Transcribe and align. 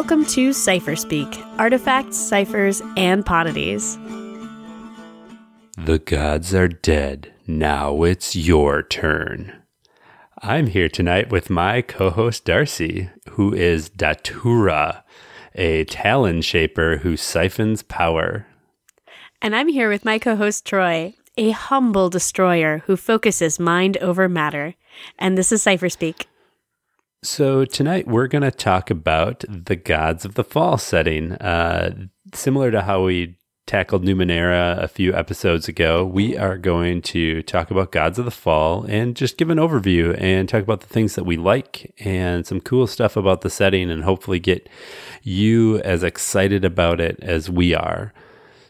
Welcome 0.00 0.24
to 0.28 0.48
Cypherspeak 0.48 1.58
artifacts, 1.58 2.16
ciphers, 2.16 2.80
and 2.96 3.22
poddities. 3.22 3.98
The 5.76 5.98
gods 5.98 6.54
are 6.54 6.68
dead. 6.68 7.34
Now 7.46 8.04
it's 8.04 8.34
your 8.34 8.82
turn. 8.82 9.52
I'm 10.38 10.68
here 10.68 10.88
tonight 10.88 11.30
with 11.30 11.50
my 11.50 11.82
co 11.82 12.08
host 12.08 12.46
Darcy, 12.46 13.10
who 13.32 13.52
is 13.52 13.90
Datura, 13.90 15.04
a 15.54 15.84
talon 15.84 16.40
shaper 16.40 16.96
who 16.96 17.18
siphons 17.18 17.82
power. 17.82 18.46
And 19.42 19.54
I'm 19.54 19.68
here 19.68 19.90
with 19.90 20.06
my 20.06 20.18
co 20.18 20.34
host 20.34 20.64
Troy, 20.64 21.14
a 21.36 21.50
humble 21.50 22.08
destroyer 22.08 22.84
who 22.86 22.96
focuses 22.96 23.60
mind 23.60 23.98
over 23.98 24.30
matter. 24.30 24.76
And 25.18 25.36
this 25.36 25.52
is 25.52 25.62
Cypherspeak. 25.62 26.24
So, 27.22 27.66
tonight 27.66 28.08
we're 28.08 28.28
going 28.28 28.44
to 28.44 28.50
talk 28.50 28.88
about 28.88 29.44
the 29.46 29.76
Gods 29.76 30.24
of 30.24 30.36
the 30.36 30.44
Fall 30.44 30.78
setting. 30.78 31.32
Uh, 31.32 32.06
similar 32.32 32.70
to 32.70 32.80
how 32.80 33.04
we 33.04 33.36
tackled 33.66 34.06
Numenera 34.06 34.82
a 34.82 34.88
few 34.88 35.12
episodes 35.12 35.68
ago, 35.68 36.02
we 36.02 36.38
are 36.38 36.56
going 36.56 37.02
to 37.02 37.42
talk 37.42 37.70
about 37.70 37.92
Gods 37.92 38.18
of 38.18 38.24
the 38.24 38.30
Fall 38.30 38.84
and 38.84 39.14
just 39.14 39.36
give 39.36 39.50
an 39.50 39.58
overview 39.58 40.18
and 40.18 40.48
talk 40.48 40.62
about 40.62 40.80
the 40.80 40.86
things 40.86 41.14
that 41.14 41.24
we 41.24 41.36
like 41.36 41.94
and 41.98 42.46
some 42.46 42.58
cool 42.58 42.86
stuff 42.86 43.18
about 43.18 43.42
the 43.42 43.50
setting 43.50 43.90
and 43.90 44.04
hopefully 44.04 44.38
get 44.38 44.66
you 45.22 45.78
as 45.80 46.02
excited 46.02 46.64
about 46.64 47.02
it 47.02 47.18
as 47.20 47.50
we 47.50 47.74
are. 47.74 48.14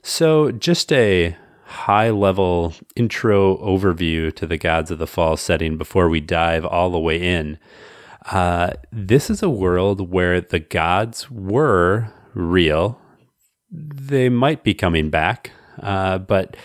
So, 0.03 0.51
just 0.51 0.93
a 0.93 1.37
high 1.67 2.11
level 2.11 2.75
intro 2.97 3.59
overview 3.59 4.35
to 4.35 4.45
the 4.45 4.59
Gods 4.59 4.91
of 4.91 4.99
the 4.99 5.07
Fall 5.07 5.37
setting 5.37 5.79
before 5.79 6.09
we 6.09 6.19
dive 6.19 6.65
all 6.65 6.91
the 6.91 6.99
way 6.99 7.23
in. 7.23 7.57
Uh, 8.26 8.73
this 8.93 9.30
is 9.30 9.43
a 9.43 9.51
world 9.51 10.10
where 10.10 10.40
the 10.40 10.59
gods 10.59 11.30
were 11.30 12.13
real. 12.35 13.01
They 13.71 14.29
might 14.29 14.62
be 14.62 14.74
coming 14.74 15.10
back, 15.10 15.52
uh, 15.80 16.18
but 16.18 16.57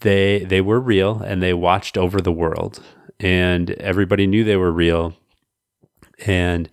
they 0.00 0.44
they 0.44 0.60
were 0.60 0.80
real 0.80 1.20
and 1.20 1.42
they 1.42 1.54
watched 1.54 1.96
over 1.96 2.20
the 2.20 2.32
world, 2.32 2.82
and 3.20 3.70
everybody 3.72 4.26
knew 4.26 4.44
they 4.44 4.56
were 4.56 4.72
real, 4.72 5.14
and 6.26 6.68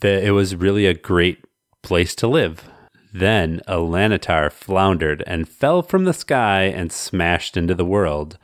the, 0.00 0.24
it 0.24 0.30
was 0.30 0.56
really 0.56 0.86
a 0.86 0.94
great 0.94 1.44
place 1.82 2.14
to 2.16 2.28
live. 2.28 2.68
Then 3.12 3.60
Elanehtar 3.66 4.52
floundered 4.52 5.22
and 5.26 5.48
fell 5.48 5.82
from 5.82 6.04
the 6.04 6.12
sky 6.12 6.64
and 6.64 6.92
smashed 6.92 7.56
into 7.56 7.74
the 7.74 7.84
world. 7.84 8.38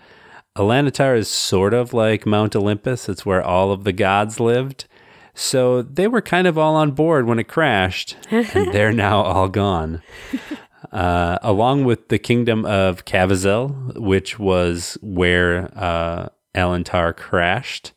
Elanehtar 0.56 1.16
is 1.16 1.28
sort 1.28 1.72
of 1.72 1.94
like 1.94 2.26
Mount 2.26 2.54
Olympus. 2.54 3.08
It's 3.08 3.24
where 3.24 3.42
all 3.42 3.72
of 3.72 3.84
the 3.84 3.92
gods 3.92 4.38
lived. 4.38 4.86
So 5.34 5.80
they 5.80 6.06
were 6.08 6.20
kind 6.20 6.46
of 6.46 6.58
all 6.58 6.74
on 6.76 6.90
board 6.90 7.26
when 7.26 7.38
it 7.38 7.48
crashed, 7.48 8.16
and 8.30 8.46
they're 8.72 8.92
now 8.92 9.22
all 9.22 9.48
gone. 9.48 10.02
Uh, 10.90 11.38
along 11.42 11.84
with 11.84 12.08
the 12.08 12.18
kingdom 12.18 12.66
of 12.66 13.06
Cavazel, 13.06 13.98
which 13.98 14.38
was 14.38 14.98
where 15.00 15.70
uh, 15.74 16.28
Elanehtar 16.54 17.16
crashed. 17.16 17.92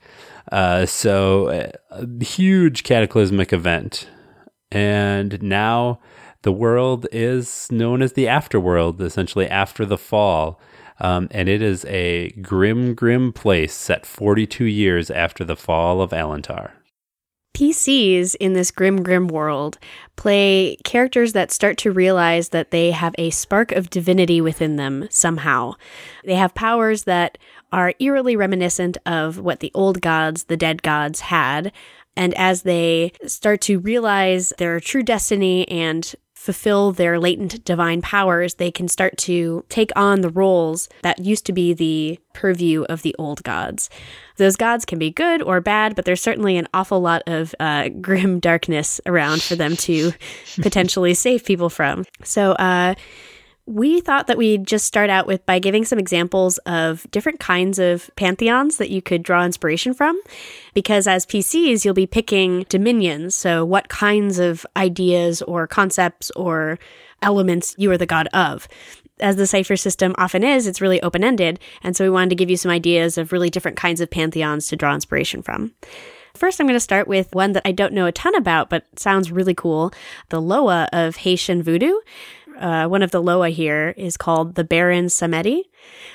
Uh, 0.49 0.85
so, 0.85 1.49
a, 1.49 1.71
a 1.89 2.23
huge 2.23 2.83
cataclysmic 2.83 3.51
event. 3.51 4.07
And 4.71 5.41
now 5.41 5.99
the 6.43 6.53
world 6.53 7.05
is 7.11 7.69
known 7.69 8.01
as 8.01 8.13
the 8.13 8.25
afterworld, 8.25 9.01
essentially 9.01 9.49
after 9.49 9.85
the 9.85 9.97
fall. 9.97 10.61
Um, 10.99 11.27
and 11.31 11.49
it 11.49 11.61
is 11.61 11.85
a 11.85 12.29
grim, 12.41 12.93
grim 12.93 13.33
place 13.33 13.73
set 13.73 14.05
42 14.05 14.65
years 14.65 15.11
after 15.11 15.43
the 15.43 15.57
fall 15.57 16.01
of 16.01 16.11
Elanehtar. 16.11 16.71
PCs 17.55 18.35
in 18.35 18.51
this 18.51 18.69
grim, 18.69 19.01
grim 19.01 19.29
world 19.29 19.79
play 20.17 20.75
characters 20.83 21.31
that 21.31 21.51
start 21.51 21.77
to 21.77 21.91
realize 21.91 22.49
that 22.49 22.71
they 22.71 22.91
have 22.91 23.15
a 23.17 23.29
spark 23.29 23.71
of 23.71 23.89
divinity 23.89 24.41
within 24.41 24.75
them 24.75 25.07
somehow. 25.09 25.73
They 26.25 26.35
have 26.35 26.53
powers 26.53 27.05
that 27.05 27.37
are 27.71 27.93
eerily 27.99 28.35
reminiscent 28.35 28.97
of 29.05 29.39
what 29.39 29.61
the 29.61 29.71
old 29.73 30.01
gods, 30.01 30.45
the 30.45 30.57
dead 30.57 30.83
gods, 30.83 31.21
had. 31.21 31.71
And 32.17 32.33
as 32.33 32.63
they 32.63 33.13
start 33.25 33.61
to 33.61 33.79
realize 33.79 34.51
their 34.57 34.81
true 34.81 35.03
destiny 35.03 35.65
and 35.69 36.13
fulfill 36.45 36.91
their 36.91 37.19
latent 37.19 37.65
divine 37.65 38.03
powers, 38.03 38.55
they 38.55 38.69
can 38.69 38.87
start 38.87 39.17
to 39.17 39.65
take 39.67 39.91
on 39.95 40.21
the 40.21 40.29
roles 40.29 40.87
that 41.01 41.17
used 41.17 41.43
to 41.47 41.51
be 41.51 41.73
the 41.73 42.19
purview 42.33 42.83
of 42.83 43.01
the 43.01 43.15
old 43.17 43.41
gods. 43.43 43.89
Those 44.37 44.55
gods 44.55 44.85
can 44.85 44.99
be 44.99 45.09
good 45.09 45.41
or 45.41 45.59
bad, 45.59 45.95
but 45.95 46.05
there's 46.05 46.21
certainly 46.21 46.55
an 46.57 46.67
awful 46.71 47.01
lot 47.01 47.23
of 47.25 47.55
uh, 47.59 47.89
grim 48.01 48.39
darkness 48.39 49.01
around 49.07 49.41
for 49.41 49.55
them 49.55 49.75
to 49.77 50.11
potentially 50.61 51.15
save 51.15 51.43
people 51.43 51.69
from. 51.69 52.05
So, 52.23 52.51
uh, 52.51 52.93
we 53.67 53.99
thought 53.99 54.27
that 54.27 54.37
we'd 54.37 54.67
just 54.67 54.85
start 54.85 55.09
out 55.09 55.25
with 55.25 55.43
by 55.45 55.57
giving 55.57 55.85
some 55.85 55.97
examples 55.97 56.59
of 56.59 57.07
different 57.09 57.39
kinds 57.39 57.79
of 57.79 58.11
pantheons 58.15 58.77
that 58.77 58.91
you 58.91 59.01
could 59.01 59.23
draw 59.23 59.43
inspiration 59.43 59.93
from. 59.93 60.21
Because 60.73 61.07
as 61.07 61.25
PCs, 61.25 61.83
you'll 61.83 61.95
be 61.95 62.05
picking 62.05 62.63
dominions. 62.69 63.33
So, 63.33 63.65
what 63.65 63.89
kinds 63.89 64.37
of 64.37 64.65
ideas 64.77 65.41
or 65.41 65.65
concepts 65.65 66.29
or 66.31 66.77
elements 67.21 67.73
you 67.77 67.89
are 67.91 67.97
the 67.97 68.05
god 68.05 68.27
of. 68.33 68.67
As 69.19 69.37
the 69.37 69.47
Cypher 69.47 69.77
system 69.77 70.13
often 70.17 70.43
is, 70.43 70.67
it's 70.67 70.81
really 70.81 71.01
open 71.01 71.23
ended. 71.23 71.59
And 71.81 71.95
so, 71.95 72.03
we 72.03 72.11
wanted 72.11 72.29
to 72.29 72.35
give 72.35 72.51
you 72.51 72.57
some 72.57 72.71
ideas 72.71 73.17
of 73.17 73.31
really 73.31 73.49
different 73.49 73.77
kinds 73.77 73.99
of 73.99 74.11
pantheons 74.11 74.67
to 74.67 74.75
draw 74.75 74.93
inspiration 74.93 75.41
from. 75.41 75.73
First, 76.35 76.59
I'm 76.59 76.67
going 76.67 76.75
to 76.75 76.81
start 76.81 77.07
with 77.07 77.33
one 77.33 77.53
that 77.53 77.65
I 77.65 77.71
don't 77.71 77.93
know 77.93 78.05
a 78.05 78.11
ton 78.11 78.35
about, 78.35 78.69
but 78.69 78.85
sounds 78.99 79.31
really 79.31 79.55
cool 79.55 79.91
the 80.29 80.41
Loa 80.41 80.87
of 80.91 81.15
Haitian 81.15 81.63
voodoo 81.63 81.95
uh, 82.59 82.87
one 82.87 83.01
of 83.01 83.11
the 83.11 83.21
Loa 83.21 83.49
here 83.49 83.93
is 83.97 84.17
called 84.17 84.55
the 84.55 84.63
Baron 84.63 85.05
Samedi. 85.05 85.63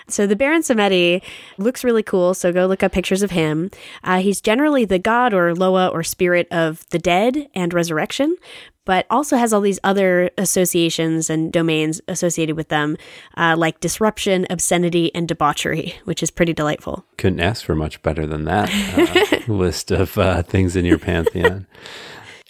So 0.09 0.27
the 0.27 0.37
Baron 0.37 0.62
Samedi 0.62 1.23
looks 1.59 1.84
really 1.84 2.03
cool. 2.03 2.34
So 2.34 2.53
go 2.53 2.67
look 2.67 2.83
up 2.83 2.93
pictures 2.93 3.23
of 3.23 3.31
him. 3.31 3.71
Uh, 4.03 4.21
he's 4.21 4.41
generally 4.41 4.84
the 4.84 4.99
god 4.99 5.33
or 5.33 5.55
Loa 5.55 5.89
or 5.89 6.03
spirit 6.03 6.49
of 6.50 6.89
the 6.91 6.99
dead 6.99 7.49
and 7.55 7.73
resurrection, 7.73 8.37
but 8.84 9.06
also 9.09 9.37
has 9.37 9.53
all 9.53 9.61
these 9.61 9.79
other 9.84 10.31
associations 10.37 11.31
and 11.31 11.53
domains 11.53 12.00
associated 12.09 12.56
with 12.56 12.69
them, 12.69 12.97
uh, 13.37 13.55
like 13.56 13.79
disruption, 13.81 14.47
obscenity, 14.50 15.15
and 15.15 15.29
debauchery, 15.29 15.95
which 16.05 16.23
is 16.23 16.31
pretty 16.31 16.53
delightful. 16.53 17.05
Couldn't 17.17 17.41
ask 17.41 17.65
for 17.65 17.77
much 17.77 18.03
better 18.03 18.27
than 18.27 18.47
that 18.47 18.69
uh, 18.69 19.53
list 19.53 19.91
of 19.91 20.19
uh, 20.19 20.43
things 20.43 20.75
in 20.75 20.84
your 20.84 20.99
pantheon. 20.99 21.67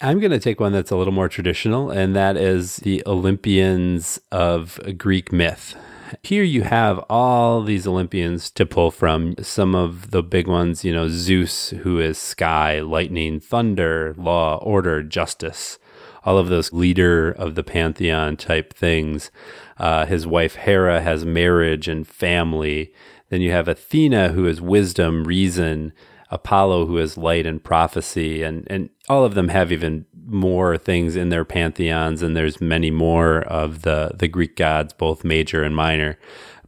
I'm 0.03 0.19
going 0.19 0.31
to 0.31 0.39
take 0.39 0.59
one 0.59 0.71
that's 0.71 0.89
a 0.89 0.95
little 0.95 1.13
more 1.13 1.29
traditional, 1.29 1.91
and 1.91 2.15
that 2.15 2.35
is 2.35 2.77
the 2.77 3.03
Olympians 3.05 4.19
of 4.31 4.79
Greek 4.97 5.31
myth. 5.31 5.75
Here 6.23 6.41
you 6.41 6.63
have 6.63 6.97
all 7.07 7.61
these 7.61 7.85
Olympians 7.85 8.49
to 8.51 8.65
pull 8.65 8.89
from. 8.89 9.35
Some 9.43 9.75
of 9.75 10.09
the 10.09 10.23
big 10.23 10.47
ones, 10.47 10.83
you 10.83 10.91
know, 10.91 11.07
Zeus, 11.07 11.69
who 11.69 11.99
is 11.99 12.17
sky, 12.17 12.79
lightning, 12.79 13.39
thunder, 13.39 14.15
law, 14.17 14.57
order, 14.63 15.03
justice, 15.03 15.77
all 16.25 16.39
of 16.39 16.47
those 16.47 16.73
leader 16.73 17.29
of 17.29 17.53
the 17.53 17.63
pantheon 17.63 18.37
type 18.37 18.73
things. 18.73 19.29
Uh, 19.77 20.07
his 20.07 20.25
wife 20.25 20.55
Hera 20.55 21.01
has 21.01 21.25
marriage 21.25 21.87
and 21.87 22.07
family. 22.07 22.91
Then 23.29 23.41
you 23.41 23.51
have 23.51 23.67
Athena, 23.67 24.29
who 24.29 24.47
is 24.47 24.61
wisdom, 24.61 25.25
reason, 25.25 25.93
Apollo, 26.31 26.85
who 26.85 26.97
is 26.97 27.17
light 27.17 27.45
and 27.45 27.63
prophecy, 27.63 28.41
and 28.41 28.65
and 28.69 28.89
all 29.09 29.25
of 29.25 29.35
them 29.35 29.49
have 29.49 29.71
even 29.71 30.05
more 30.25 30.77
things 30.77 31.15
in 31.15 31.29
their 31.29 31.45
pantheons, 31.45 32.21
and 32.21 32.35
there's 32.35 32.61
many 32.61 32.89
more 32.89 33.41
of 33.41 33.81
the 33.81 34.11
the 34.15 34.27
Greek 34.27 34.55
gods, 34.55 34.93
both 34.93 35.23
major 35.23 35.63
and 35.63 35.75
minor. 35.75 36.17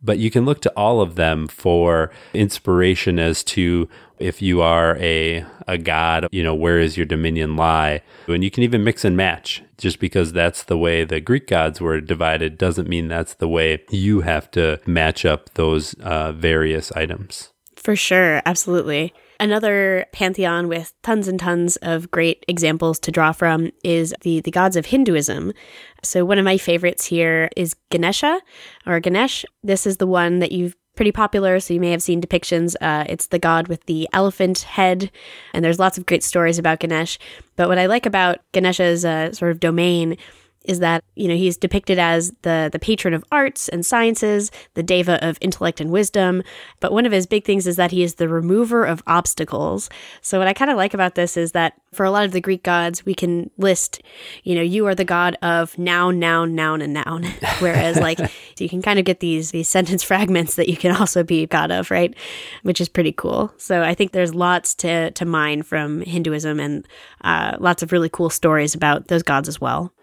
But 0.06 0.19
you 0.19 0.30
can 0.30 0.44
look 0.44 0.62
to 0.63 0.74
all 0.75 1.00
of 1.00 1.15
them 1.15 1.48
for 1.48 2.12
inspiration 2.33 3.19
as 3.19 3.42
to 3.45 3.88
if 4.19 4.42
you 4.42 4.62
are 4.62 4.98
a 4.98 5.45
a 5.68 5.77
god, 5.77 6.27
you 6.31 6.44
know, 6.44 6.54
where 6.54 6.80
is 6.80 6.98
your 6.98 7.06
dominion 7.06 7.56
lie? 7.56 8.01
And 8.27 8.44
you 8.44 8.51
can 8.51 8.63
even 8.63 8.83
mix 8.83 9.06
and 9.06 9.16
match. 9.16 9.63
Just 9.77 10.00
because 10.00 10.33
that's 10.33 10.63
the 10.63 10.77
way 10.77 11.04
the 11.04 11.19
Greek 11.19 11.48
gods 11.48 11.81
were 11.81 12.00
divided 12.01 12.57
doesn't 12.57 12.88
mean 12.88 13.07
that's 13.07 13.33
the 13.36 13.48
way 13.48 13.83
you 13.89 14.21
have 14.21 14.51
to 14.51 14.80
match 14.86 15.25
up 15.25 15.54
those 15.54 15.94
uh, 15.95 16.31
various 16.33 16.92
items. 16.94 17.50
For 17.75 17.95
sure, 17.95 18.42
absolutely. 18.45 19.13
Another 19.39 20.06
pantheon 20.13 20.68
with 20.68 20.94
tons 21.01 21.27
and 21.27 21.39
tons 21.39 21.75
of 21.77 22.12
great 22.12 22.44
examples 22.47 23.00
to 23.00 23.12
draw 23.12 23.31
from 23.31 23.71
is 23.83 24.13
the, 24.21 24.41
the 24.41 24.51
gods 24.51 24.75
of 24.75 24.88
Hinduism. 24.88 25.53
So, 26.03 26.25
one 26.25 26.38
of 26.38 26.45
my 26.45 26.57
favorites 26.57 27.06
here 27.06 27.50
is 27.56 27.75
Ganesha 27.91 28.41
or 28.85 29.00
Ganesh. 29.00 29.45
This 29.63 29.85
is 29.88 29.97
the 29.97 30.07
one 30.07 30.39
that 30.39 30.51
you've 30.51 30.75
pretty 30.95 31.12
popular, 31.12 31.59
so 31.59 31.74
you 31.74 31.80
may 31.80 31.91
have 31.91 32.03
seen 32.03 32.21
depictions. 32.21 32.75
Uh, 32.80 33.06
it's 33.09 33.27
the 33.27 33.39
god 33.39 33.68
with 33.68 33.85
the 33.85 34.07
elephant 34.13 34.59
head, 34.59 35.12
and 35.53 35.65
there's 35.65 35.80
lots 35.80 35.97
of 35.97 36.06
great 36.06 36.24
stories 36.24 36.59
about 36.59 36.80
Ganesh. 36.80 37.18
But 37.56 37.68
what 37.68 37.80
I 37.80 37.88
like 37.88 38.06
about 38.06 38.39
Ganesha's 38.51 39.03
uh, 39.03 39.31
sort 39.33 39.51
of 39.51 39.59
domain 39.59 40.18
is 40.63 40.80
that 40.80 41.04
you 41.15 41.27
know 41.27 41.36
he's 41.36 41.57
depicted 41.57 42.00
as 42.00 42.31
the 42.42 42.69
the 42.71 42.80
patron 42.80 43.13
of 43.13 43.24
arts 43.31 43.69
and 43.69 43.86
sciences, 43.86 44.51
the 44.74 44.83
deva 44.83 45.24
of 45.25 45.38
intellect 45.42 45.81
and 45.81 45.92
wisdom. 45.92 46.44
But 46.80 46.92
one 46.92 47.06
of 47.06 47.12
his 47.12 47.27
big 47.27 47.45
things 47.45 47.68
is 47.68 47.75
that 47.75 47.92
he 47.92 48.04
is 48.04 48.15
the 48.15 48.30
remover 48.30 48.86
of 48.86 49.04
obstacles. 49.07 49.89
So 50.21 50.39
what 50.39 50.48
I 50.48 50.54
kind 50.54 50.71
of 50.71 50.77
like 50.77 50.94
about 50.94 51.15
this 51.15 51.38
is 51.38 51.51
that 51.51 51.74
for 51.94 52.06
a 52.06 52.12
lot 52.12 52.25
of 52.25 52.31
the 52.31 52.42
Greek 52.42 52.63
gods, 52.63 53.06
we 53.06 53.13
can 53.13 53.51
list, 53.57 54.01
you 54.44 54.56
know, 54.56 54.62
you 54.62 54.88
are 54.88 54.95
the 54.95 55.06
god 55.06 55.38
of 55.42 55.77
noun, 55.77 56.19
noun, 56.19 56.56
noun, 56.56 56.81
and 56.81 56.94
noun. 56.94 57.24
Whereas 57.59 57.98
like 57.98 58.19
you 58.59 58.69
can 58.69 58.81
kind 58.81 59.00
of 59.00 59.06
get 59.06 59.19
these 59.19 59.51
these 59.51 59.69
sentence 59.69 60.04
fragments 60.13 60.56
that 60.56 60.69
you 60.69 60.77
can 60.77 60.95
also 60.95 61.24
be 61.24 61.45
god 61.45 61.71
of, 61.71 61.92
right? 61.92 62.16
Which 62.63 62.81
is 62.81 62.89
pretty 62.89 63.12
cool. 63.12 63.54
So 63.57 63.83
I 63.83 63.94
think 63.94 64.12
there's 64.12 64.33
lots 64.33 64.74
to 64.75 65.12
to 65.12 65.25
mine 65.25 65.63
from 65.63 66.01
Hinduism 66.01 66.59
and 66.59 66.88
uh, 67.21 67.57
lots 67.59 67.83
of 67.83 67.92
really 67.92 68.09
cool 68.09 68.30
stories 68.30 68.75
about 68.75 69.07
those 69.07 69.24
gods 69.24 69.48
as 69.48 69.59
well. 69.59 69.94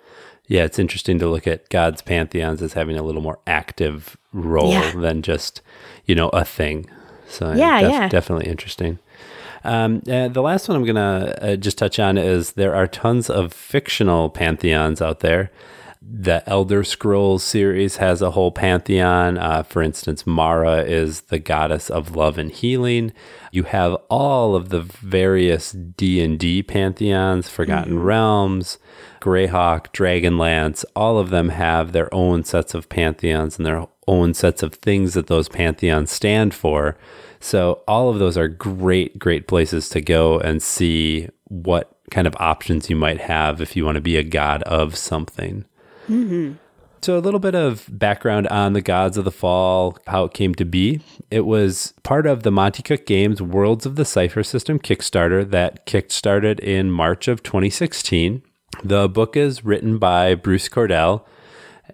Yeah, 0.51 0.65
it's 0.65 0.81
interesting 0.81 1.21
to 1.21 1.29
look 1.29 1.47
at 1.47 1.69
God's 1.69 2.03
pantheons 2.03 2.61
as 2.61 2.73
having 2.73 2.97
a 2.97 3.05
little 3.05 3.23
more 3.23 3.39
active 3.47 4.17
role 4.33 4.73
yeah. 4.73 4.91
than 4.97 5.23
just, 5.23 5.63
you 6.07 6.17
know, 6.17 6.29
a 6.31 6.45
thing. 6.45 6.91
So 7.29 7.53
yeah, 7.53 7.81
def- 7.81 7.91
yeah. 7.93 8.09
definitely 8.09 8.51
interesting. 8.51 8.99
Um, 9.63 10.03
uh, 10.11 10.27
the 10.27 10.43
last 10.43 10.69
one 10.69 10.77
I'm 10.77 10.85
going 10.85 10.97
to 10.97 11.53
uh, 11.53 11.55
just 11.55 11.79
touch 11.79 12.01
on 12.01 12.19
is 12.19 12.55
there 12.55 12.75
are 12.75 12.89
tons 12.89 13.31
of 13.31 13.53
fictional 13.53 14.29
pantheons 14.29 15.01
out 15.01 15.21
there. 15.21 15.53
The 16.03 16.43
Elder 16.49 16.83
Scrolls 16.83 17.43
series 17.43 17.99
has 17.99 18.23
a 18.23 18.31
whole 18.31 18.53
pantheon. 18.53 19.37
Uh, 19.37 19.63
for 19.63 19.83
instance, 19.83 20.27
Mara 20.27 20.83
is 20.83 21.23
the 21.23 21.39
goddess 21.39 21.91
of 21.91 22.17
love 22.17 22.39
and 22.39 22.51
healing. 22.51 23.13
You 23.53 23.65
have 23.65 23.95
all 24.09 24.57
of 24.57 24.71
the 24.71 24.81
various 24.81 25.73
D 25.73 26.23
and 26.23 26.39
D 26.39 26.63
pantheons, 26.63 27.51
Forgotten 27.51 27.97
mm-hmm. 27.97 28.03
Realms, 28.03 28.79
Greyhawk, 29.21 29.93
Dragonlance, 29.93 30.87
all 30.97 31.19
of 31.19 31.29
them 31.29 31.51
have 31.51 31.93
their 31.93 32.13
own 32.15 32.45
sets 32.45 32.75
of 32.75 32.89
pantheons 32.89 33.59
and 33.59 33.67
their 33.67 33.87
own 34.09 34.33
sets 34.33 34.63
of 34.63 34.73
things 34.75 35.13
that 35.13 35.27
those 35.27 35.51
pantheons 35.51 36.11
stand 36.11 36.55
for. 36.55 36.97
So 37.41 37.83
all 37.87 38.09
of 38.09 38.19
those 38.19 38.39
are 38.39 38.49
great, 38.49 39.19
great 39.19 39.47
places 39.47 39.91
to 39.91 40.01
go 40.01 40.41
and 40.41 40.63
see 40.63 41.29
what 41.45 41.95
kind 42.11 42.27
of 42.27 42.35
options 42.41 42.89
you 42.89 42.97
might 42.97 43.21
have 43.21 43.61
if 43.61 43.77
you 43.77 43.85
want 43.85 43.97
to 43.97 44.01
be 44.01 44.17
a 44.17 44.25
god 44.25 44.63
of 44.63 44.97
something. 44.97 45.67
Mm-hmm. 46.09 46.55
So, 47.03 47.17
a 47.17 47.21
little 47.21 47.41
bit 47.41 47.55
of 47.55 47.87
background 47.89 48.47
on 48.49 48.75
the 48.75 48.83
Gods 48.83 49.17
of 49.17 49.25
the 49.25 49.31
Fall, 49.31 49.97
how 50.07 50.25
it 50.25 50.35
came 50.35 50.55
to 50.57 50.67
be. 50.67 51.01
It 51.31 51.47
was 51.47 51.95
part 52.03 52.27
of 52.27 52.43
the 52.43 52.51
Monte 52.51 52.83
Cook 52.83 53.07
Games 53.07 53.41
Worlds 53.41 53.87
of 53.87 53.97
the 53.97 54.05
Cypher 54.05 54.43
System 54.43 54.79
Kickstarter 54.79 55.49
that 55.51 55.87
kickstarted 55.87 56.61
in 56.61 56.91
March 56.91 57.27
of 57.27 57.43
2016. 57.43 58.43
The 58.85 59.09
book 59.09 59.35
is 59.35 59.65
written 59.65 59.99
by 59.99 60.35
Bruce 60.35 60.69
Cordell 60.69 61.25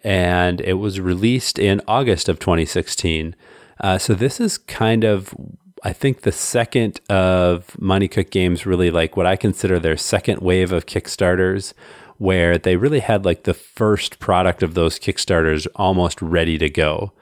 and 0.04 0.60
it 0.60 0.74
was 0.74 1.00
released 1.00 1.58
in 1.58 1.80
August 1.88 2.28
of 2.28 2.38
2016. 2.38 3.34
Uh, 3.80 3.98
so 3.98 4.14
this 4.14 4.40
is 4.40 4.58
kind 4.58 5.04
of, 5.04 5.34
I 5.82 5.92
think, 5.92 6.22
the 6.22 6.32
second 6.32 7.00
of 7.08 7.80
Monte 7.80 8.08
Cook 8.08 8.30
Games 8.30 8.66
really 8.66 8.90
like 8.90 9.16
what 9.16 9.26
I 9.26 9.36
consider 9.36 9.78
their 9.78 9.96
second 9.96 10.40
wave 10.40 10.72
of 10.72 10.86
Kickstarters, 10.86 11.74
where 12.18 12.58
they 12.58 12.76
really 12.76 13.00
had 13.00 13.24
like 13.24 13.44
the 13.44 13.54
first 13.54 14.18
product 14.18 14.62
of 14.62 14.74
those 14.74 14.98
Kickstarters 14.98 15.66
almost 15.76 16.20
ready 16.22 16.58
to 16.58 16.70
go. 16.70 17.12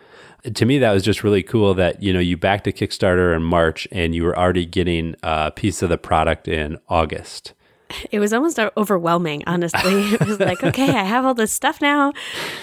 To 0.52 0.66
me, 0.66 0.78
that 0.78 0.92
was 0.92 1.02
just 1.02 1.24
really 1.24 1.42
cool 1.42 1.74
that 1.74 2.02
you 2.02 2.12
know 2.12 2.20
you 2.20 2.36
backed 2.36 2.66
a 2.66 2.72
Kickstarter 2.72 3.34
in 3.34 3.42
March 3.42 3.88
and 3.90 4.14
you 4.14 4.24
were 4.24 4.38
already 4.38 4.66
getting 4.66 5.14
a 5.22 5.50
piece 5.50 5.82
of 5.82 5.88
the 5.88 5.98
product 5.98 6.48
in 6.48 6.78
August 6.88 7.54
it 8.10 8.18
was 8.18 8.32
almost 8.32 8.58
overwhelming, 8.76 9.42
honestly. 9.46 10.14
It 10.14 10.26
was 10.26 10.40
like, 10.40 10.62
okay, 10.64 10.90
I 10.90 11.04
have 11.04 11.24
all 11.24 11.34
this 11.34 11.52
stuff 11.52 11.80
now. 11.80 12.12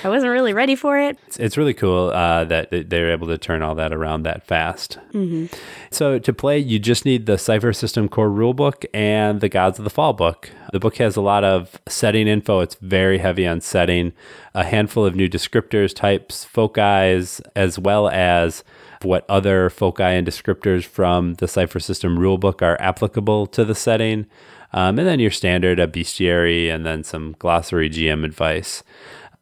I 0.03 0.09
wasn't 0.09 0.31
really 0.31 0.53
ready 0.53 0.75
for 0.75 1.00
it. 1.00 1.18
It's, 1.27 1.39
it's 1.39 1.57
really 1.57 1.73
cool 1.73 2.09
uh, 2.09 2.45
that 2.45 2.89
they're 2.89 3.12
able 3.12 3.27
to 3.27 3.38
turn 3.38 3.62
all 3.62 3.75
that 3.75 3.94
around 3.94 4.23
that 4.23 4.45
fast. 4.45 4.97
Mm-hmm. 5.13 5.47
So, 5.91 6.19
to 6.19 6.33
play, 6.33 6.57
you 6.59 6.79
just 6.79 7.06
need 7.06 7.25
the 7.25 7.38
Cypher 7.38 7.73
System 7.73 8.09
Core 8.09 8.29
Rulebook 8.29 8.85
and 8.94 9.41
the 9.41 9.50
Gods 9.50 9.79
of 9.79 9.83
the 9.83 9.89
Fall 9.89 10.13
book. 10.13 10.50
The 10.71 10.79
book 10.79 10.97
has 10.97 11.15
a 11.15 11.21
lot 11.21 11.44
of 11.44 11.79
setting 11.88 12.27
info, 12.27 12.62
it's 12.62 12.75
very 12.75 13.17
heavy 13.17 13.45
on 13.45 13.62
setting, 13.62 14.13
a 14.53 14.63
handful 14.63 15.06
of 15.06 15.15
new 15.15 15.27
descriptors, 15.27 15.94
types, 15.94 16.45
foci, 16.45 17.41
as 17.56 17.79
well 17.79 18.09
as 18.09 18.63
what 19.03 19.25
other 19.29 19.69
foci 19.69 20.03
and 20.03 20.27
descriptors 20.27 20.85
from 20.85 21.35
the 21.35 21.47
Cypher 21.47 21.79
System 21.79 22.17
rulebook 22.17 22.62
are 22.62 22.79
applicable 22.79 23.47
to 23.47 23.65
the 23.65 23.75
setting. 23.75 24.27
Um, 24.73 25.00
and 25.00 25.07
then 25.07 25.19
your 25.19 25.31
standard, 25.31 25.79
a 25.79 25.88
bestiary, 25.88 26.73
and 26.73 26.85
then 26.85 27.03
some 27.03 27.35
glossary 27.39 27.89
GM 27.89 28.23
advice. 28.23 28.83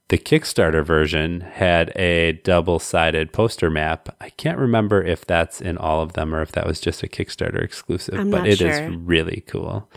The 0.09 0.17
Kickstarter 0.17 0.83
version 0.83 1.41
had 1.41 1.95
a 1.95 2.31
double 2.43 2.79
sided 2.79 3.31
poster 3.31 3.69
map. 3.69 4.09
I 4.19 4.31
can't 4.31 4.57
remember 4.57 5.03
if 5.03 5.23
that's 5.23 5.61
in 5.61 5.77
all 5.77 6.01
of 6.01 6.13
them 6.13 6.33
or 6.33 6.41
if 6.41 6.51
that 6.53 6.65
was 6.65 6.79
just 6.79 7.03
a 7.03 7.07
Kickstarter 7.07 7.61
exclusive, 7.61 8.19
I'm 8.19 8.31
but 8.31 8.47
it 8.47 8.57
sure. 8.57 8.71
is 8.71 8.95
really 8.95 9.43
cool. 9.45 9.87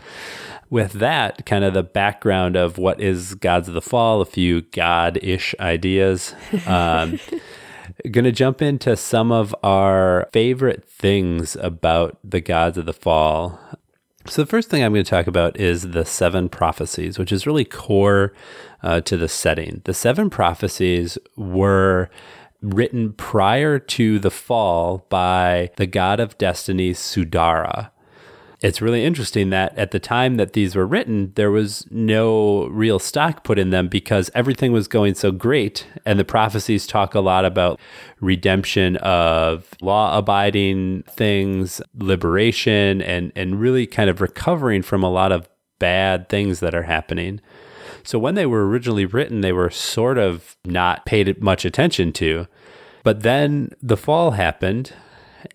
With 0.69 0.93
that, 0.93 1.47
kind 1.47 1.63
of 1.63 1.73
the 1.73 1.81
background 1.81 2.55
of 2.55 2.77
what 2.77 3.01
is 3.01 3.33
Gods 3.33 3.67
of 3.67 3.73
the 3.73 3.81
Fall, 3.81 4.21
a 4.21 4.25
few 4.25 4.61
God 4.61 5.17
ish 5.23 5.55
ideas. 5.59 6.35
Um, 6.67 7.19
going 8.11 8.25
to 8.25 8.31
jump 8.31 8.61
into 8.61 8.95
some 8.95 9.31
of 9.31 9.55
our 9.63 10.29
favorite 10.31 10.87
things 10.87 11.55
about 11.55 12.17
the 12.23 12.41
Gods 12.41 12.77
of 12.77 12.85
the 12.85 12.93
Fall. 12.93 13.59
So, 14.25 14.41
the 14.41 14.47
first 14.47 14.69
thing 14.69 14.83
I'm 14.83 14.93
going 14.93 15.03
to 15.03 15.09
talk 15.09 15.27
about 15.27 15.59
is 15.59 15.91
the 15.91 16.05
seven 16.05 16.47
prophecies, 16.47 17.19
which 17.19 17.31
is 17.31 17.45
really 17.45 17.65
core 17.65 18.33
uh, 18.81 19.01
to 19.01 19.17
the 19.17 19.27
setting. 19.27 19.81
The 19.83 19.93
seven 19.93 20.29
prophecies 20.29 21.17
were 21.35 22.09
written 22.61 23.11
prior 23.13 23.79
to 23.79 24.19
the 24.19 24.31
fall 24.31 25.05
by 25.09 25.71
the 25.75 25.85
god 25.85 26.21
of 26.21 26.37
destiny, 26.37 26.93
Sudara 26.93 27.91
it's 28.63 28.81
really 28.81 29.03
interesting 29.03 29.49
that 29.49 29.77
at 29.77 29.91
the 29.91 29.99
time 29.99 30.37
that 30.37 30.53
these 30.53 30.73
were 30.73 30.87
written, 30.87 31.33
there 31.35 31.51
was 31.51 31.85
no 31.91 32.67
real 32.67 32.97
stock 32.97 33.43
put 33.43 33.59
in 33.59 33.71
them 33.71 33.89
because 33.89 34.31
everything 34.33 34.71
was 34.71 34.87
going 34.87 35.15
so 35.15 35.33
great. 35.33 35.85
And 36.05 36.17
the 36.17 36.23
prophecies 36.23 36.87
talk 36.87 37.13
a 37.13 37.19
lot 37.19 37.43
about 37.43 37.77
redemption 38.21 38.95
of 38.97 39.67
law 39.81 40.17
abiding 40.17 41.03
things, 41.09 41.81
liberation, 41.93 43.01
and, 43.01 43.33
and 43.35 43.59
really 43.59 43.85
kind 43.85 44.09
of 44.09 44.21
recovering 44.21 44.81
from 44.81 45.03
a 45.03 45.11
lot 45.11 45.33
of 45.33 45.49
bad 45.77 46.29
things 46.29 46.61
that 46.61 46.73
are 46.73 46.83
happening. 46.83 47.41
So 48.01 48.17
when 48.17 48.35
they 48.35 48.45
were 48.45 48.65
originally 48.65 49.05
written, 49.05 49.41
they 49.41 49.51
were 49.51 49.71
sort 49.71 50.17
of 50.17 50.55
not 50.63 51.05
paid 51.05 51.41
much 51.41 51.65
attention 51.65 52.13
to. 52.13 52.47
But 53.03 53.23
then 53.23 53.71
the 53.81 53.97
fall 53.97 54.31
happened 54.31 54.93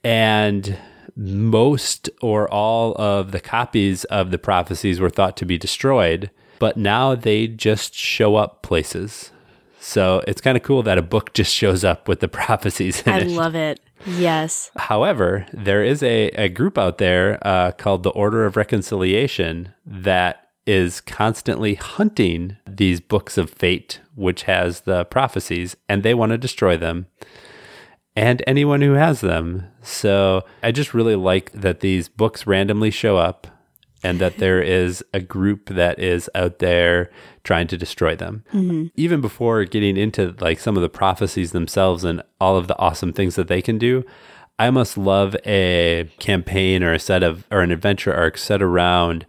and 0.04 0.76
most 1.18 2.08
or 2.22 2.48
all 2.52 2.94
of 2.94 3.32
the 3.32 3.40
copies 3.40 4.04
of 4.04 4.30
the 4.30 4.38
prophecies 4.38 5.00
were 5.00 5.10
thought 5.10 5.36
to 5.38 5.44
be 5.44 5.58
destroyed, 5.58 6.30
but 6.58 6.76
now 6.76 7.14
they 7.14 7.48
just 7.48 7.94
show 7.94 8.36
up 8.36 8.62
places. 8.62 9.32
So 9.80 10.22
it's 10.26 10.40
kind 10.40 10.56
of 10.56 10.62
cool 10.62 10.82
that 10.84 10.96
a 10.96 11.02
book 11.02 11.32
just 11.34 11.52
shows 11.52 11.84
up 11.84 12.08
with 12.08 12.20
the 12.20 12.28
prophecies 12.28 13.02
I 13.06 13.18
it. 13.20 13.24
I 13.24 13.26
love 13.26 13.54
it. 13.54 13.80
Yes. 14.06 14.70
However, 14.76 15.44
there 15.52 15.82
is 15.82 16.02
a, 16.02 16.28
a 16.30 16.48
group 16.48 16.78
out 16.78 16.98
there 16.98 17.38
uh, 17.46 17.72
called 17.72 18.04
the 18.04 18.10
Order 18.10 18.46
of 18.46 18.56
Reconciliation 18.56 19.74
that 19.84 20.48
is 20.66 21.00
constantly 21.00 21.74
hunting 21.74 22.56
these 22.66 23.00
books 23.00 23.36
of 23.38 23.50
fate, 23.50 24.00
which 24.14 24.42
has 24.42 24.82
the 24.82 25.04
prophecies, 25.06 25.76
and 25.88 26.02
they 26.02 26.14
want 26.14 26.30
to 26.30 26.38
destroy 26.38 26.76
them 26.76 27.06
and 28.16 28.42
anyone 28.46 28.80
who 28.82 28.92
has 28.92 29.20
them. 29.20 29.66
So 29.82 30.44
I 30.62 30.72
just 30.72 30.94
really 30.94 31.16
like 31.16 31.52
that 31.52 31.80
these 31.80 32.08
books 32.08 32.46
randomly 32.46 32.90
show 32.90 33.16
up 33.16 33.46
and 34.02 34.18
that 34.18 34.38
there 34.38 34.62
is 34.62 35.04
a 35.12 35.20
group 35.20 35.68
that 35.70 35.98
is 35.98 36.30
out 36.34 36.58
there 36.58 37.10
trying 37.44 37.66
to 37.68 37.76
destroy 37.76 38.14
them. 38.14 38.44
Mm-hmm. 38.52 38.86
Even 38.96 39.20
before 39.20 39.64
getting 39.64 39.96
into 39.96 40.34
like 40.40 40.60
some 40.60 40.76
of 40.76 40.82
the 40.82 40.88
prophecies 40.88 41.52
themselves 41.52 42.04
and 42.04 42.22
all 42.40 42.56
of 42.56 42.66
the 42.66 42.78
awesome 42.78 43.12
things 43.12 43.36
that 43.36 43.48
they 43.48 43.62
can 43.62 43.78
do, 43.78 44.04
I 44.58 44.70
must 44.70 44.98
love 44.98 45.36
a 45.46 46.10
campaign 46.18 46.82
or 46.82 46.92
a 46.92 46.98
set 46.98 47.22
of 47.22 47.46
or 47.50 47.60
an 47.60 47.70
adventure 47.70 48.12
arc 48.12 48.36
set 48.36 48.60
around 48.60 49.24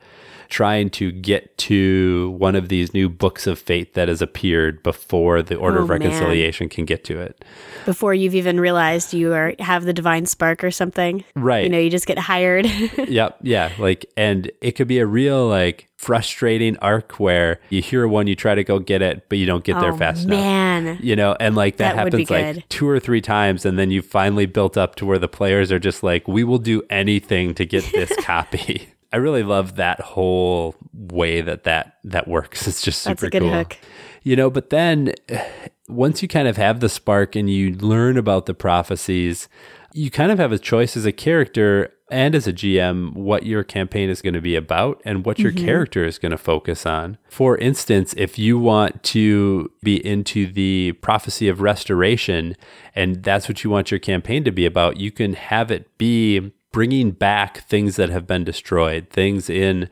trying 0.50 0.90
to 0.90 1.12
get 1.12 1.58
to 1.58 2.36
one 2.38 2.56
of 2.56 2.70
these 2.70 2.94
new 2.94 3.08
books 3.08 3.48
of 3.48 3.60
fate 3.60 3.94
that 3.94 4.08
has 4.08 4.22
appeared 4.22 4.82
before 4.84 5.42
the 5.42 5.56
Order 5.56 5.80
oh, 5.80 5.84
of 5.84 5.90
Reconciliation 5.90 6.66
man. 6.66 6.70
can 6.70 6.86
get 6.86 7.04
to 7.06 7.20
it. 7.20 7.46
Before 7.86 8.14
you've 8.14 8.36
even 8.36 8.60
realized 8.60 9.14
you 9.14 9.34
are 9.34 9.54
have 9.60 9.86
the 9.86 9.94
divine 9.94 10.26
spark 10.26 10.64
or 10.64 10.72
something. 10.72 11.24
Right. 11.36 11.64
You 11.64 11.70
know, 11.70 11.80
you 11.80 11.90
just 11.90 12.08
get 12.08 12.18
hired. 12.18 12.66
yep. 12.98 13.38
Yeah. 13.42 13.72
Like, 13.78 14.06
and 14.18 14.52
it 14.62 14.72
could 14.72 14.88
be 14.88 15.00
a 15.00 15.06
real, 15.06 15.48
like, 15.48 15.90
frustrating 16.00 16.78
arc 16.78 17.20
where 17.20 17.60
you 17.70 17.82
hear 17.82 18.08
one, 18.08 18.26
you 18.26 18.34
try 18.34 18.56
to 18.56 18.64
go 18.64 18.80
get 18.80 19.02
it, 19.02 19.28
but 19.28 19.38
you 19.38 19.46
don't 19.46 19.66
get 19.66 19.76
oh, 19.76 19.82
there 19.82 19.94
fast 19.94 20.24
enough. 20.24 20.40
man. 20.40 20.88
enough. 20.88 21.04
You 21.04 21.16
know, 21.16 21.36
and 21.42 21.56
like 21.56 21.76
that, 21.78 21.96
that 21.96 22.06
happens 22.06 22.30
like 22.30 22.68
two 22.70 22.88
or 22.88 23.00
three 23.02 23.20
times, 23.20 23.66
and 23.66 23.78
then 23.78 23.92
you 23.92 24.02
finally 24.02 24.46
built 24.46 24.78
up 24.78 24.96
to 24.96 25.06
where 25.06 25.20
the 25.20 25.28
players 25.28 25.74
are 25.74 25.80
just 25.80 26.02
like, 26.02 26.26
we 26.26 26.44
will 26.44 26.58
do 26.58 26.82
anything 26.90 27.54
to 27.56 27.66
get 27.66 27.84
this 27.92 28.16
copy. 28.22 28.88
I 29.12 29.18
really 29.18 29.44
love 29.44 29.76
that 29.76 30.00
whole 30.02 30.76
way 30.94 31.42
that 31.42 31.64
that 31.64 31.98
that 32.04 32.28
works. 32.28 32.68
It's 32.68 32.82
just 32.82 33.02
super 33.02 33.14
That's 33.14 33.24
a 33.24 33.30
good 33.30 33.42
cool. 33.42 33.54
hook. 33.54 33.78
you 34.24 34.36
know, 34.36 34.50
but 34.50 34.70
then 34.70 35.14
once 35.90 36.22
you 36.22 36.28
kind 36.28 36.48
of 36.48 36.58
have 36.58 36.80
the 36.80 36.90
spark 36.90 37.36
and 37.36 37.50
you 37.50 37.74
learn 37.74 38.18
about 38.18 38.46
the 38.46 38.54
prophecies, 38.54 39.50
you 39.94 40.12
kind 40.12 40.32
of 40.32 40.38
have 40.38 40.52
a 40.52 40.60
choice 40.60 40.96
as 40.96 41.06
a 41.06 41.12
character 41.12 41.94
and 42.12 42.36
as 42.36 42.48
a 42.48 42.54
GM 42.54 43.14
what 43.14 43.46
your 43.46 43.64
campaign 43.64 44.10
is 44.10 44.22
going 44.22 44.34
to 44.34 44.42
be 44.42 44.56
about 44.56 45.02
and 45.06 45.26
what 45.26 45.40
your 45.40 45.52
mm-hmm. 45.52 45.66
character 45.66 46.06
is 46.06 46.18
going 46.18 46.32
to 46.32 46.38
focus 46.38 46.86
on. 46.86 47.18
For 47.30 47.58
instance, 47.58 48.14
if 48.18 48.40
you 48.40 48.58
want 48.58 49.04
to 49.04 49.72
be 49.84 50.06
into 50.06 50.52
the 50.52 50.94
prophecy 51.02 51.48
of 51.48 51.62
restoration 51.62 52.56
and 52.96 53.24
that's 53.24 53.48
what 53.48 53.64
you 53.64 53.70
want 53.70 53.92
your 53.92 54.00
campaign 54.00 54.44
to 54.44 54.52
be 54.52 54.66
about, 54.66 54.98
you 54.98 55.12
can 55.12 55.34
have 55.34 55.72
it 55.72 55.98
be 55.98 56.52
bringing 56.72 57.12
back 57.12 57.60
things 57.68 57.96
that 57.96 58.10
have 58.10 58.28
been 58.28 58.44
destroyed, 58.44 59.10
things 59.10 59.50
in 59.50 59.90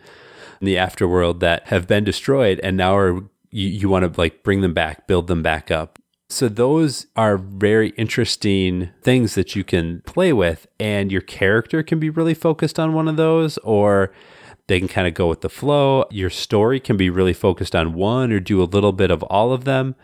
the 0.60 0.76
afterworld 0.76 1.40
that 1.40 1.68
have 1.68 1.88
been 1.88 2.04
destroyed 2.04 2.60
and 2.62 2.78
now 2.78 2.98
are 2.98 3.22
you, 3.52 3.68
you 3.68 3.90
want 3.90 4.12
to 4.12 4.20
like 4.20 4.44
bring 4.44 4.62
them 4.62 4.74
back, 4.74 5.08
build 5.08 5.28
them 5.28 5.42
back 5.42 5.72
up. 5.72 6.00
So 6.30 6.50
those 6.50 7.08
are 7.16 7.38
very 7.38 7.90
interesting 7.92 8.90
things 9.02 9.36
that 9.36 9.56
you 9.56 9.64
can 9.64 10.02
play 10.02 10.34
with 10.34 10.68
and 10.80 11.12
your 11.12 11.22
character 11.22 11.84
can 11.84 12.00
be 12.00 12.10
really 12.10 12.34
focused 12.34 12.80
on 12.80 12.94
one 12.94 13.08
of 13.08 13.16
those 13.16 13.58
or 13.60 14.12
they 14.68 14.80
can 14.80 14.90
kind 14.90 15.08
of 15.08 15.14
go 15.14 15.28
with 15.28 15.40
the 15.40 15.50
flow. 15.50 16.06
Your 16.12 16.30
story 16.30 16.82
can 16.82 16.98
be 16.98 17.10
really 17.10 17.34
focused 17.34 17.76
on 17.76 17.94
one 17.94 18.34
or 18.34 18.42
do 18.42 18.62
a 18.62 18.66
little 18.66 18.92
bit 18.92 19.10
of 19.10 19.24
all 19.24 19.54
of 19.54 19.64
them. 19.64 19.96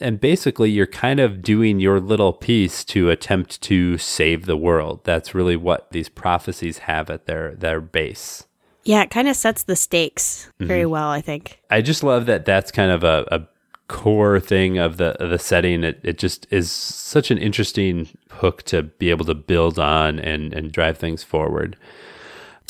And 0.00 0.20
basically, 0.20 0.70
you're 0.70 0.86
kind 0.86 1.20
of 1.20 1.42
doing 1.42 1.80
your 1.80 2.00
little 2.00 2.32
piece 2.32 2.84
to 2.86 3.10
attempt 3.10 3.60
to 3.62 3.98
save 3.98 4.46
the 4.46 4.56
world. 4.56 5.00
That's 5.04 5.34
really 5.34 5.56
what 5.56 5.90
these 5.90 6.08
prophecies 6.08 6.78
have 6.78 7.10
at 7.10 7.26
their, 7.26 7.54
their 7.54 7.80
base. 7.80 8.46
Yeah, 8.84 9.02
it 9.02 9.10
kind 9.10 9.28
of 9.28 9.36
sets 9.36 9.64
the 9.64 9.76
stakes 9.76 10.50
very 10.58 10.82
mm-hmm. 10.82 10.90
well, 10.90 11.10
I 11.10 11.20
think. 11.20 11.60
I 11.70 11.82
just 11.82 12.02
love 12.02 12.26
that 12.26 12.44
that's 12.46 12.70
kind 12.70 12.90
of 12.90 13.04
a, 13.04 13.26
a 13.30 13.46
core 13.88 14.38
thing 14.38 14.78
of 14.78 14.98
the 14.98 15.22
of 15.22 15.30
the 15.30 15.38
setting. 15.38 15.82
It 15.82 16.00
it 16.02 16.18
just 16.18 16.46
is 16.50 16.70
such 16.70 17.30
an 17.30 17.38
interesting 17.38 18.08
hook 18.30 18.62
to 18.64 18.84
be 18.84 19.10
able 19.10 19.24
to 19.26 19.34
build 19.34 19.78
on 19.78 20.18
and 20.18 20.52
and 20.54 20.70
drive 20.70 20.96
things 20.96 21.22
forward. 21.22 21.76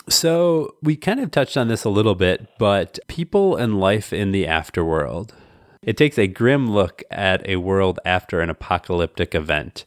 So 0.08 0.74
we 0.82 0.96
kind 0.96 1.20
of 1.20 1.30
touched 1.30 1.56
on 1.56 1.68
this 1.68 1.84
a 1.84 1.90
little 1.90 2.14
bit, 2.14 2.48
but 2.58 2.98
people 3.08 3.56
and 3.56 3.78
life 3.78 4.12
in 4.12 4.32
the 4.32 4.44
afterworld. 4.44 5.30
It 5.82 5.96
takes 5.96 6.18
a 6.18 6.26
grim 6.26 6.70
look 6.70 7.02
at 7.10 7.46
a 7.48 7.56
world 7.56 8.00
after 8.04 8.40
an 8.40 8.50
apocalyptic 8.50 9.34
event. 9.34 9.84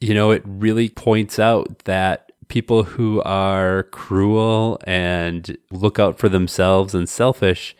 You 0.00 0.14
know, 0.14 0.30
it 0.30 0.42
really 0.44 0.88
points 0.88 1.38
out 1.38 1.80
that 1.84 2.32
people 2.48 2.84
who 2.84 3.22
are 3.22 3.84
cruel 3.84 4.78
and 4.84 5.56
look 5.70 5.98
out 5.98 6.18
for 6.18 6.28
themselves 6.28 6.94
and 6.94 7.08
selfish 7.08 7.76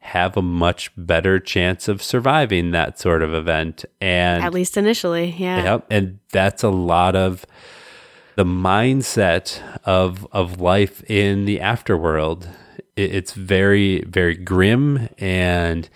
have 0.00 0.36
a 0.36 0.42
much 0.42 0.90
better 0.96 1.38
chance 1.38 1.86
of 1.86 2.02
surviving 2.02 2.70
that 2.70 2.98
sort 2.98 3.22
of 3.22 3.34
event. 3.34 3.84
And 4.00 4.42
at 4.42 4.54
least 4.54 4.76
initially, 4.76 5.34
yeah. 5.38 5.62
Yep. 5.62 5.86
And 5.90 6.18
that's 6.32 6.62
a 6.62 6.70
lot 6.70 7.14
of 7.14 7.44
the 8.36 8.44
mindset 8.44 9.60
of 9.84 10.26
of 10.32 10.60
life 10.60 11.02
in 11.10 11.44
the 11.44 11.58
afterworld. 11.58 12.48
it's 12.96 13.32
very, 13.32 14.02
very 14.02 14.34
grim 14.34 15.08
and 15.18 15.88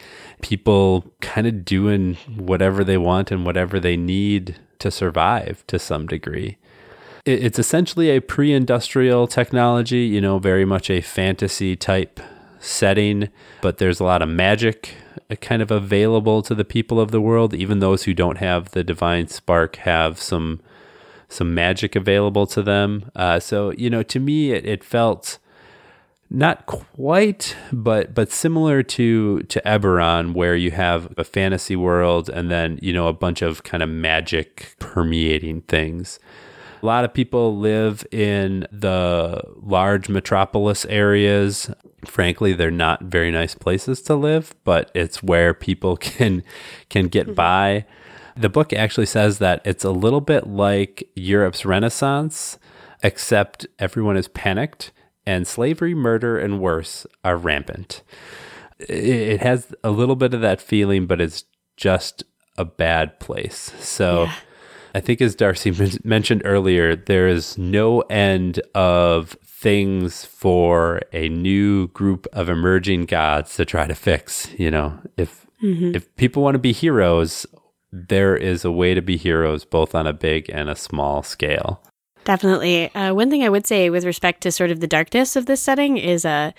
people 0.45 1.11
kind 1.23 1.47
of 1.47 1.65
doing 1.65 2.17
whatever 2.37 2.85
they 2.85 2.99
want 2.99 3.31
and 3.31 3.47
whatever 3.47 3.81
they 3.81 3.97
need 3.97 4.57
to 4.79 4.91
survive 4.91 5.65
to 5.67 5.79
some 5.79 6.07
degree. 6.07 6.59
it's 7.25 7.59
essentially 7.59 8.11
a 8.11 8.21
pre 8.21 8.53
industrial 8.53 9.27
technology, 9.27 10.01
you 10.01 10.21
know, 10.21 10.39
very 10.39 10.67
much 10.67 10.91
a 10.91 11.01
fantasy 11.01 11.75
type 11.75 12.21
setting, 12.61 13.31
but 13.63 13.79
there's 13.79 14.01
a 14.01 14.05
lot 14.05 14.21
of 14.21 14.29
magic 14.29 14.95
uh, 15.31 15.37
kind 15.37 15.63
of 15.63 15.71
available 15.71 16.43
to 16.43 16.55
the 16.55 16.65
people 16.65 17.01
of 17.01 17.11
the 17.11 17.23
world. 17.23 17.55
Even 17.55 17.79
those 17.79 18.03
who 18.03 18.13
don't 18.13 18.37
have 18.37 18.73
the 18.73 18.85
divine 18.85 19.29
spark 19.29 19.77
have 19.77 20.21
some 20.21 20.61
some 21.27 21.55
magic 21.55 21.97
available 21.97 22.47
to 22.47 22.63
them. 22.63 23.11
Uh, 23.17 23.41
so 23.41 23.71
you 23.71 23.89
know, 23.89 24.03
to 24.03 24.21
me, 24.21 24.53
it, 24.53 24.67
it 24.67 24.85
felt 24.85 25.39
not 26.35 26.67
quite, 26.67 27.57
but 27.73 28.15
but 28.15 28.31
similar 28.31 28.83
to 28.83 29.43
to 29.43 29.63
Eberron, 29.65 30.35
where 30.35 30.57
you 30.57 30.73
have 30.73 31.15
a 31.17 31.25
fantasy 31.25 31.77
world 31.77 32.29
and 32.29 32.51
then 32.51 32.79
you 32.83 32.93
know 32.93 33.07
a 33.07 33.13
bunch 33.13 33.41
of 33.41 33.63
kind 33.63 33.83
of 33.83 33.89
magic 33.89 34.75
permeating 34.79 35.63
things. 35.63 36.19
A 36.83 36.87
lot 36.87 37.05
of 37.05 37.15
people 37.15 37.57
live 37.57 38.05
in 38.11 38.67
the 38.71 39.41
large 39.63 40.09
metropolis 40.09 40.85
areas. 40.87 41.71
Frankly, 42.05 42.53
they're 42.53 42.71
not 42.71 43.05
very 43.05 43.31
nice 43.31 43.55
places 43.55 44.03
to 44.03 44.15
live, 44.15 44.55
but 44.65 44.91
it's 44.93 45.23
where 45.23 45.55
people 45.55 45.97
can 45.99 46.43
can 46.91 47.07
get 47.09 47.27
mm-hmm. 47.27 47.35
by. 47.35 47.87
The 48.37 48.49
book 48.49 48.73
actually 48.73 49.07
says 49.07 49.39
that 49.39 49.63
it's 49.65 49.85
a 49.85 49.93
little 49.93 50.21
bit 50.21 50.49
like 50.49 51.09
Europe's 51.15 51.65
Renaissance, 51.65 52.59
except 53.05 53.69
everyone 53.79 54.17
is 54.17 54.27
panicked 54.27 54.91
and 55.27 55.47
slavery, 55.47 55.95
murder, 55.95 56.39
and 56.39 56.61
worse 56.61 57.07
are 57.25 57.37
rampant. 57.37 58.03
It 58.79 59.41
has 59.41 59.75
a 59.83 59.91
little 59.91 60.17
bit 60.17 60.35
of 60.35 60.41
that 60.41 60.61
feeling, 60.61 61.07
but 61.07 61.21
it's 61.21 61.45
just 61.77 62.25
a 62.57 62.65
bad 62.65 63.21
place. 63.21 63.73
So. 63.79 64.25
Yeah 64.25 64.35
I 64.95 65.01
think, 65.01 65.21
as 65.21 65.35
Darcy 65.35 65.73
mentioned 66.05 66.43
earlier, 66.45 66.95
there 66.95 67.27
is 67.27 67.59
no 67.59 68.03
end 68.03 68.61
of 68.77 69.37
things 69.45 70.25
for 70.25 71.01
a 71.13 71.29
new 71.29 71.89
group 71.89 72.29
of 72.33 72.49
emerging 72.49 73.07
gods 73.07 73.57
to 73.57 73.65
try 73.65 73.89
to 73.89 73.95
fix. 73.95 74.49
You 74.57 74.71
know, 74.71 75.01
if 75.17 75.47
mm-hmm. 75.61 75.97
if 75.97 76.15
people 76.15 76.45
want 76.45 76.55
to 76.55 76.61
be 76.61 76.73
heroes, 76.73 77.45
there 77.91 78.37
is 78.37 78.65
a 78.65 78.71
way 78.71 78.95
to 78.95 79.03
be 79.03 79.17
heroes, 79.17 79.65
both 79.65 79.97
on 79.97 80.07
a 80.07 80.13
big 80.13 80.49
and 80.51 80.71
a 80.71 80.77
small 80.77 81.25
scale. 81.25 81.83
Definitely. 82.25 82.95
Uh, 82.95 83.15
one 83.15 83.31
thing 83.31 83.43
I 83.43 83.49
would 83.49 83.67
say 83.67 83.91
with 83.91 84.05
respect 84.05 84.41
to 84.43 84.53
sort 84.53 84.71
of 84.71 84.81
the 84.81 84.87
darkness 84.87 85.37
of 85.37 85.47
this 85.47 85.63
setting 85.63 85.99
is, 85.99 86.25
uh, 86.25 86.53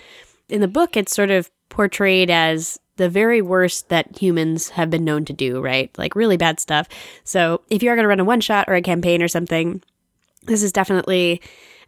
in 0.48 0.60
the 0.60 0.68
book, 0.68 0.96
it's 0.96 1.14
sort 1.14 1.30
of 1.30 1.50
portrayed 1.68 2.30
as 2.30 2.78
the 2.96 3.08
very 3.08 3.42
worst 3.42 3.88
that 3.88 4.16
humans 4.16 4.70
have 4.70 4.90
been 4.90 5.04
known 5.04 5.24
to 5.24 5.32
do, 5.32 5.60
right? 5.60 5.90
Like 5.98 6.14
really 6.14 6.36
bad 6.36 6.60
stuff. 6.60 6.88
So 7.24 7.62
if 7.68 7.82
you 7.82 7.90
are 7.90 7.96
going 7.96 8.04
to 8.04 8.08
run 8.08 8.20
a 8.20 8.24
one 8.24 8.40
shot 8.40 8.68
or 8.68 8.74
a 8.74 8.82
campaign 8.82 9.22
or 9.22 9.28
something, 9.28 9.82
this 10.44 10.62
is 10.62 10.72
definitely 10.72 11.42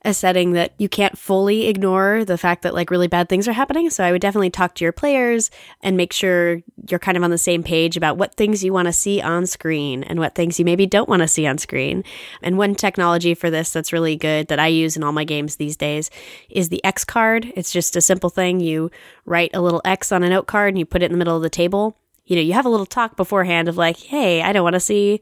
a 0.09 0.15
setting 0.15 0.53
that 0.53 0.73
you 0.79 0.89
can't 0.89 1.17
fully 1.17 1.69
ignore 1.69 2.25
the 2.25 2.39
fact 2.39 2.63
that 2.63 2.75
like 2.75 2.91
really 2.91 3.07
bad 3.07 3.29
things 3.29 3.47
are 3.47 3.53
happening. 3.53 3.91
So 3.91 4.03
I 4.03 4.11
would 4.11 4.21
definitely 4.21 4.51
talk 4.51 4.75
to 4.77 4.85
your 4.85 4.93
players 4.93 5.51
and 5.83 5.97
make 5.97 6.13
sure 6.13 6.63
you're 6.89 6.99
kind 6.99 7.17
of 7.17 7.23
on 7.23 7.31
the 7.31 7.39
same 7.39 7.63
page 7.63 7.97
about 7.97 8.17
what 8.17 8.35
things 8.35 8.65
you 8.65 8.73
want 8.73 8.87
to 8.87 8.93
see 8.93 9.21
on 9.21 9.47
screen 9.47 10.03
and 10.03 10.19
what 10.19 10.35
things 10.35 10.59
you 10.59 10.65
maybe 10.65 10.87
don't 10.87 11.09
want 11.09 11.23
to 11.23 11.29
see 11.29 11.47
on 11.47 11.59
screen. 11.59 12.03
And 12.43 12.59
one 12.59 12.75
technology 12.75 13.35
for 13.35 13.51
this 13.51 13.71
that's 13.73 13.93
really 13.93 14.17
good 14.17 14.49
that 14.49 14.59
I 14.59 14.69
use 14.69 14.97
in 14.97 15.05
all 15.05 15.13
my 15.13 15.25
games 15.25 15.57
these 15.57 15.77
days 15.77 16.11
is 16.49 16.71
the 16.71 16.83
X 16.85 17.05
card. 17.05 17.53
It's 17.55 17.71
just 17.71 17.95
a 17.95 18.01
simple 18.01 18.31
thing. 18.31 18.61
You 18.61 18.91
write 19.27 19.51
a 19.55 19.61
little 19.61 19.83
X 19.85 20.11
on 20.11 20.23
a 20.23 20.29
note 20.29 20.47
card 20.47 20.71
and 20.71 20.79
you 20.79 20.87
put 20.87 21.03
it 21.03 21.07
in 21.07 21.13
the 21.13 21.19
middle 21.19 21.37
of 21.37 21.43
the 21.43 21.51
table. 21.51 21.97
You 22.25 22.37
know, 22.37 22.43
you 22.43 22.55
have 22.55 22.67
a 22.67 22.71
little 22.71 22.87
talk 22.87 23.17
beforehand 23.17 23.69
of 23.69 23.77
like, 23.77 23.99
hey, 23.99 24.43
I 24.43 24.53
don't 24.53 24.65
want 24.65 24.75
to 24.75 24.81
see 24.81 25.21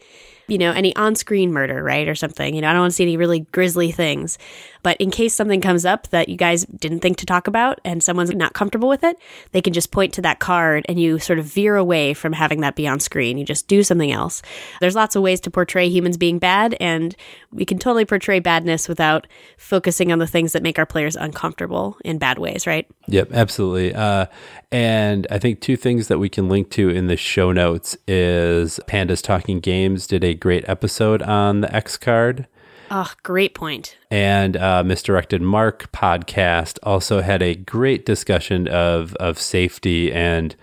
you 0.48 0.58
know, 0.58 0.72
any 0.72 0.94
on 0.96 1.14
screen 1.14 1.52
murder, 1.52 1.82
right? 1.82 2.08
Or 2.08 2.14
something. 2.14 2.54
You 2.54 2.60
know, 2.60 2.70
I 2.70 2.72
don't 2.72 2.82
want 2.82 2.92
to 2.92 2.96
see 2.96 3.04
any 3.04 3.16
really 3.16 3.40
grisly 3.40 3.92
things. 3.92 4.38
But 4.86 4.96
in 5.00 5.10
case 5.10 5.34
something 5.34 5.60
comes 5.60 5.84
up 5.84 6.06
that 6.10 6.28
you 6.28 6.36
guys 6.36 6.64
didn't 6.64 7.00
think 7.00 7.16
to 7.16 7.26
talk 7.26 7.48
about 7.48 7.80
and 7.84 8.04
someone's 8.04 8.32
not 8.32 8.52
comfortable 8.52 8.88
with 8.88 9.02
it, 9.02 9.18
they 9.50 9.60
can 9.60 9.72
just 9.72 9.90
point 9.90 10.12
to 10.14 10.22
that 10.22 10.38
card 10.38 10.86
and 10.88 11.00
you 11.00 11.18
sort 11.18 11.40
of 11.40 11.44
veer 11.44 11.74
away 11.74 12.14
from 12.14 12.32
having 12.32 12.60
that 12.60 12.76
be 12.76 12.86
on 12.86 13.00
screen. 13.00 13.36
You 13.36 13.44
just 13.44 13.66
do 13.66 13.82
something 13.82 14.12
else. 14.12 14.42
There's 14.80 14.94
lots 14.94 15.16
of 15.16 15.22
ways 15.22 15.40
to 15.40 15.50
portray 15.50 15.88
humans 15.88 16.16
being 16.16 16.38
bad, 16.38 16.76
and 16.78 17.16
we 17.50 17.64
can 17.64 17.80
totally 17.80 18.04
portray 18.04 18.38
badness 18.38 18.88
without 18.88 19.26
focusing 19.58 20.12
on 20.12 20.20
the 20.20 20.26
things 20.28 20.52
that 20.52 20.62
make 20.62 20.78
our 20.78 20.86
players 20.86 21.16
uncomfortable 21.16 21.96
in 22.04 22.18
bad 22.18 22.38
ways, 22.38 22.64
right? 22.64 22.86
Yep, 23.08 23.32
absolutely. 23.32 23.92
Uh, 23.92 24.26
and 24.70 25.26
I 25.32 25.40
think 25.40 25.60
two 25.60 25.76
things 25.76 26.06
that 26.06 26.18
we 26.18 26.28
can 26.28 26.48
link 26.48 26.70
to 26.70 26.90
in 26.90 27.08
the 27.08 27.16
show 27.16 27.50
notes 27.50 27.96
is 28.06 28.78
Pandas 28.86 29.20
Talking 29.20 29.58
Games 29.58 30.06
did 30.06 30.22
a 30.22 30.34
great 30.36 30.68
episode 30.68 31.22
on 31.22 31.60
the 31.62 31.74
X 31.74 31.96
card. 31.96 32.46
Oh, 32.90 33.12
great 33.22 33.54
point. 33.54 33.96
And 34.10 34.56
uh, 34.56 34.84
Misdirected 34.84 35.42
Mark 35.42 35.90
podcast 35.92 36.78
also 36.82 37.20
had 37.20 37.42
a 37.42 37.54
great 37.54 38.06
discussion 38.06 38.68
of 38.68 39.14
of 39.16 39.40
safety 39.40 40.12
and 40.12 40.54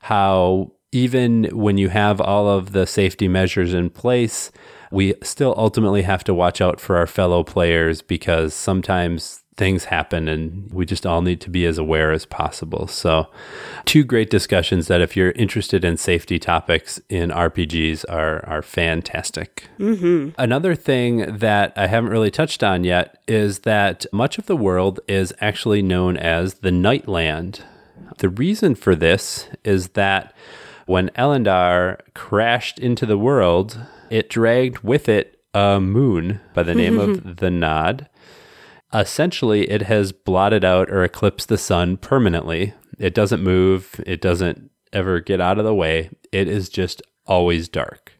how 0.00 0.72
even 0.92 1.44
when 1.52 1.78
you 1.78 1.88
have 1.88 2.20
all 2.20 2.48
of 2.48 2.72
the 2.72 2.86
safety 2.86 3.28
measures 3.28 3.72
in 3.72 3.90
place, 3.90 4.50
we 4.90 5.14
still 5.22 5.54
ultimately 5.56 6.02
have 6.02 6.24
to 6.24 6.34
watch 6.34 6.60
out 6.60 6.80
for 6.80 6.96
our 6.96 7.06
fellow 7.06 7.44
players 7.44 8.02
because 8.02 8.52
sometimes 8.52 9.39
things 9.60 9.84
happen 9.84 10.26
and 10.26 10.72
we 10.72 10.86
just 10.86 11.04
all 11.04 11.20
need 11.20 11.38
to 11.38 11.50
be 11.50 11.66
as 11.66 11.76
aware 11.76 12.12
as 12.12 12.24
possible. 12.24 12.86
So, 12.86 13.28
two 13.84 14.04
great 14.04 14.30
discussions 14.30 14.86
that 14.86 15.02
if 15.02 15.18
you're 15.18 15.32
interested 15.32 15.84
in 15.84 15.98
safety 15.98 16.38
topics 16.38 16.98
in 17.10 17.28
RPGs 17.28 18.06
are 18.08 18.42
are 18.46 18.62
fantastic. 18.62 19.68
Mm-hmm. 19.78 20.30
Another 20.38 20.74
thing 20.74 21.36
that 21.36 21.74
I 21.76 21.88
haven't 21.88 22.10
really 22.10 22.30
touched 22.30 22.64
on 22.64 22.84
yet 22.84 23.22
is 23.28 23.60
that 23.60 24.06
much 24.14 24.38
of 24.38 24.46
the 24.46 24.56
world 24.56 24.98
is 25.06 25.34
actually 25.42 25.82
known 25.82 26.16
as 26.16 26.54
the 26.54 26.70
Nightland. 26.70 27.60
The 28.16 28.30
reason 28.30 28.74
for 28.74 28.94
this 28.96 29.46
is 29.62 29.88
that 29.88 30.34
when 30.86 31.10
Elanehtar 31.10 32.00
crashed 32.14 32.78
into 32.78 33.04
the 33.04 33.18
world, 33.18 33.78
it 34.08 34.30
dragged 34.30 34.78
with 34.78 35.06
it 35.06 35.38
a 35.52 35.80
moon 35.80 36.40
by 36.54 36.62
the 36.62 36.74
name 36.74 36.98
of 36.98 37.36
the 37.40 37.50
Nod. 37.50 38.08
Essentially, 38.92 39.70
it 39.70 39.82
has 39.82 40.12
blotted 40.12 40.64
out 40.64 40.90
or 40.90 41.04
eclipsed 41.04 41.48
the 41.48 41.58
sun 41.58 41.96
permanently. 41.96 42.74
It 42.98 43.14
doesn't 43.14 43.42
move, 43.42 44.00
it 44.06 44.20
doesn't 44.20 44.70
ever 44.92 45.20
get 45.20 45.40
out 45.40 45.58
of 45.58 45.64
the 45.64 45.74
way. 45.74 46.10
It 46.32 46.48
is 46.48 46.68
just 46.68 47.02
always 47.26 47.68
dark. 47.68 48.14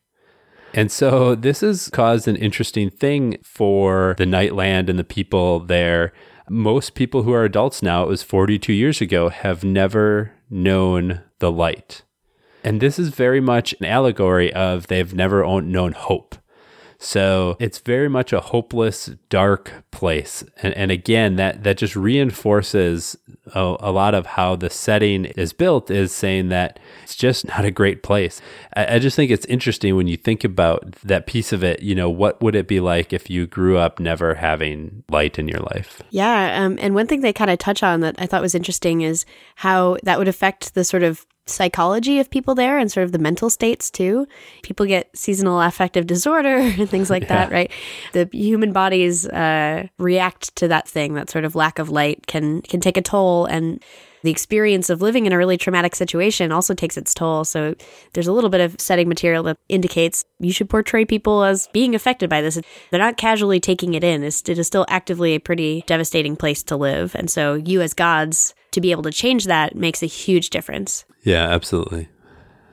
And 0.72 0.92
so 0.92 1.34
this 1.34 1.60
has 1.62 1.88
caused 1.88 2.28
an 2.28 2.36
interesting 2.36 2.90
thing 2.90 3.38
for 3.42 4.14
the 4.18 4.24
Nightland 4.24 4.88
and 4.88 4.98
the 4.98 5.04
people 5.04 5.60
there. 5.60 6.12
Most 6.48 6.94
people 6.94 7.24
who 7.24 7.32
are 7.32 7.44
adults 7.44 7.82
now, 7.82 8.04
it 8.04 8.08
was 8.08 8.22
42 8.22 8.72
years 8.72 9.00
ago, 9.00 9.28
have 9.28 9.64
never 9.64 10.32
known 10.48 11.22
the 11.40 11.50
light. 11.50 12.02
And 12.62 12.80
this 12.80 12.98
is 12.98 13.08
very 13.08 13.40
much 13.40 13.74
an 13.80 13.86
allegory 13.86 14.52
of 14.52 14.86
they've 14.86 15.14
never 15.14 15.42
known 15.60 15.92
hope. 15.92 16.36
So 17.02 17.56
it's 17.58 17.78
very 17.78 18.10
much 18.10 18.30
a 18.34 18.40
hopeless, 18.40 19.06
dark 19.30 19.72
place. 19.90 20.44
And, 20.62 20.74
and 20.74 20.90
again, 20.90 21.36
that, 21.36 21.64
that 21.64 21.78
just 21.78 21.96
reinforces 21.96 23.16
a, 23.54 23.76
a, 23.80 23.90
lot 23.90 24.14
of 24.14 24.26
how 24.26 24.54
the 24.54 24.68
setting 24.68 25.24
is 25.24 25.54
built 25.54 25.90
is 25.90 26.12
saying 26.12 26.50
that 26.50 26.78
it's 27.02 27.16
just 27.16 27.48
not 27.48 27.64
a 27.64 27.70
great 27.70 28.02
place. 28.02 28.42
I, 28.76 28.96
I 28.96 28.98
just 28.98 29.16
think 29.16 29.30
it's 29.30 29.46
interesting 29.46 29.96
when 29.96 30.08
you 30.08 30.18
think 30.18 30.44
about 30.44 30.92
that 31.02 31.26
piece 31.26 31.54
of 31.54 31.64
it. 31.64 31.82
You 31.82 31.94
know, 31.94 32.10
what 32.10 32.40
would 32.42 32.54
it 32.54 32.68
be 32.68 32.80
like 32.80 33.14
if 33.14 33.30
you 33.30 33.46
grew 33.46 33.78
up 33.78 33.98
never 33.98 34.34
having 34.34 35.02
light 35.08 35.38
in 35.38 35.48
your 35.48 35.60
life? 35.60 36.02
Yeah. 36.10 36.62
Um, 36.62 36.78
and 36.82 36.94
one 36.94 37.06
thing 37.06 37.22
they 37.22 37.32
kind 37.32 37.50
of 37.50 37.58
touch 37.58 37.82
on 37.82 38.00
that 38.00 38.16
I 38.18 38.26
thought 38.26 38.42
was 38.42 38.54
interesting 38.54 39.00
is 39.00 39.24
how 39.56 39.96
that 40.02 40.18
would 40.18 40.28
affect 40.28 40.74
the 40.74 40.84
sort 40.84 41.02
of 41.02 41.26
psychology 41.50 42.20
of 42.20 42.30
people 42.30 42.54
there 42.54 42.78
and 42.78 42.90
sort 42.90 43.04
of 43.04 43.12
the 43.12 43.18
mental 43.18 43.50
states 43.50 43.90
too. 43.90 44.26
People 44.62 44.86
get 44.86 45.10
seasonal 45.16 45.60
affective 45.60 46.06
disorder 46.06 46.56
and 46.56 46.88
things 46.88 47.10
like 47.10 47.24
yeah. 47.24 47.28
that, 47.28 47.52
right? 47.52 47.70
The 48.12 48.28
human 48.32 48.72
bodies 48.72 49.28
uh, 49.28 49.86
react 49.98 50.54
to 50.56 50.68
that 50.68 50.88
thing. 50.88 51.14
That 51.14 51.30
sort 51.30 51.44
of 51.44 51.54
lack 51.54 51.78
of 51.78 51.90
light 51.90 52.26
can 52.26 52.62
can 52.62 52.80
take 52.80 52.96
a 52.96 53.02
toll, 53.02 53.46
and 53.46 53.82
the 54.22 54.30
experience 54.30 54.90
of 54.90 55.00
living 55.00 55.26
in 55.26 55.32
a 55.32 55.38
really 55.38 55.56
traumatic 55.56 55.96
situation 55.96 56.52
also 56.52 56.74
takes 56.74 56.96
its 56.96 57.14
toll. 57.14 57.44
So 57.44 57.74
there's 58.12 58.26
a 58.26 58.32
little 58.32 58.50
bit 58.50 58.60
of 58.60 58.80
setting 58.80 59.08
material 59.08 59.42
that 59.44 59.58
indicates 59.68 60.24
you 60.38 60.52
should 60.52 60.68
portray 60.68 61.04
people 61.04 61.44
as 61.44 61.68
being 61.72 61.94
affected 61.94 62.28
by 62.28 62.42
this. 62.42 62.60
They're 62.90 63.00
not 63.00 63.16
casually 63.16 63.60
taking 63.60 63.94
it 63.94 64.04
in. 64.04 64.22
It's, 64.22 64.46
it 64.48 64.58
is 64.58 64.66
still 64.66 64.86
actively 64.88 65.34
a 65.34 65.40
pretty 65.40 65.84
devastating 65.86 66.36
place 66.36 66.62
to 66.64 66.76
live. 66.76 67.14
And 67.14 67.30
so 67.30 67.54
you 67.54 67.80
as 67.80 67.94
gods 67.94 68.54
to 68.72 68.80
be 68.80 68.90
able 68.90 69.02
to 69.04 69.10
change 69.10 69.46
that 69.46 69.74
makes 69.74 70.02
a 70.02 70.06
huge 70.06 70.50
difference. 70.50 71.04
Yeah, 71.22 71.48
absolutely. 71.48 72.08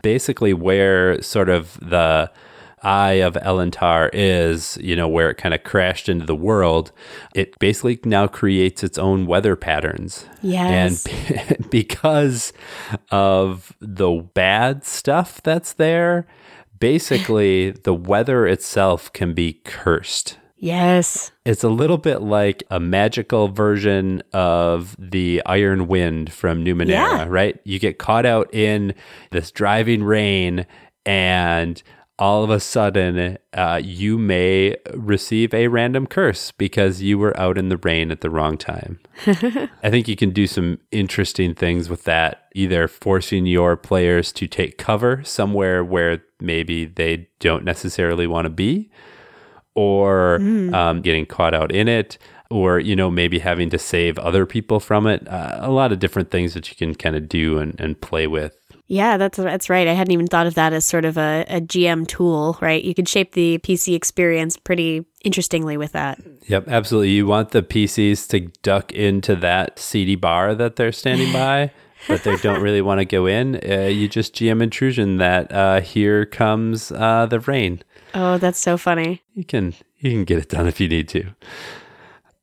Basically, 0.01 0.53
where 0.53 1.21
sort 1.21 1.49
of 1.49 1.79
the 1.81 2.31
eye 2.83 3.13
of 3.13 3.33
Elanehtar 3.33 4.09
is, 4.13 4.77
you 4.81 4.95
know, 4.95 5.07
where 5.07 5.29
it 5.29 5.35
kind 5.35 5.53
of 5.53 5.63
crashed 5.63 6.07
into 6.07 6.25
the 6.25 6.35
world, 6.35 6.91
it 7.33 7.57
basically 7.59 7.99
now 8.05 8.27
creates 8.27 8.83
its 8.83 8.97
own 8.97 9.25
weather 9.25 9.55
patterns. 9.55 10.25
Yes. 10.41 11.05
And 11.07 11.69
because 11.69 12.53
of 13.11 13.75
the 13.81 14.11
bad 14.33 14.85
stuff 14.85 15.41
that's 15.41 15.73
there, 15.73 16.27
basically 16.79 17.71
the 17.71 17.93
weather 17.93 18.45
itself 18.45 19.11
can 19.11 19.33
be 19.33 19.53
cursed. 19.65 20.37
Yes. 20.57 21.31
It's 21.45 21.63
a 21.63 21.69
little 21.69 21.97
bit 21.97 22.21
like 22.21 22.63
a 22.71 22.79
magical 22.79 23.47
version 23.47 24.23
of 24.33 24.95
the 24.97 25.41
Iron 25.45 25.87
Wind 25.87 26.31
from 26.33 26.65
Numenera, 26.65 26.87
yeah. 26.87 27.25
right? 27.27 27.59
You 27.63 27.79
get 27.79 27.99
caught 27.99 28.25
out 28.25 28.53
in 28.53 28.93
this 29.31 29.51
driving 29.51 30.03
rain 30.03 30.65
and 31.05 31.81
all 32.19 32.43
of 32.43 32.49
a 32.49 32.59
sudden 32.59 33.37
uh, 33.53 33.79
you 33.83 34.17
may 34.17 34.75
receive 34.95 35.53
a 35.53 35.67
random 35.67 36.07
curse 36.07 36.51
because 36.51 37.01
you 37.01 37.19
were 37.19 37.37
out 37.39 37.59
in 37.59 37.69
the 37.69 37.77
rain 37.77 38.09
at 38.09 38.21
the 38.21 38.29
wrong 38.29 38.57
time. 38.57 38.99
I 39.27 39.91
think 39.91 40.07
you 40.07 40.15
can 40.15 40.31
do 40.31 40.47
some 40.47 40.79
interesting 40.91 41.53
things 41.53 41.89
with 41.89 42.05
that, 42.05 42.47
either 42.55 42.87
forcing 42.87 43.45
your 43.45 43.77
players 43.77 44.31
to 44.33 44.47
take 44.47 44.79
cover 44.79 45.23
somewhere 45.23 45.83
where 45.83 46.23
maybe 46.39 46.85
they 46.85 47.27
don't 47.39 47.63
necessarily 47.63 48.25
want 48.25 48.45
to 48.45 48.49
be 48.49 48.89
or 49.77 50.39
mm. 50.41 50.73
um, 50.73 51.01
getting 51.01 51.25
caught 51.25 51.53
out 51.53 51.71
in 51.71 51.87
it 51.87 52.17
or 52.49 52.79
you 52.79 52.95
know 52.95 53.11
maybe 53.11 53.39
having 53.39 53.69
to 53.69 53.77
save 53.77 54.17
other 54.17 54.45
people 54.45 54.79
from 54.79 55.05
it. 55.05 55.25
Uh, 55.27 55.57
a 55.59 55.71
lot 55.71 55.91
of 55.91 55.99
different 55.99 56.31
things 56.31 56.53
that 56.55 56.69
you 56.69 56.75
can 56.75 56.95
kind 56.95 57.15
of 57.15 57.29
do 57.29 57.59
and, 57.59 57.79
and 57.79 58.01
play 58.01 58.25
with. 58.25 58.57
Yeah 58.87 59.17
that's 59.17 59.37
that's 59.37 59.69
right. 59.69 59.87
I 59.87 59.93
hadn't 59.93 60.13
even 60.13 60.27
thought 60.27 60.47
of 60.47 60.55
that 60.55 60.73
as 60.73 60.83
sort 60.83 61.05
of 61.05 61.17
a, 61.17 61.45
a 61.47 61.61
gm 61.61 62.07
tool 62.07 62.57
right? 62.59 62.83
You 62.83 62.95
could 62.95 63.07
shape 63.07 63.33
the 63.33 63.59
pc 63.59 63.95
experience 63.95 64.57
pretty 64.57 65.05
interestingly 65.23 65.77
with 65.77 65.91
that. 65.91 66.19
Yep 66.47 66.67
absolutely. 66.67 67.11
You 67.11 67.27
want 67.27 67.51
the 67.51 67.61
pcs 67.61 68.27
to 68.29 68.39
duck 68.63 68.91
into 68.93 69.35
that 69.35 69.77
seedy 69.77 70.15
bar 70.15 70.55
that 70.55 70.75
they're 70.75 70.91
standing 70.91 71.31
by 71.43 71.71
but 72.07 72.23
they 72.23 72.37
don't 72.37 72.61
really 72.61 72.81
want 72.81 72.99
to 72.99 73.05
go 73.05 73.25
in. 73.25 73.59
Uh, 73.69 73.81
you 73.81 74.07
just 74.07 74.33
gm 74.33 74.63
intrusion 74.63 75.17
that 75.17 75.51
uh, 75.51 75.81
here 75.81 76.25
comes 76.25 76.91
uh, 76.93 77.27
the 77.27 77.41
rain 77.41 77.83
Oh, 78.13 78.37
that's 78.37 78.59
so 78.59 78.77
funny. 78.77 79.21
You 79.33 79.43
can 79.43 79.73
you 79.99 80.11
can 80.11 80.23
get 80.23 80.39
it 80.39 80.49
done 80.49 80.67
if 80.67 80.79
you 80.79 80.87
need 80.87 81.07
to. 81.09 81.33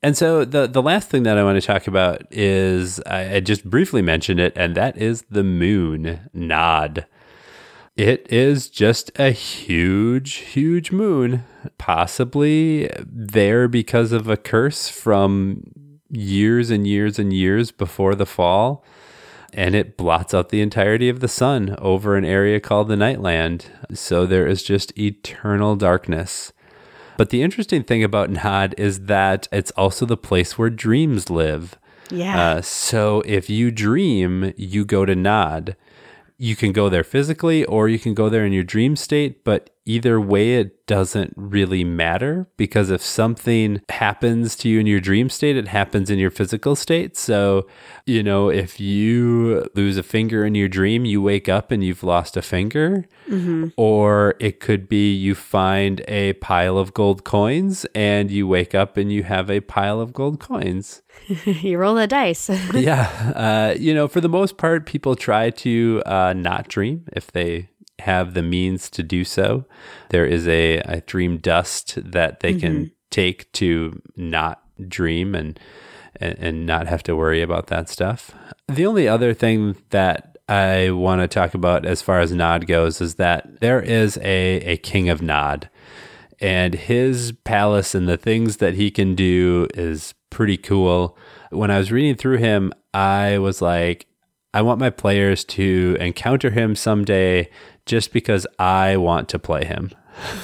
And 0.02 0.16
so 0.16 0.44
the 0.44 0.66
the 0.66 0.82
last 0.82 1.08
thing 1.08 1.22
that 1.22 1.38
I 1.38 1.44
want 1.44 1.60
to 1.60 1.66
talk 1.66 1.86
about 1.86 2.22
is 2.30 3.00
I, 3.06 3.36
I 3.36 3.40
just 3.40 3.68
briefly 3.68 4.02
mentioned 4.02 4.38
it, 4.40 4.52
and 4.56 4.74
that 4.74 4.98
is 4.98 5.22
the 5.30 5.44
moon 5.44 6.28
nod. 6.32 7.06
It 7.96 8.26
is 8.30 8.68
just 8.68 9.16
a 9.20 9.30
huge, 9.30 10.34
huge 10.34 10.90
moon, 10.90 11.44
possibly 11.78 12.90
there 13.06 13.68
because 13.68 14.10
of 14.10 14.28
a 14.28 14.36
curse 14.36 14.88
from 14.88 15.62
years 16.10 16.70
and 16.70 16.86
years 16.86 17.18
and 17.18 17.32
years 17.32 17.70
before 17.70 18.14
the 18.14 18.26
fall 18.26 18.84
and 19.54 19.74
it 19.74 19.96
blots 19.96 20.34
out 20.34 20.48
the 20.50 20.60
entirety 20.60 21.08
of 21.08 21.20
the 21.20 21.28
sun 21.28 21.74
over 21.78 22.16
an 22.16 22.24
area 22.24 22.60
called 22.60 22.88
the 22.88 22.96
Nightland. 22.96 23.66
So 23.96 24.26
there 24.26 24.46
is 24.46 24.62
just 24.62 24.96
eternal 24.98 25.76
darkness. 25.76 26.52
But 27.16 27.30
the 27.30 27.42
interesting 27.42 27.84
thing 27.84 28.02
about 28.02 28.30
Nod 28.30 28.74
is 28.76 29.00
that 29.06 29.48
it's 29.52 29.70
also 29.72 30.04
the 30.04 30.16
place 30.16 30.58
where 30.58 30.70
dreams 30.70 31.30
live. 31.30 31.78
Yeah. 32.10 32.40
Uh, 32.40 32.62
so 32.62 33.22
if 33.24 33.48
you 33.48 33.70
dream, 33.70 34.52
you 34.56 34.84
go 34.84 35.04
to 35.04 35.14
Nod. 35.14 35.76
You 36.36 36.56
can 36.56 36.72
go 36.72 36.88
there 36.88 37.04
physically 37.04 37.64
or 37.64 37.88
you 37.88 37.98
can 37.98 38.14
go 38.14 38.28
there 38.28 38.44
in 38.44 38.52
your 38.52 38.64
dream 38.64 38.96
state, 38.96 39.44
but 39.44 39.70
either 39.86 40.20
way, 40.20 40.54
it 40.56 40.86
doesn't 40.86 41.32
really 41.36 41.84
matter 41.84 42.48
because 42.56 42.90
if 42.90 43.02
something 43.02 43.82
happens 43.88 44.56
to 44.56 44.68
you 44.68 44.80
in 44.80 44.86
your 44.86 45.00
dream 45.00 45.28
state, 45.28 45.56
it 45.56 45.68
happens 45.68 46.10
in 46.10 46.18
your 46.18 46.30
physical 46.30 46.74
state. 46.74 47.16
So, 47.16 47.66
you 48.06 48.22
know, 48.22 48.48
if 48.48 48.80
you 48.80 49.68
lose 49.74 49.96
a 49.96 50.02
finger 50.02 50.44
in 50.44 50.54
your 50.54 50.68
dream, 50.68 51.04
you 51.04 51.22
wake 51.22 51.48
up 51.48 51.70
and 51.70 51.84
you've 51.84 52.02
lost 52.02 52.36
a 52.36 52.42
finger. 52.42 53.06
Mm-hmm. 53.28 53.68
Or 53.76 54.34
it 54.40 54.60
could 54.60 54.88
be 54.88 55.12
you 55.12 55.34
find 55.34 56.02
a 56.08 56.32
pile 56.34 56.78
of 56.78 56.94
gold 56.94 57.24
coins 57.24 57.86
and 57.94 58.30
you 58.30 58.48
wake 58.48 58.74
up 58.74 58.96
and 58.96 59.12
you 59.12 59.22
have 59.22 59.50
a 59.50 59.60
pile 59.60 60.00
of 60.00 60.12
gold 60.12 60.40
coins. 60.40 61.02
you 61.44 61.78
roll 61.78 61.94
the 61.94 62.06
dice. 62.06 62.48
yeah. 62.74 63.32
Uh, 63.34 63.74
you 63.78 63.94
know, 63.94 64.08
for 64.08 64.20
the 64.20 64.28
most 64.28 64.56
part, 64.56 64.86
people 64.86 65.16
try 65.16 65.50
to 65.50 66.02
uh, 66.06 66.32
not 66.32 66.68
dream 66.68 67.06
if 67.12 67.32
they 67.32 67.68
have 68.00 68.34
the 68.34 68.42
means 68.42 68.90
to 68.90 69.02
do 69.02 69.24
so. 69.24 69.64
There 70.10 70.26
is 70.26 70.46
a, 70.48 70.78
a 70.78 71.00
dream 71.02 71.38
dust 71.38 71.98
that 72.02 72.40
they 72.40 72.52
mm-hmm. 72.52 72.60
can 72.60 72.92
take 73.10 73.50
to 73.52 74.02
not 74.16 74.62
dream 74.88 75.34
and, 75.34 75.58
and 76.16 76.36
and 76.38 76.66
not 76.66 76.88
have 76.88 77.02
to 77.04 77.14
worry 77.14 77.42
about 77.42 77.68
that 77.68 77.88
stuff. 77.88 78.32
The 78.66 78.86
only 78.86 79.06
other 79.06 79.32
thing 79.32 79.76
that 79.90 80.36
I 80.48 80.90
want 80.90 81.20
to 81.20 81.28
talk 81.28 81.54
about 81.54 81.86
as 81.86 82.02
far 82.02 82.20
as 82.20 82.32
Nod 82.32 82.66
goes 82.66 83.00
is 83.00 83.14
that 83.14 83.60
there 83.60 83.80
is 83.80 84.18
a, 84.18 84.56
a 84.56 84.76
king 84.78 85.08
of 85.08 85.22
Nod 85.22 85.70
and 86.40 86.74
his 86.74 87.32
palace 87.44 87.94
and 87.94 88.08
the 88.08 88.16
things 88.16 88.58
that 88.58 88.74
he 88.74 88.90
can 88.90 89.14
do 89.14 89.66
is 89.74 90.14
pretty 90.34 90.56
cool. 90.56 91.16
When 91.50 91.70
I 91.70 91.78
was 91.78 91.92
reading 91.92 92.16
through 92.16 92.38
him, 92.38 92.72
I 92.92 93.38
was 93.38 93.62
like, 93.62 94.06
I 94.52 94.62
want 94.62 94.80
my 94.80 94.90
players 94.90 95.44
to 95.44 95.96
encounter 96.00 96.50
him 96.50 96.74
someday 96.74 97.48
just 97.86 98.12
because 98.12 98.44
I 98.58 98.96
want 98.96 99.28
to 99.30 99.38
play 99.38 99.64
him. 99.64 99.92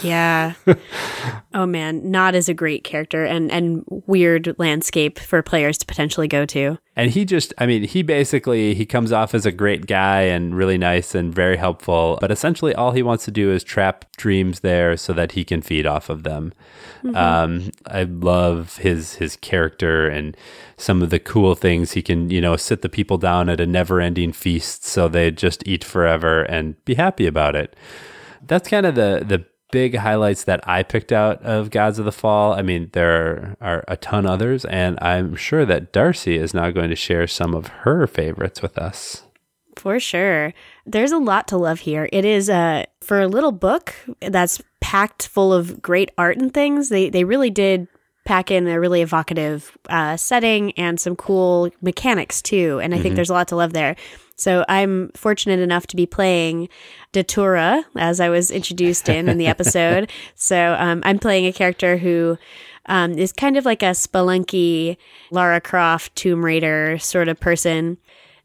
Yeah. 0.02 0.54
oh 1.54 1.66
man, 1.66 2.10
Nod 2.10 2.34
is 2.34 2.48
a 2.48 2.54
great 2.54 2.84
character 2.84 3.24
and 3.24 3.50
and 3.50 3.84
weird 4.06 4.54
landscape 4.58 5.18
for 5.18 5.42
players 5.42 5.78
to 5.78 5.86
potentially 5.86 6.28
go 6.28 6.46
to. 6.46 6.78
And 6.96 7.10
he 7.10 7.24
just 7.24 7.54
I 7.58 7.66
mean, 7.66 7.84
he 7.84 8.02
basically 8.02 8.74
he 8.74 8.84
comes 8.86 9.12
off 9.12 9.34
as 9.34 9.46
a 9.46 9.52
great 9.52 9.86
guy 9.86 10.22
and 10.22 10.54
really 10.54 10.78
nice 10.78 11.14
and 11.14 11.34
very 11.34 11.56
helpful, 11.56 12.18
but 12.20 12.30
essentially 12.30 12.74
all 12.74 12.92
he 12.92 13.02
wants 13.02 13.24
to 13.26 13.30
do 13.30 13.50
is 13.50 13.64
trap 13.64 14.04
dreams 14.16 14.60
there 14.60 14.96
so 14.96 15.12
that 15.12 15.32
he 15.32 15.44
can 15.44 15.62
feed 15.62 15.86
off 15.86 16.08
of 16.10 16.22
them. 16.22 16.52
Mm-hmm. 17.02 17.16
Um, 17.16 17.70
I 17.86 18.04
love 18.04 18.78
his 18.78 19.14
his 19.14 19.36
character 19.36 20.08
and 20.08 20.36
some 20.76 21.02
of 21.02 21.10
the 21.10 21.18
cool 21.18 21.54
things 21.54 21.92
he 21.92 22.02
can, 22.02 22.30
you 22.30 22.40
know, 22.40 22.56
sit 22.56 22.82
the 22.82 22.88
people 22.88 23.18
down 23.18 23.48
at 23.48 23.60
a 23.60 23.66
never-ending 23.66 24.32
feast 24.32 24.84
so 24.84 25.08
they 25.08 25.30
just 25.30 25.66
eat 25.66 25.84
forever 25.84 26.42
and 26.42 26.82
be 26.84 26.94
happy 26.94 27.26
about 27.26 27.54
it. 27.54 27.76
That's 28.46 28.68
kind 28.68 28.86
of 28.86 28.94
the 28.94 29.22
the 29.26 29.44
big 29.70 29.96
highlights 29.96 30.44
that 30.44 30.60
I 30.68 30.82
picked 30.82 31.12
out 31.12 31.42
of 31.42 31.70
Gods 31.70 31.98
of 31.98 32.04
the 32.04 32.12
Fall. 32.12 32.52
I 32.52 32.62
mean, 32.62 32.90
there 32.92 33.56
are 33.60 33.84
a 33.88 33.96
ton 33.96 34.26
others, 34.26 34.64
and 34.64 34.98
I'm 35.00 35.36
sure 35.36 35.64
that 35.66 35.92
Darcy 35.92 36.36
is 36.36 36.54
now 36.54 36.70
going 36.70 36.90
to 36.90 36.96
share 36.96 37.26
some 37.26 37.54
of 37.54 37.68
her 37.68 38.06
favorites 38.06 38.62
with 38.62 38.78
us. 38.78 39.24
For 39.76 39.98
sure. 39.98 40.52
There's 40.84 41.12
a 41.12 41.18
lot 41.18 41.48
to 41.48 41.56
love 41.56 41.80
here. 41.80 42.08
It 42.12 42.24
is 42.24 42.50
uh, 42.50 42.84
for 43.00 43.20
a 43.20 43.28
little 43.28 43.52
book 43.52 43.94
that's 44.20 44.60
packed 44.80 45.28
full 45.28 45.52
of 45.52 45.80
great 45.80 46.10
art 46.18 46.36
and 46.36 46.52
things. 46.52 46.88
They 46.88 47.08
they 47.08 47.24
really 47.24 47.50
did 47.50 47.88
pack 48.24 48.50
in 48.50 48.66
a 48.68 48.78
really 48.78 49.02
evocative 49.02 49.76
uh, 49.88 50.16
setting 50.16 50.72
and 50.72 51.00
some 51.00 51.16
cool 51.16 51.70
mechanics 51.80 52.42
too. 52.42 52.78
And 52.82 52.92
I 52.92 52.96
mm-hmm. 52.96 53.02
think 53.02 53.14
there's 53.14 53.30
a 53.30 53.32
lot 53.32 53.48
to 53.48 53.56
love 53.56 53.72
there. 53.72 53.96
So 54.40 54.64
I'm 54.68 55.10
fortunate 55.14 55.60
enough 55.60 55.86
to 55.88 55.96
be 55.96 56.06
playing 56.06 56.68
Datura, 57.12 57.84
as 57.96 58.20
I 58.20 58.28
was 58.28 58.50
introduced 58.50 59.08
in 59.08 59.28
in 59.28 59.38
the 59.38 59.46
episode. 59.54 60.10
so 60.34 60.76
um, 60.78 61.02
I'm 61.04 61.18
playing 61.18 61.46
a 61.46 61.52
character 61.52 61.98
who 61.98 62.38
um, 62.86 63.12
is 63.18 63.32
kind 63.32 63.56
of 63.56 63.64
like 63.64 63.82
a 63.82 63.92
spelunky 63.92 64.96
Lara 65.30 65.60
Croft 65.60 66.16
Tomb 66.16 66.44
Raider 66.44 66.98
sort 66.98 67.28
of 67.28 67.38
person. 67.38 67.98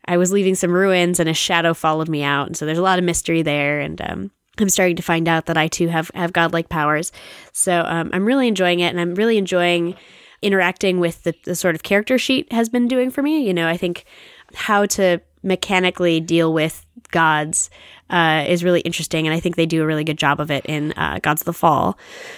I 0.08 0.18
was 0.18 0.32
leaving 0.32 0.54
some 0.54 0.72
ruins 0.72 1.20
and 1.20 1.30
a 1.30 1.34
shadow 1.34 1.74
followed 1.74 2.10
me 2.10 2.24
out, 2.24 2.48
and 2.48 2.58
so 2.58 2.66
there's 2.66 2.78
a 2.78 2.84
lot 2.84 3.00
of 3.00 3.06
mystery 3.06 3.42
there. 3.42 3.80
And 3.80 4.02
um, 4.02 4.32
I'm 4.60 4.70
starting 4.70 4.98
to 4.98 5.02
find 5.02 5.28
out 5.28 5.46
that 5.46 5.58
I 5.58 5.68
too 5.68 5.88
have 5.88 6.12
have 6.14 6.34
godlike 6.34 6.70
powers. 6.70 7.12
So 7.54 7.84
um, 7.88 8.10
I'm 8.14 8.26
really 8.26 8.48
enjoying 8.48 8.82
it, 8.82 8.90
and 8.90 9.00
I'm 9.00 9.16
really 9.16 9.38
enjoying 9.38 9.96
interacting 10.42 11.00
with 11.00 11.24
the, 11.24 11.34
the 11.46 11.56
sort 11.56 11.74
of 11.74 11.84
character 11.84 12.18
sheet 12.18 12.52
has 12.52 12.70
been 12.70 12.88
doing 12.88 13.10
for 13.10 13.24
me. 13.24 13.48
You 13.48 13.54
know, 13.54 13.68
I 13.68 13.78
think 13.78 14.06
how 14.54 14.86
to 14.86 15.22
mechanically 15.46 16.20
deal 16.20 16.52
with 16.52 16.86
gods 17.12 17.70
uh, 18.10 18.46
is 18.48 18.64
really 18.64 18.82
interesting, 18.82 19.26
and 19.26 19.34
I 19.34 19.40
think 19.40 19.56
they 19.56 19.66
do 19.66 19.82
a 19.82 19.86
really 19.86 20.04
good 20.04 20.18
job 20.18 20.40
of 20.40 20.52
it 20.52 20.66
in 20.66 20.92
uh, 20.94 21.20
Gods 21.22 21.42
of 21.42 21.46
the 21.46 21.54
Fall. 21.54 21.98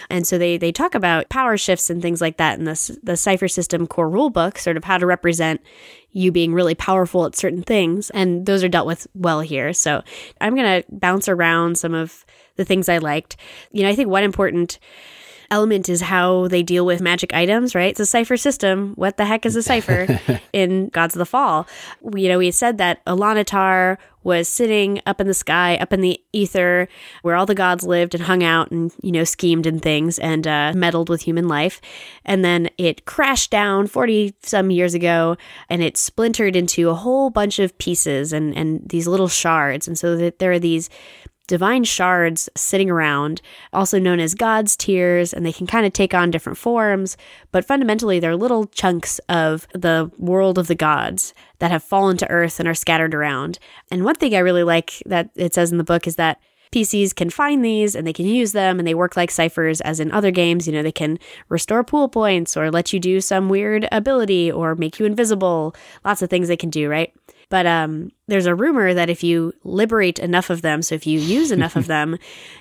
And 0.10 0.26
so 0.26 0.38
they 0.38 0.58
they 0.58 0.72
talk 0.72 0.96
about 0.96 1.30
power 1.30 1.58
shifts 1.58 1.90
and 1.90 2.02
things 2.02 2.22
like 2.22 2.38
that 2.38 2.60
in 2.60 2.66
this 2.66 2.92
the 3.04 3.18
Cypher 3.18 3.48
System 3.48 3.88
core 3.88 4.10
rulebook, 4.10 4.58
sort 4.58 4.78
of 4.78 4.84
how 4.84 4.98
to 4.98 5.06
represent 5.06 5.62
you 6.12 6.32
being 6.32 6.54
really 6.54 6.76
powerful 6.76 7.26
at 7.26 7.36
certain 7.36 7.64
things, 7.64 8.10
and 8.12 8.46
those 8.46 8.64
are 8.64 8.70
dealt 8.70 8.88
with 8.88 9.08
well 9.14 9.42
here. 9.42 9.74
So 9.74 10.04
I'm 10.40 10.56
gonna 10.56 10.84
bounce 10.90 11.28
around 11.28 11.78
some 11.78 11.94
of 11.94 12.26
the 12.56 12.66
things 12.66 12.88
I 12.88 13.00
liked. 13.00 13.38
You 13.72 13.84
know, 13.84 13.90
I 13.90 13.96
think 13.96 14.10
one 14.10 14.24
important 14.24 14.80
element 15.52 15.90
is 15.90 16.02
how 16.02 16.48
they 16.48 16.64
deal 16.64 16.86
with 16.86 17.02
magic 17.02 17.34
items, 17.34 17.76
right? 17.76 17.92
It's 17.92 18.00
a 18.00 18.06
cipher 18.06 18.38
system. 18.38 18.94
What 18.96 19.18
the 19.18 19.26
heck 19.26 19.46
is 19.46 19.56
a 19.56 19.64
cipher 19.64 20.20
in 20.54 20.90
Gods 20.90 21.16
of 21.16 21.20
the 21.20 21.26
Fall? 21.26 21.68
We, 22.02 22.24
you 22.24 22.30
know, 22.30 22.38
we 22.38 22.52
said 22.52 22.78
that 22.78 23.04
Elanehtar 23.06 23.98
was 24.24 24.50
sitting 24.50 25.00
up 25.06 25.22
in 25.22 25.28
the 25.28 25.34
sky, 25.34 25.78
up 25.78 25.94
in 25.94 26.02
the 26.02 26.22
ether, 26.34 26.90
where 27.22 27.36
all 27.36 27.46
the 27.46 27.56
gods 27.56 27.86
lived 27.86 28.14
and 28.14 28.24
hung 28.26 28.44
out 28.44 28.70
and, 28.72 28.94
you 29.02 29.12
know, 29.12 29.24
schemed 29.24 29.66
and 29.66 29.82
things 29.82 30.20
and 30.20 30.46
uh, 30.46 30.74
meddled 30.76 31.08
with 31.08 31.22
human 31.22 31.48
life. 31.48 31.80
And 32.26 32.44
then 32.44 32.70
it 32.78 33.06
crashed 33.06 33.52
down 33.52 33.88
40 33.88 34.36
some 34.44 34.70
years 34.70 34.94
ago 34.94 35.38
and 35.70 35.82
it 35.82 35.96
splintered 35.96 36.58
into 36.58 36.90
a 36.90 36.94
whole 36.94 37.30
bunch 37.30 37.58
of 37.60 37.78
pieces 37.78 38.34
and, 38.34 38.54
and 38.58 38.82
these 38.90 39.08
little 39.08 39.30
shards. 39.30 39.88
And 39.88 39.98
so 39.98 40.18
that 40.18 40.40
there 40.40 40.52
are 40.52 40.60
these 40.60 40.90
divine 41.48 41.84
shards 41.84 42.50
sitting 42.56 42.90
around, 42.90 43.42
also 43.74 44.00
known 44.00 44.20
as 44.20 44.36
God's 44.36 44.76
tears, 44.76 45.34
and 45.34 45.46
they 45.46 45.54
can 45.54 45.66
kind 45.66 45.86
of 45.86 45.94
take 45.94 46.14
on 46.14 46.30
different 46.30 46.58
forms, 46.58 47.18
but 47.52 47.66
fundamentally 47.66 48.20
they're 48.20 48.36
little 48.36 48.68
chunks 48.68 49.20
of 49.30 49.68
the 49.74 50.12
world 50.18 50.58
of 50.58 50.68
the 50.68 50.76
gods 50.76 51.34
that 51.60 51.72
have 51.72 51.84
fallen 51.84 52.18
to 52.18 52.30
earth 52.30 52.60
and 52.60 52.68
are 52.68 52.76
scattered 52.76 53.16
around. 53.16 53.60
And 53.90 54.04
one 54.04 54.16
thing 54.16 54.36
I 54.36 54.40
really 54.40 54.64
like 54.64 55.02
that 55.06 55.30
it 55.36 55.54
says 55.54 55.72
in 55.72 55.78
the 55.78 55.84
book 55.84 56.06
is 56.06 56.18
that 56.18 56.40
PCs 56.72 57.16
can 57.16 57.30
find 57.30 57.64
these 57.64 57.96
and 57.96 58.06
they 58.06 58.14
can 58.14 58.26
use 58.26 58.52
them 58.52 58.78
and 58.78 58.88
they 58.88 58.94
work 58.94 59.16
like 59.16 59.32
ciphers 59.32 59.82
as 59.82 60.00
in 60.00 60.12
other 60.12 60.32
games. 60.32 60.68
You 60.68 60.74
know, 60.74 60.84
they 60.84 60.92
can 60.92 61.18
restore 61.50 61.84
pool 61.84 62.10
points 62.10 62.58
or 62.58 62.70
let 62.72 62.92
you 62.92 63.00
do 63.00 63.22
some 63.22 63.50
weird 63.50 63.88
ability 63.92 64.52
or 64.52 64.76
make 64.76 65.00
you 65.00 65.06
invisible. 65.06 65.74
Lots 66.04 66.22
of 66.22 66.30
things 66.30 66.48
they 66.48 66.58
can 66.58 66.70
do, 66.70 66.90
right? 66.90 67.14
But 67.50 67.66
um, 67.66 68.12
there's 68.28 68.46
a 68.46 68.56
rumor 68.56 68.94
that 68.94 69.10
if 69.10 69.24
you 69.24 69.54
liberate 69.64 70.20
enough 70.20 70.50
of 70.50 70.62
them, 70.62 70.82
so 70.82 70.96
if 70.96 71.08
you 71.08 71.20
use 71.20 71.52
enough 71.52 71.76
of 71.76 71.88
them, 71.96 72.18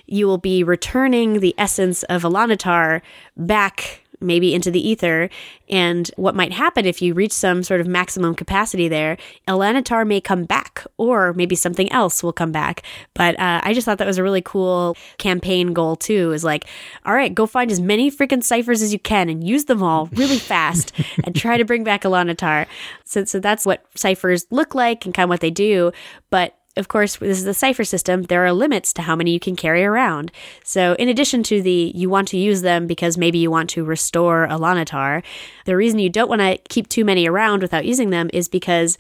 you 0.06 0.26
will 0.26 0.38
be 0.38 0.62
returning 0.62 1.40
the 1.40 1.54
essence 1.58 2.02
of 2.04 2.22
Elanehtar 2.22 3.02
back 3.36 4.02
maybe 4.20 4.54
into 4.54 4.70
the 4.70 4.86
ether. 4.86 5.28
And 5.68 6.10
what 6.16 6.34
might 6.34 6.52
happen 6.52 6.86
if 6.86 7.02
you 7.02 7.14
reach 7.14 7.32
some 7.32 7.62
sort 7.62 7.80
of 7.80 7.86
maximum 7.86 8.34
capacity 8.34 8.88
there, 8.88 9.16
Elanehtar 9.48 10.06
may 10.06 10.20
come 10.20 10.44
back, 10.44 10.84
or 10.96 11.32
maybe 11.32 11.56
something 11.56 11.90
else 11.90 12.22
will 12.22 12.32
come 12.32 12.52
back. 12.52 12.82
But 13.14 13.38
uh, 13.38 13.60
I 13.62 13.74
just 13.74 13.84
thought 13.84 13.98
that 13.98 14.06
was 14.06 14.18
a 14.18 14.22
really 14.22 14.42
cool 14.42 14.96
campaign 15.18 15.72
goal, 15.72 15.96
too. 15.96 16.32
Is 16.32 16.44
like, 16.44 16.66
all 17.04 17.14
right, 17.14 17.34
go 17.34 17.46
find 17.46 17.70
as 17.70 17.80
many 17.80 18.10
freaking 18.10 18.42
ciphers 18.42 18.82
as 18.82 18.92
you 18.92 18.98
can 18.98 19.28
and 19.28 19.46
use 19.46 19.64
them 19.64 19.82
all 19.82 20.06
really 20.12 20.38
fast 20.38 20.92
and 21.24 21.34
try 21.34 21.56
to 21.56 21.64
bring 21.64 21.84
back 21.84 22.02
Elanehtar. 22.02 22.66
So, 23.04 23.24
so 23.24 23.40
that's 23.40 23.66
what 23.66 23.84
ciphers 23.94 24.46
look 24.50 24.74
like 24.74 25.04
and 25.04 25.14
kind 25.14 25.24
of 25.24 25.30
what 25.30 25.40
they 25.40 25.50
do. 25.50 25.92
But 26.30 26.55
of 26.76 26.88
course, 26.88 27.16
this 27.16 27.38
is 27.38 27.46
a 27.46 27.54
cipher 27.54 27.84
system. 27.84 28.22
There 28.22 28.44
are 28.44 28.52
limits 28.52 28.92
to 28.94 29.02
how 29.02 29.16
many 29.16 29.30
you 29.32 29.40
can 29.40 29.56
carry 29.56 29.84
around. 29.84 30.30
So, 30.62 30.94
in 30.94 31.08
addition 31.08 31.42
to 31.44 31.62
the 31.62 31.92
you 31.94 32.10
want 32.10 32.28
to 32.28 32.36
use 32.36 32.62
them 32.62 32.86
because 32.86 33.16
maybe 33.16 33.38
you 33.38 33.50
want 33.50 33.70
to 33.70 33.84
restore 33.84 34.46
Elanehtar, 34.48 35.22
the 35.64 35.76
reason 35.76 35.98
you 35.98 36.10
don't 36.10 36.28
want 36.28 36.42
to 36.42 36.58
keep 36.68 36.88
too 36.88 37.04
many 37.04 37.26
around 37.26 37.62
without 37.62 37.86
using 37.86 38.10
them 38.10 38.30
is 38.32 38.48
because 38.48 38.98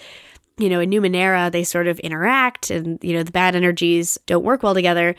you 0.58 0.70
know, 0.70 0.80
in 0.80 0.90
Numenera, 0.90 1.52
they 1.52 1.64
sort 1.64 1.86
of 1.86 1.98
interact 2.00 2.70
and, 2.70 2.98
you 3.02 3.12
know, 3.12 3.22
the 3.22 3.30
bad 3.30 3.54
energies 3.54 4.16
don't 4.24 4.42
work 4.42 4.62
well 4.62 4.72
together. 4.72 5.14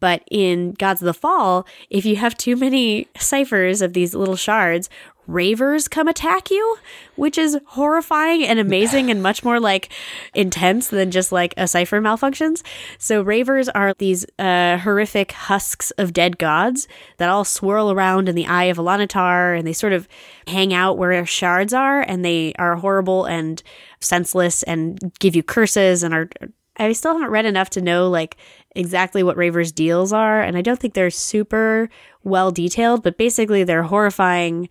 But 0.00 0.22
in 0.30 0.72
Gods 0.72 1.00
of 1.00 1.06
the 1.06 1.14
Fall, 1.14 1.64
if 1.88 2.04
you 2.04 2.16
have 2.16 2.36
too 2.36 2.56
many 2.56 3.06
ciphers 3.16 3.80
of 3.80 3.92
these 3.92 4.14
little 4.14 4.36
shards, 4.36 4.90
ravers 5.26 5.88
come 5.88 6.08
attack 6.08 6.50
you, 6.50 6.76
which 7.16 7.38
is 7.38 7.58
horrifying 7.66 8.44
and 8.44 8.58
amazing 8.58 9.10
and 9.10 9.22
much 9.22 9.44
more 9.44 9.60
like 9.60 9.90
intense 10.34 10.88
than 10.88 11.10
just 11.10 11.32
like 11.32 11.54
a 11.56 11.68
cipher 11.68 12.00
malfunctions. 12.00 12.62
So 12.98 13.22
ravers 13.22 13.68
are 13.68 13.94
these 13.94 14.26
uh, 14.38 14.78
horrific 14.78 15.32
husks 15.32 15.90
of 15.92 16.12
dead 16.12 16.38
gods 16.38 16.88
that 17.18 17.28
all 17.28 17.44
swirl 17.44 17.92
around 17.92 18.28
in 18.28 18.34
the 18.34 18.46
eye 18.46 18.64
of 18.64 18.78
Elanehtar 18.78 19.56
and 19.56 19.66
they 19.66 19.72
sort 19.72 19.92
of 19.92 20.08
hang 20.46 20.74
out 20.74 20.98
where 20.98 21.24
shards 21.24 21.72
are 21.72 22.00
and 22.00 22.24
they 22.24 22.52
are 22.58 22.76
horrible 22.76 23.24
and 23.24 23.62
senseless 24.00 24.62
and 24.64 25.12
give 25.20 25.36
you 25.36 25.42
curses 25.42 26.02
and 26.02 26.12
are 26.12 26.28
I 26.76 26.92
still 26.92 27.12
haven't 27.12 27.30
read 27.30 27.44
enough 27.44 27.70
to 27.70 27.82
know 27.82 28.08
like 28.08 28.36
exactly 28.74 29.22
what 29.22 29.36
Raver's 29.36 29.72
deals 29.72 30.12
are, 30.12 30.40
and 30.40 30.56
I 30.56 30.62
don't 30.62 30.78
think 30.78 30.94
they're 30.94 31.10
super 31.10 31.88
well 32.24 32.50
detailed, 32.50 33.02
but 33.02 33.16
basically 33.16 33.64
they're 33.64 33.82
horrifying 33.82 34.68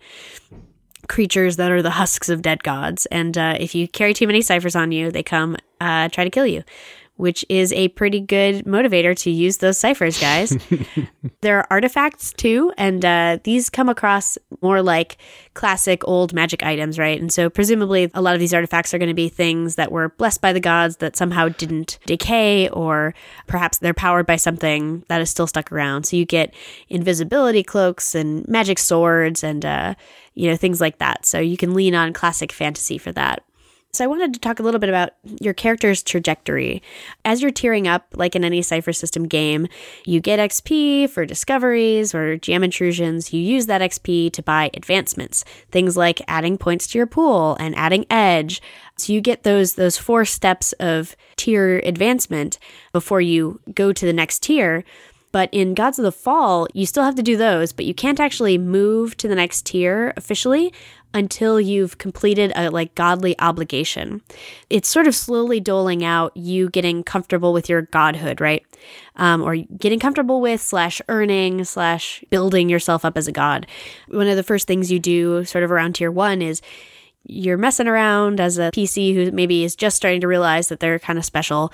creatures 1.08 1.56
that 1.56 1.70
are 1.70 1.82
the 1.82 1.90
husks 1.90 2.28
of 2.28 2.42
dead 2.42 2.62
gods. 2.62 3.06
And 3.06 3.36
uh, 3.36 3.56
if 3.58 3.74
you 3.74 3.88
carry 3.88 4.14
too 4.14 4.26
many 4.26 4.40
ciphers 4.40 4.76
on 4.76 4.92
you, 4.92 5.10
they 5.10 5.22
come 5.22 5.56
uh, 5.80 6.08
try 6.08 6.24
to 6.24 6.30
kill 6.30 6.46
you 6.46 6.62
which 7.22 7.44
is 7.48 7.72
a 7.74 7.86
pretty 7.90 8.18
good 8.18 8.64
motivator 8.64 9.16
to 9.16 9.30
use 9.30 9.58
those 9.58 9.78
ciphers, 9.78 10.18
guys. 10.18 10.58
there 11.40 11.58
are 11.58 11.66
artifacts 11.70 12.32
too, 12.32 12.72
and 12.76 13.04
uh, 13.04 13.38
these 13.44 13.70
come 13.70 13.88
across 13.88 14.36
more 14.60 14.82
like 14.82 15.18
classic 15.54 16.02
old 16.02 16.34
magic 16.34 16.64
items, 16.64 16.98
right? 16.98 17.20
And 17.20 17.32
so, 17.32 17.48
presumably, 17.48 18.10
a 18.12 18.20
lot 18.20 18.34
of 18.34 18.40
these 18.40 18.52
artifacts 18.52 18.92
are 18.92 18.98
going 18.98 19.06
to 19.08 19.14
be 19.14 19.28
things 19.28 19.76
that 19.76 19.92
were 19.92 20.08
blessed 20.08 20.40
by 20.40 20.52
the 20.52 20.58
gods 20.58 20.96
that 20.96 21.14
somehow 21.14 21.48
didn't 21.48 22.00
decay, 22.06 22.68
or 22.70 23.14
perhaps 23.46 23.78
they're 23.78 23.94
powered 23.94 24.26
by 24.26 24.34
something 24.34 25.04
that 25.06 25.20
is 25.20 25.30
still 25.30 25.46
stuck 25.46 25.70
around. 25.70 26.06
So, 26.06 26.16
you 26.16 26.24
get 26.24 26.52
invisibility 26.88 27.62
cloaks 27.62 28.16
and 28.16 28.48
magic 28.48 28.80
swords 28.80 29.44
and, 29.44 29.64
uh, 29.64 29.94
you 30.34 30.50
know, 30.50 30.56
things 30.56 30.80
like 30.80 30.98
that. 30.98 31.24
So, 31.24 31.38
you 31.38 31.56
can 31.56 31.72
lean 31.72 31.94
on 31.94 32.14
classic 32.14 32.50
fantasy 32.50 32.98
for 32.98 33.12
that. 33.12 33.44
So, 33.94 34.04
I 34.04 34.06
wanted 34.06 34.32
to 34.32 34.40
talk 34.40 34.58
a 34.58 34.62
little 34.62 34.80
bit 34.80 34.88
about 34.88 35.10
your 35.42 35.52
character's 35.52 36.02
trajectory. 36.02 36.82
As 37.26 37.42
you're 37.42 37.50
tiering 37.50 37.86
up, 37.86 38.06
like 38.14 38.34
in 38.34 38.42
any 38.42 38.62
Cypher 38.62 38.94
System 38.94 39.28
game, 39.28 39.68
you 40.06 40.18
get 40.18 40.38
XP 40.38 41.10
for 41.10 41.26
discoveries 41.26 42.14
or 42.14 42.38
GM 42.38 42.64
intrusions. 42.64 43.34
You 43.34 43.42
use 43.42 43.66
that 43.66 43.82
XP 43.82 44.32
to 44.32 44.42
buy 44.42 44.70
advancements, 44.72 45.44
things 45.70 45.94
like 45.94 46.22
adding 46.26 46.56
points 46.56 46.86
to 46.86 46.98
your 46.98 47.06
pool 47.06 47.58
and 47.60 47.76
adding 47.76 48.06
edge. 48.08 48.62
So, 48.96 49.12
you 49.12 49.20
get 49.20 49.42
those, 49.42 49.74
those 49.74 49.98
four 49.98 50.24
steps 50.24 50.72
of 50.80 51.14
tier 51.36 51.82
advancement 51.84 52.58
before 52.94 53.20
you 53.20 53.60
go 53.74 53.92
to 53.92 54.06
the 54.06 54.14
next 54.14 54.42
tier. 54.42 54.84
But 55.32 55.48
in 55.52 55.74
Gods 55.74 55.98
of 55.98 56.04
the 56.04 56.12
Fall, 56.12 56.68
you 56.74 56.86
still 56.86 57.04
have 57.04 57.14
to 57.16 57.22
do 57.22 57.36
those, 57.36 57.72
but 57.72 57.86
you 57.86 57.94
can't 57.94 58.20
actually 58.20 58.58
move 58.58 59.16
to 59.16 59.28
the 59.28 59.34
next 59.34 59.66
tier 59.66 60.12
officially 60.16 60.72
until 61.14 61.60
you've 61.60 61.98
completed 61.98 62.52
a 62.54 62.70
like 62.70 62.94
godly 62.94 63.38
obligation. 63.38 64.22
It's 64.70 64.88
sort 64.88 65.06
of 65.06 65.14
slowly 65.14 65.60
doling 65.60 66.04
out 66.04 66.36
you 66.36 66.70
getting 66.70 67.02
comfortable 67.02 67.52
with 67.52 67.68
your 67.68 67.82
godhood, 67.82 68.40
right? 68.40 68.64
Um, 69.16 69.42
or 69.42 69.56
getting 69.56 69.98
comfortable 69.98 70.40
with 70.40 70.60
slash 70.60 71.02
earning 71.08 71.64
slash 71.64 72.24
building 72.30 72.68
yourself 72.68 73.04
up 73.04 73.16
as 73.16 73.28
a 73.28 73.32
god. 73.32 73.66
One 74.08 74.28
of 74.28 74.36
the 74.36 74.42
first 74.42 74.66
things 74.66 74.90
you 74.90 74.98
do 74.98 75.44
sort 75.44 75.64
of 75.64 75.70
around 75.70 75.94
tier 75.94 76.10
one 76.10 76.40
is 76.40 76.62
you're 77.24 77.58
messing 77.58 77.86
around 77.86 78.40
as 78.40 78.58
a 78.58 78.70
PC 78.72 79.14
who 79.14 79.30
maybe 79.30 79.64
is 79.64 79.76
just 79.76 79.96
starting 79.96 80.20
to 80.20 80.26
realize 80.26 80.68
that 80.68 80.80
they're 80.80 80.98
kind 80.98 81.18
of 81.18 81.24
special 81.24 81.72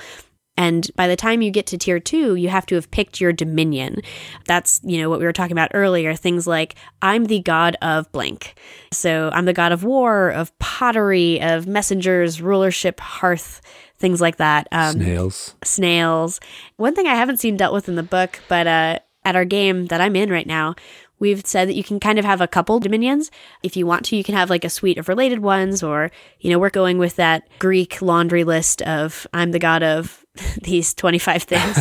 and 0.58 0.90
by 0.96 1.06
the 1.06 1.14
time 1.14 1.40
you 1.40 1.52
get 1.52 1.66
to 1.68 1.78
tier 1.78 2.00
two, 2.00 2.34
you 2.34 2.48
have 2.48 2.66
to 2.66 2.74
have 2.74 2.90
picked 2.90 3.20
your 3.20 3.32
dominion. 3.32 4.02
That's, 4.44 4.80
you 4.82 5.00
know, 5.00 5.08
what 5.08 5.20
we 5.20 5.24
were 5.24 5.32
talking 5.32 5.52
about 5.52 5.70
earlier. 5.72 6.16
Things 6.16 6.48
like, 6.48 6.74
I'm 7.00 7.26
the 7.26 7.38
god 7.38 7.76
of 7.80 8.10
blank. 8.10 8.58
So 8.92 9.30
I'm 9.32 9.44
the 9.44 9.52
god 9.52 9.70
of 9.70 9.84
war, 9.84 10.30
of 10.30 10.58
pottery, 10.58 11.40
of 11.40 11.68
messengers, 11.68 12.42
rulership, 12.42 12.98
hearth, 12.98 13.62
things 13.98 14.20
like 14.20 14.38
that. 14.38 14.66
Um, 14.72 14.94
snails. 14.94 15.54
Snails. 15.62 16.40
One 16.76 16.96
thing 16.96 17.06
I 17.06 17.14
haven't 17.14 17.38
seen 17.38 17.56
dealt 17.56 17.72
with 17.72 17.88
in 17.88 17.94
the 17.94 18.02
book, 18.02 18.40
but 18.48 18.66
uh, 18.66 18.98
at 19.24 19.36
our 19.36 19.44
game 19.44 19.86
that 19.86 20.00
I'm 20.00 20.16
in 20.16 20.28
right 20.28 20.46
now, 20.46 20.74
We've 21.20 21.44
said 21.44 21.68
that 21.68 21.74
you 21.74 21.82
can 21.82 21.98
kind 21.98 22.18
of 22.18 22.24
have 22.24 22.40
a 22.40 22.46
couple 22.46 22.78
dominions. 22.78 23.30
If 23.62 23.76
you 23.76 23.86
want 23.86 24.04
to, 24.06 24.16
you 24.16 24.22
can 24.22 24.34
have 24.36 24.50
like 24.50 24.64
a 24.64 24.70
suite 24.70 24.98
of 24.98 25.08
related 25.08 25.40
ones, 25.40 25.82
or, 25.82 26.10
you 26.40 26.50
know, 26.50 26.58
we're 26.58 26.70
going 26.70 26.98
with 26.98 27.16
that 27.16 27.48
Greek 27.58 28.00
laundry 28.00 28.44
list 28.44 28.82
of 28.82 29.26
I'm 29.32 29.50
the 29.50 29.58
god 29.58 29.82
of 29.82 30.24
these 30.62 30.94
25 30.94 31.42
things. 31.44 31.78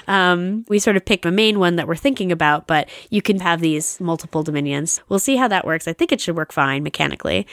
um, 0.08 0.64
we 0.68 0.78
sort 0.78 0.96
of 0.96 1.04
picked 1.04 1.24
a 1.26 1.30
main 1.30 1.58
one 1.58 1.76
that 1.76 1.86
we're 1.86 1.96
thinking 1.96 2.32
about, 2.32 2.66
but 2.66 2.88
you 3.10 3.22
can 3.22 3.40
have 3.40 3.60
these 3.60 4.00
multiple 4.00 4.42
dominions. 4.42 5.00
We'll 5.08 5.18
see 5.18 5.36
how 5.36 5.48
that 5.48 5.66
works. 5.66 5.88
I 5.88 5.92
think 5.92 6.12
it 6.12 6.20
should 6.20 6.36
work 6.36 6.52
fine 6.52 6.82
mechanically. 6.82 7.46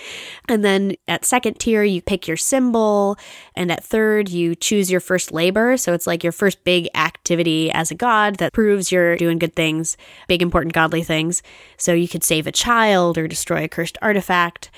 And 0.47 0.63
then 0.63 0.95
at 1.07 1.25
second 1.25 1.59
tier, 1.59 1.83
you 1.83 2.01
pick 2.01 2.27
your 2.27 2.37
symbol. 2.37 3.17
And 3.55 3.71
at 3.71 3.83
third, 3.83 4.29
you 4.29 4.55
choose 4.55 4.91
your 4.91 4.99
first 4.99 5.31
labor. 5.31 5.77
So 5.77 5.93
it's 5.93 6.07
like 6.07 6.23
your 6.23 6.31
first 6.31 6.63
big 6.63 6.87
activity 6.95 7.71
as 7.71 7.91
a 7.91 7.95
god 7.95 8.35
that 8.35 8.53
proves 8.53 8.91
you're 8.91 9.17
doing 9.17 9.39
good 9.39 9.55
things, 9.55 9.97
big, 10.27 10.41
important, 10.41 10.73
godly 10.73 11.03
things. 11.03 11.43
So 11.77 11.93
you 11.93 12.07
could 12.07 12.23
save 12.23 12.47
a 12.47 12.51
child 12.51 13.17
or 13.17 13.27
destroy 13.27 13.63
a 13.63 13.67
cursed 13.67 13.97
artifact. 14.01 14.71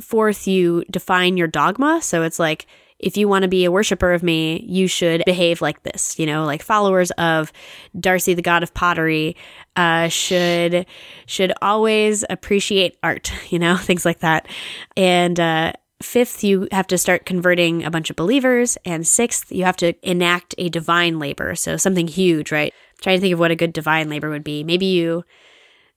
Fourth, 0.00 0.46
you 0.48 0.84
define 0.90 1.36
your 1.36 1.46
dogma. 1.46 2.00
So 2.02 2.22
it's 2.22 2.38
like, 2.38 2.66
if 3.04 3.18
you 3.18 3.28
want 3.28 3.42
to 3.42 3.48
be 3.48 3.66
a 3.66 3.70
worshiper 3.70 4.12
of 4.12 4.22
me, 4.22 4.64
you 4.66 4.88
should 4.88 5.22
behave 5.26 5.60
like 5.60 5.82
this. 5.82 6.18
You 6.18 6.24
know, 6.24 6.46
like 6.46 6.62
followers 6.62 7.10
of 7.12 7.52
Darcy, 7.98 8.32
the 8.32 8.42
god 8.42 8.62
of 8.62 8.72
pottery, 8.72 9.36
uh, 9.76 10.08
should 10.08 10.86
should 11.26 11.52
always 11.60 12.24
appreciate 12.30 12.96
art. 13.02 13.30
You 13.50 13.58
know, 13.58 13.76
things 13.80 14.04
like 14.04 14.20
that. 14.20 14.48
And 14.96 15.38
uh, 15.38 15.74
fifth, 16.02 16.42
you 16.42 16.66
have 16.72 16.86
to 16.88 16.98
start 16.98 17.26
converting 17.26 17.84
a 17.84 17.90
bunch 17.90 18.10
of 18.10 18.16
believers, 18.16 18.78
and 18.84 19.06
sixth, 19.06 19.52
you 19.52 19.64
have 19.64 19.76
to 19.76 19.94
enact 20.02 20.54
a 20.58 20.70
divine 20.70 21.18
labor. 21.18 21.54
So 21.54 21.76
something 21.76 22.08
huge, 22.08 22.50
right? 22.50 22.72
I'm 22.72 23.02
trying 23.02 23.18
to 23.18 23.20
think 23.20 23.34
of 23.34 23.38
what 23.38 23.50
a 23.50 23.56
good 23.56 23.72
divine 23.72 24.08
labor 24.08 24.30
would 24.30 24.42
be. 24.42 24.64
Maybe 24.64 24.86
you 24.86 25.24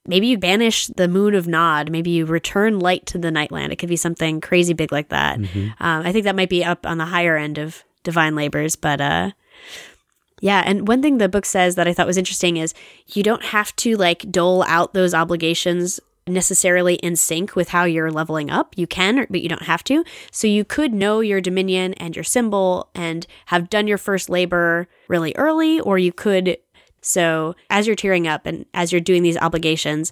Maybe 0.08 0.28
you 0.28 0.38
banish 0.38 0.88
the 0.88 1.08
moon 1.08 1.36
of 1.36 1.48
Nod. 1.48 1.92
Maybe 1.92 2.12
you 2.12 2.26
return 2.26 2.80
light 2.80 3.06
to 3.08 3.18
the 3.18 3.30
Nightland. 3.30 3.72
It 3.72 3.76
could 3.76 3.90
be 3.90 3.96
something 3.96 4.42
crazy 4.42 4.74
big 4.74 4.92
like 4.92 5.10
that. 5.10 5.40
Mm-hmm. 5.40 5.84
Um, 5.84 6.06
I 6.06 6.12
think 6.12 6.24
that 6.24 6.36
might 6.36 6.50
be 6.50 6.64
up 6.64 6.86
on 6.86 6.98
the 6.98 7.06
higher 7.06 7.38
end 7.38 7.58
of 7.58 7.84
divine 8.04 8.36
labors, 8.36 8.76
but 8.76 9.02
uh, 9.02 9.32
yeah. 10.40 10.64
And 10.66 10.88
one 10.88 11.02
thing 11.02 11.18
the 11.18 11.30
book 11.30 11.46
says 11.46 11.76
that 11.76 11.88
I 11.88 11.94
thought 11.94 12.08
was 12.08 12.18
interesting 12.18 12.58
is 12.58 12.74
you 13.08 13.24
don't 13.24 13.44
have 13.44 13.76
to 13.78 13.98
like 13.98 14.32
dole 14.32 14.64
out 14.64 14.94
those 14.94 15.14
obligations 15.14 16.00
necessarily 16.28 16.96
in 16.96 17.16
sync 17.16 17.56
with 17.56 17.70
how 17.70 17.86
you're 17.86 18.12
leveling 18.12 18.50
up. 18.50 18.78
You 18.78 18.88
can, 18.88 19.26
but 19.30 19.42
you 19.42 19.50
don't 19.50 19.64
have 19.64 19.84
to. 19.86 20.04
So 20.32 20.48
you 20.48 20.66
could 20.66 20.94
know 20.94 21.22
your 21.22 21.42
dominion 21.42 21.94
and 21.96 22.16
your 22.16 22.24
symbol 22.24 22.90
and 22.94 23.26
have 23.48 23.70
done 23.70 23.88
your 23.88 23.98
first 23.98 24.30
labor 24.30 24.88
really 25.08 25.34
early, 25.36 25.80
or 25.80 25.98
you 25.98 26.12
could 26.12 26.58
so 27.08 27.56
as 27.70 27.88
you're 27.88 27.96
tiering 27.96 28.28
up 28.28 28.46
and 28.46 28.66
as 28.74 28.92
you're 28.92 29.00
doing 29.00 29.24
these 29.24 29.38
obligations, 29.38 30.12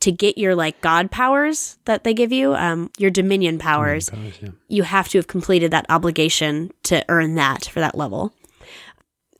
to 0.00 0.12
get 0.12 0.38
your 0.38 0.54
like 0.54 0.80
God 0.80 1.10
powers 1.10 1.76
that 1.86 2.04
they 2.04 2.14
give 2.14 2.30
you, 2.30 2.54
um, 2.54 2.88
your 2.98 3.10
dominion 3.10 3.58
powers, 3.58 4.08
powers 4.10 4.38
yeah. 4.40 4.50
you 4.68 4.84
have 4.84 5.08
to 5.08 5.18
have 5.18 5.26
completed 5.26 5.72
that 5.72 5.86
obligation 5.88 6.70
to 6.84 7.04
earn 7.08 7.34
that 7.34 7.64
for 7.64 7.80
that 7.80 7.96
level. 7.96 8.32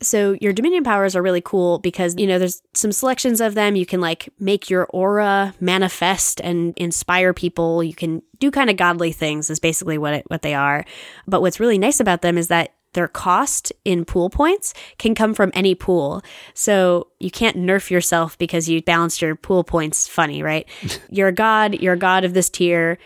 So 0.01 0.37
your 0.41 0.53
dominion 0.53 0.83
powers 0.83 1.15
are 1.15 1.23
really 1.23 1.41
cool 1.41 1.79
because 1.79 2.13
you 2.17 2.27
know 2.27 2.37
there's 2.37 2.61
some 2.73 2.91
selections 2.91 3.41
of 3.41 3.55
them. 3.55 3.75
You 3.75 3.85
can 3.85 4.01
like 4.01 4.29
make 4.37 4.69
your 4.69 4.85
aura 4.87 5.55
manifest 5.59 6.41
and 6.41 6.73
inspire 6.75 7.33
people. 7.33 7.83
You 7.83 7.95
can 7.95 8.21
do 8.37 8.51
kind 8.51 8.69
of 8.69 8.77
godly 8.77 9.11
things 9.11 9.49
is 9.49 9.59
basically 9.59 9.97
what 9.97 10.13
it, 10.13 10.25
what 10.27 10.43
they 10.43 10.53
are. 10.53 10.85
But 11.25 11.41
what's 11.41 11.59
really 11.59 11.79
nice 11.79 11.99
about 11.99 12.21
them 12.21 12.37
is 12.37 12.49
that 12.49 12.73
their 12.97 13.07
cost 13.07 13.71
in 13.85 14.03
pool 14.03 14.27
points 14.27 14.73
can 14.97 15.13
come 15.13 15.35
from 15.35 15.51
any 15.53 15.75
pool. 15.75 16.23
So 16.55 17.09
you 17.19 17.29
can't 17.29 17.55
nerf 17.55 17.91
yourself 17.91 18.35
because 18.39 18.67
you 18.67 18.81
balanced 18.81 19.21
your 19.21 19.35
pool 19.35 19.63
points 19.63 20.07
funny, 20.07 20.41
right? 20.41 20.67
you're 21.11 21.27
a 21.27 21.31
god, 21.31 21.75
you're 21.79 21.93
a 21.93 21.97
god 21.97 22.25
of 22.25 22.33
this 22.33 22.49
tier 22.49 22.97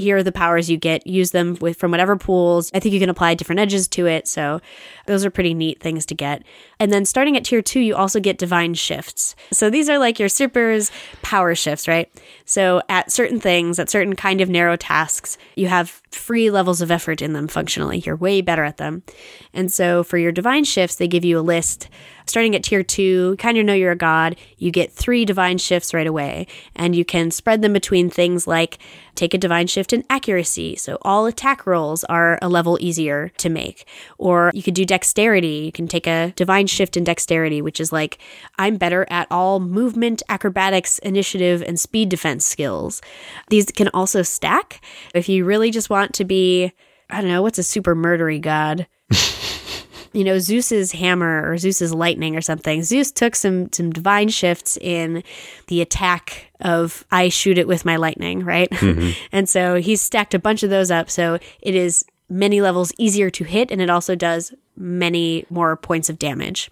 here 0.00 0.16
are 0.16 0.22
the 0.22 0.32
powers 0.32 0.70
you 0.70 0.76
get. 0.76 1.06
Use 1.06 1.30
them 1.30 1.56
with 1.60 1.76
from 1.76 1.90
whatever 1.90 2.16
pools. 2.16 2.70
I 2.74 2.80
think 2.80 2.92
you 2.92 3.00
can 3.00 3.10
apply 3.10 3.34
different 3.34 3.60
edges 3.60 3.86
to 3.88 4.06
it. 4.06 4.26
So 4.26 4.60
those 5.06 5.24
are 5.24 5.30
pretty 5.30 5.54
neat 5.54 5.80
things 5.80 6.06
to 6.06 6.14
get. 6.14 6.42
And 6.78 6.92
then 6.92 7.04
starting 7.04 7.36
at 7.36 7.44
tier 7.44 7.62
two 7.62 7.80
you 7.80 7.94
also 7.94 8.20
get 8.20 8.38
divine 8.38 8.74
shifts. 8.74 9.34
So 9.52 9.70
these 9.70 9.88
are 9.88 9.98
like 9.98 10.18
your 10.18 10.28
supers 10.28 10.90
power 11.22 11.54
shifts 11.54 11.86
right? 11.86 12.10
So 12.44 12.82
at 12.88 13.12
certain 13.12 13.40
things 13.40 13.78
at 13.78 13.90
certain 13.90 14.16
kind 14.16 14.40
of 14.40 14.48
narrow 14.48 14.76
tasks 14.76 15.38
you 15.54 15.68
have 15.68 16.02
free 16.10 16.50
levels 16.50 16.80
of 16.80 16.90
effort 16.90 17.22
in 17.22 17.32
them 17.32 17.48
functionally. 17.48 17.98
You're 17.98 18.16
way 18.16 18.40
better 18.40 18.64
at 18.64 18.78
them. 18.78 19.02
And 19.52 19.70
so 19.72 20.02
for 20.02 20.18
your 20.18 20.32
divine 20.32 20.64
shifts 20.64 20.96
they 20.96 21.08
give 21.08 21.24
you 21.24 21.38
a 21.38 21.42
list 21.42 21.88
starting 22.30 22.54
at 22.54 22.62
tier 22.62 22.82
two, 22.82 23.36
kind 23.36 23.58
of 23.58 23.66
know 23.66 23.74
you're 23.74 23.92
a 23.92 23.96
god, 23.96 24.36
you 24.56 24.70
get 24.70 24.92
three 24.92 25.24
divine 25.24 25.58
shifts 25.58 25.92
right 25.92 26.06
away. 26.06 26.46
And 26.74 26.96
you 26.96 27.04
can 27.04 27.30
spread 27.30 27.60
them 27.60 27.72
between 27.72 28.08
things 28.08 28.46
like 28.46 28.78
take 29.14 29.34
a 29.34 29.38
divine 29.38 29.66
shift 29.66 29.92
in 29.92 30.04
accuracy. 30.08 30.76
So 30.76 30.96
all 31.02 31.26
attack 31.26 31.66
rolls 31.66 32.04
are 32.04 32.38
a 32.40 32.48
level 32.48 32.78
easier 32.80 33.30
to 33.38 33.50
make. 33.50 33.86
Or 34.16 34.50
you 34.54 34.62
could 34.62 34.74
do 34.74 34.86
dexterity. 34.86 35.62
You 35.66 35.72
can 35.72 35.88
take 35.88 36.06
a 36.06 36.32
divine 36.36 36.66
shift 36.66 36.96
in 36.96 37.04
dexterity, 37.04 37.60
which 37.60 37.80
is 37.80 37.92
like, 37.92 38.18
I'm 38.58 38.76
better 38.76 39.06
at 39.10 39.26
all 39.30 39.60
movement, 39.60 40.22
acrobatics, 40.28 40.98
initiative, 41.00 41.62
and 41.62 41.78
speed 41.78 42.08
defense 42.08 42.46
skills. 42.46 43.02
These 43.48 43.66
can 43.66 43.88
also 43.88 44.22
stack. 44.22 44.82
If 45.14 45.28
you 45.28 45.44
really 45.44 45.70
just 45.70 45.90
want 45.90 46.14
to 46.14 46.24
be, 46.24 46.72
I 47.10 47.20
don't 47.20 47.30
know, 47.30 47.42
what's 47.42 47.58
a 47.58 47.64
super 47.64 47.96
murdery 47.96 48.40
god? 48.40 48.86
You 50.12 50.24
know, 50.24 50.38
Zeus's 50.38 50.92
hammer 50.92 51.48
or 51.48 51.56
Zeus's 51.56 51.94
lightning 51.94 52.36
or 52.36 52.40
something. 52.40 52.82
Zeus 52.82 53.12
took 53.12 53.36
some 53.36 53.72
some 53.72 53.90
divine 53.90 54.28
shifts 54.28 54.76
in 54.78 55.22
the 55.68 55.80
attack 55.80 56.50
of 56.60 57.04
I 57.10 57.28
shoot 57.28 57.58
it 57.58 57.68
with 57.68 57.84
my 57.84 57.96
lightning, 57.96 58.44
right? 58.44 58.70
Mm-hmm. 58.70 59.10
and 59.32 59.48
so 59.48 59.76
he's 59.76 60.00
stacked 60.00 60.34
a 60.34 60.38
bunch 60.38 60.62
of 60.62 60.70
those 60.70 60.90
up. 60.90 61.10
So 61.10 61.38
it 61.60 61.74
is 61.74 62.04
many 62.28 62.60
levels 62.60 62.92
easier 62.98 63.30
to 63.30 63.44
hit 63.44 63.70
and 63.70 63.80
it 63.80 63.90
also 63.90 64.14
does 64.14 64.52
many 64.76 65.44
more 65.50 65.76
points 65.76 66.08
of 66.08 66.18
damage. 66.18 66.70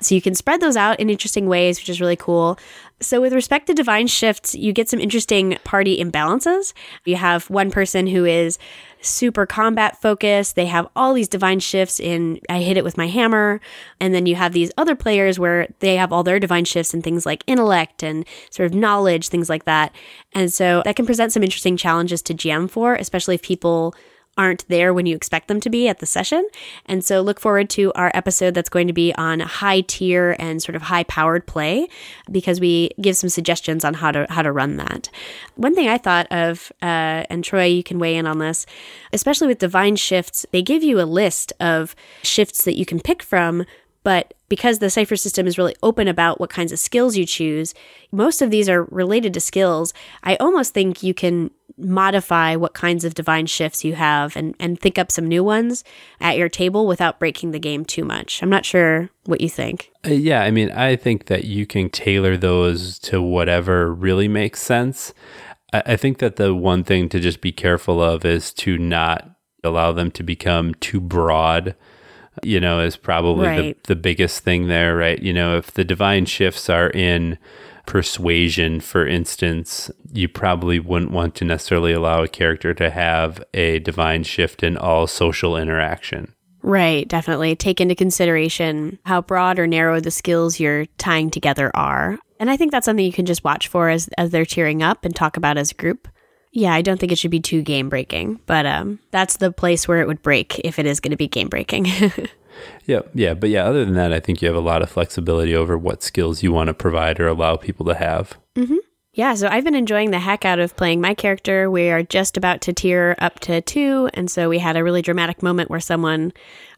So 0.00 0.14
you 0.14 0.22
can 0.22 0.34
spread 0.34 0.60
those 0.60 0.76
out 0.76 1.00
in 1.00 1.10
interesting 1.10 1.46
ways, 1.46 1.78
which 1.78 1.88
is 1.88 2.00
really 2.00 2.16
cool. 2.16 2.58
So, 3.00 3.20
with 3.20 3.32
respect 3.32 3.68
to 3.68 3.74
divine 3.74 4.08
shifts, 4.08 4.54
you 4.54 4.72
get 4.72 4.88
some 4.88 4.98
interesting 4.98 5.56
party 5.62 6.02
imbalances. 6.02 6.72
You 7.04 7.14
have 7.16 7.48
one 7.48 7.70
person 7.70 8.08
who 8.08 8.24
is 8.24 8.58
super 9.00 9.46
combat 9.46 10.00
focused. 10.00 10.56
They 10.56 10.66
have 10.66 10.88
all 10.96 11.14
these 11.14 11.28
divine 11.28 11.60
shifts 11.60 12.00
in 12.00 12.40
I 12.48 12.60
hit 12.60 12.76
it 12.76 12.84
with 12.84 12.96
my 12.96 13.06
hammer. 13.06 13.60
And 14.00 14.14
then 14.14 14.26
you 14.26 14.34
have 14.34 14.52
these 14.52 14.72
other 14.76 14.94
players 14.94 15.38
where 15.38 15.68
they 15.80 15.96
have 15.96 16.12
all 16.12 16.22
their 16.22 16.40
divine 16.40 16.64
shifts 16.64 16.94
in 16.94 17.02
things 17.02 17.24
like 17.24 17.44
intellect 17.46 18.02
and 18.02 18.24
sort 18.50 18.66
of 18.66 18.74
knowledge, 18.74 19.28
things 19.28 19.48
like 19.48 19.64
that. 19.64 19.94
And 20.32 20.52
so 20.52 20.82
that 20.84 20.96
can 20.96 21.06
present 21.06 21.32
some 21.32 21.42
interesting 21.42 21.76
challenges 21.76 22.22
to 22.22 22.34
GM 22.34 22.70
for, 22.70 22.94
especially 22.94 23.34
if 23.34 23.42
people 23.42 23.94
aren't 24.38 24.66
there 24.68 24.94
when 24.94 25.04
you 25.04 25.14
expect 25.14 25.48
them 25.48 25.60
to 25.60 25.68
be 25.68 25.88
at 25.88 25.98
the 25.98 26.06
session. 26.06 26.48
And 26.86 27.04
so 27.04 27.20
look 27.20 27.40
forward 27.40 27.68
to 27.70 27.92
our 27.94 28.10
episode 28.14 28.54
that's 28.54 28.68
going 28.68 28.86
to 28.86 28.92
be 28.92 29.12
on 29.16 29.40
high 29.40 29.82
tier 29.82 30.36
and 30.38 30.62
sort 30.62 30.76
of 30.76 30.82
high 30.82 31.04
powered 31.04 31.46
play 31.46 31.88
because 32.30 32.60
we 32.60 32.90
give 33.00 33.16
some 33.16 33.28
suggestions 33.28 33.84
on 33.84 33.94
how 33.94 34.12
to 34.12 34.26
how 34.30 34.42
to 34.42 34.52
run 34.52 34.76
that. 34.76 35.10
One 35.56 35.74
thing 35.74 35.88
I 35.88 35.98
thought 35.98 36.28
of, 36.30 36.72
uh, 36.80 37.26
and 37.28 37.42
Troy, 37.42 37.64
you 37.64 37.82
can 37.82 37.98
weigh 37.98 38.16
in 38.16 38.26
on 38.26 38.38
this, 38.38 38.64
especially 39.12 39.48
with 39.48 39.58
divine 39.58 39.96
shifts, 39.96 40.46
they 40.52 40.62
give 40.62 40.82
you 40.82 41.00
a 41.00 41.02
list 41.02 41.52
of 41.60 41.96
shifts 42.22 42.64
that 42.64 42.78
you 42.78 42.86
can 42.86 43.00
pick 43.00 43.22
from 43.22 43.64
But 44.04 44.34
because 44.48 44.78
the 44.78 44.90
cipher 44.90 45.16
system 45.16 45.46
is 45.46 45.58
really 45.58 45.76
open 45.82 46.08
about 46.08 46.40
what 46.40 46.50
kinds 46.50 46.72
of 46.72 46.78
skills 46.78 47.16
you 47.16 47.26
choose, 47.26 47.74
most 48.12 48.40
of 48.40 48.50
these 48.50 48.68
are 48.68 48.84
related 48.84 49.34
to 49.34 49.40
skills. 49.40 49.92
I 50.22 50.36
almost 50.36 50.72
think 50.72 51.02
you 51.02 51.14
can 51.14 51.50
modify 51.76 52.56
what 52.56 52.74
kinds 52.74 53.04
of 53.04 53.14
divine 53.14 53.46
shifts 53.46 53.84
you 53.84 53.94
have 53.94 54.36
and, 54.36 54.54
and 54.58 54.80
think 54.80 54.98
up 54.98 55.12
some 55.12 55.26
new 55.26 55.44
ones 55.44 55.84
at 56.20 56.36
your 56.36 56.48
table 56.48 56.86
without 56.86 57.18
breaking 57.18 57.52
the 57.52 57.58
game 57.58 57.84
too 57.84 58.04
much. 58.04 58.42
I'm 58.42 58.50
not 58.50 58.64
sure 58.64 59.10
what 59.26 59.40
you 59.40 59.48
think. 59.48 59.90
Uh, 60.04 60.10
yeah, 60.10 60.42
I 60.42 60.50
mean, 60.50 60.70
I 60.70 60.96
think 60.96 61.26
that 61.26 61.44
you 61.44 61.66
can 61.66 61.88
tailor 61.90 62.36
those 62.36 62.98
to 63.00 63.22
whatever 63.22 63.92
really 63.92 64.28
makes 64.28 64.60
sense. 64.60 65.14
I, 65.72 65.82
I 65.86 65.96
think 65.96 66.18
that 66.18 66.36
the 66.36 66.54
one 66.54 66.82
thing 66.82 67.08
to 67.10 67.20
just 67.20 67.40
be 67.40 67.52
careful 67.52 68.02
of 68.02 68.24
is 68.24 68.52
to 68.54 68.76
not 68.78 69.30
allow 69.62 69.92
them 69.92 70.10
to 70.12 70.22
become 70.22 70.74
too 70.74 71.00
broad 71.00 71.74
you 72.42 72.60
know, 72.60 72.80
is 72.80 72.96
probably 72.96 73.46
right. 73.46 73.82
the, 73.84 73.94
the 73.94 73.96
biggest 73.96 74.44
thing 74.44 74.68
there, 74.68 74.96
right? 74.96 75.20
You 75.22 75.32
know, 75.32 75.56
if 75.56 75.72
the 75.72 75.84
divine 75.84 76.26
shifts 76.26 76.68
are 76.68 76.90
in 76.90 77.38
persuasion, 77.86 78.80
for 78.80 79.06
instance, 79.06 79.90
you 80.12 80.28
probably 80.28 80.78
wouldn't 80.78 81.10
want 81.10 81.34
to 81.36 81.44
necessarily 81.44 81.92
allow 81.92 82.22
a 82.22 82.28
character 82.28 82.74
to 82.74 82.90
have 82.90 83.42
a 83.54 83.78
divine 83.78 84.24
shift 84.24 84.62
in 84.62 84.76
all 84.76 85.06
social 85.06 85.56
interaction. 85.56 86.34
Right, 86.62 87.08
definitely. 87.08 87.56
Take 87.56 87.80
into 87.80 87.94
consideration 87.94 88.98
how 89.06 89.22
broad 89.22 89.58
or 89.58 89.66
narrow 89.66 90.00
the 90.00 90.10
skills 90.10 90.60
you're 90.60 90.86
tying 90.98 91.30
together 91.30 91.70
are. 91.74 92.18
And 92.40 92.50
I 92.50 92.56
think 92.56 92.72
that's 92.72 92.84
something 92.84 93.04
you 93.04 93.12
can 93.12 93.26
just 93.26 93.44
watch 93.44 93.68
for 93.68 93.88
as, 93.88 94.08
as 94.18 94.30
they're 94.30 94.44
cheering 94.44 94.82
up 94.82 95.04
and 95.04 95.14
talk 95.14 95.36
about 95.36 95.56
as 95.56 95.70
a 95.70 95.74
group. 95.74 96.08
Yeah, 96.52 96.72
I 96.72 96.82
don't 96.82 96.98
think 96.98 97.12
it 97.12 97.18
should 97.18 97.30
be 97.30 97.40
too 97.40 97.62
game 97.62 97.88
breaking, 97.88 98.40
but 98.46 98.66
um, 98.66 98.98
that's 99.10 99.36
the 99.36 99.52
place 99.52 99.86
where 99.86 100.00
it 100.00 100.06
would 100.06 100.22
break 100.22 100.58
if 100.60 100.78
it 100.78 100.86
is 100.86 101.00
going 101.00 101.10
to 101.10 101.16
be 101.16 101.28
game 101.28 101.48
breaking. 101.48 101.86
Yeah, 102.86 103.00
yeah, 103.14 103.34
but 103.34 103.50
yeah, 103.50 103.64
other 103.64 103.84
than 103.84 103.94
that, 103.94 104.12
I 104.12 104.20
think 104.20 104.42
you 104.42 104.48
have 104.48 104.56
a 104.56 104.60
lot 104.60 104.82
of 104.82 104.90
flexibility 104.90 105.54
over 105.54 105.76
what 105.76 106.02
skills 106.02 106.42
you 106.42 106.52
want 106.52 106.68
to 106.68 106.74
provide 106.74 107.20
or 107.20 107.28
allow 107.28 107.56
people 107.56 107.86
to 107.86 107.94
have. 107.94 108.36
Mm-hmm. 108.56 108.78
Yeah, 109.14 109.34
so 109.34 109.48
I've 109.48 109.64
been 109.64 109.74
enjoying 109.74 110.10
the 110.10 110.20
heck 110.20 110.44
out 110.44 110.60
of 110.60 110.76
playing 110.76 111.00
my 111.00 111.12
character. 111.12 111.70
We 111.70 111.90
are 111.90 112.02
just 112.02 112.36
about 112.36 112.60
to 112.62 112.72
tier 112.72 113.16
up 113.18 113.40
to 113.40 113.60
two, 113.60 114.08
and 114.14 114.30
so 114.30 114.48
we 114.48 114.58
had 114.58 114.76
a 114.76 114.84
really 114.84 115.02
dramatic 115.02 115.42
moment 115.42 115.70
where 115.70 115.80
someone 115.80 116.32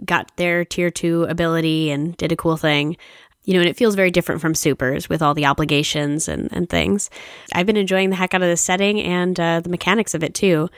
got 0.04 0.35
their 0.37 0.64
tier 0.64 0.90
two 0.90 1.24
ability 1.24 1.90
and 1.90 2.16
did 2.16 2.33
a 2.33 2.37
cool 2.37 2.56
thing. 2.56 2.96
You 3.44 3.55
know, 3.55 3.61
and 3.61 3.68
it 3.68 3.76
feels 3.76 3.94
very 3.94 4.11
different 4.11 4.40
from 4.40 4.55
supers 4.55 5.09
with 5.09 5.22
all 5.22 5.35
the 5.35 5.46
obligations 5.46 6.29
and, 6.29 6.48
and 6.53 6.68
things. 6.68 7.09
I've 7.55 7.66
been 7.66 7.76
enjoying 7.76 8.11
the 8.11 8.16
heck 8.16 8.35
out 8.35 8.42
of 8.42 8.48
the 8.48 8.57
setting 8.57 9.00
and 9.00 9.40
uh, 9.40 9.61
the 9.61 9.70
mechanics 9.70 10.14
of 10.14 10.22
it 10.22 10.35
too. 10.35 10.68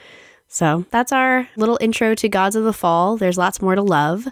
So 0.47 0.85
that's 0.91 1.11
our 1.11 1.49
little 1.55 1.77
intro 1.81 2.15
to 2.15 2.29
Gods 2.29 2.55
of 2.55 2.63
the 2.63 2.73
Fall. 2.73 3.17
There's 3.17 3.37
lots 3.37 3.61
more 3.61 3.75
to 3.75 3.81
love. 3.81 4.27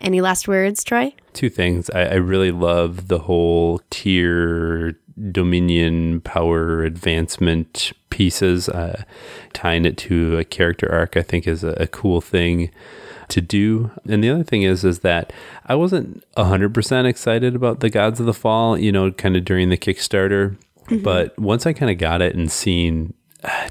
Any 0.00 0.20
last 0.20 0.48
words, 0.48 0.82
Troy? 0.82 1.14
Two 1.32 1.48
things. 1.48 1.88
I, 1.90 2.02
I 2.02 2.14
really 2.14 2.50
love 2.50 3.06
the 3.08 3.20
whole 3.20 3.80
tier 3.88 4.98
dominion 5.30 6.20
power 6.22 6.82
advancement 6.82 7.92
pieces. 8.10 8.68
Uh, 8.68 9.04
tying 9.52 9.84
it 9.84 9.96
to 9.98 10.36
a 10.36 10.44
character 10.44 10.90
arc, 10.90 11.16
I 11.16 11.22
think, 11.22 11.46
is 11.46 11.62
a, 11.62 11.70
a 11.74 11.86
cool 11.86 12.20
thing 12.20 12.70
to 13.28 13.40
do. 13.40 13.90
And 14.08 14.22
the 14.22 14.30
other 14.30 14.44
thing 14.44 14.62
is, 14.62 14.84
is 14.84 15.00
that 15.00 15.32
I 15.66 15.74
wasn't 15.74 16.24
hundred 16.36 16.74
percent 16.74 17.06
excited 17.06 17.54
about 17.54 17.80
the 17.80 17.90
Gods 17.90 18.20
of 18.20 18.26
the 18.26 18.34
Fall. 18.34 18.78
You 18.78 18.92
know, 18.92 19.10
kind 19.12 19.36
of 19.36 19.44
during 19.44 19.68
the 19.68 19.78
Kickstarter. 19.78 20.56
Mm-hmm. 20.86 21.02
But 21.02 21.38
once 21.38 21.66
I 21.66 21.72
kind 21.72 21.90
of 21.90 21.98
got 21.98 22.22
it 22.22 22.34
and 22.34 22.50
seen 22.50 23.14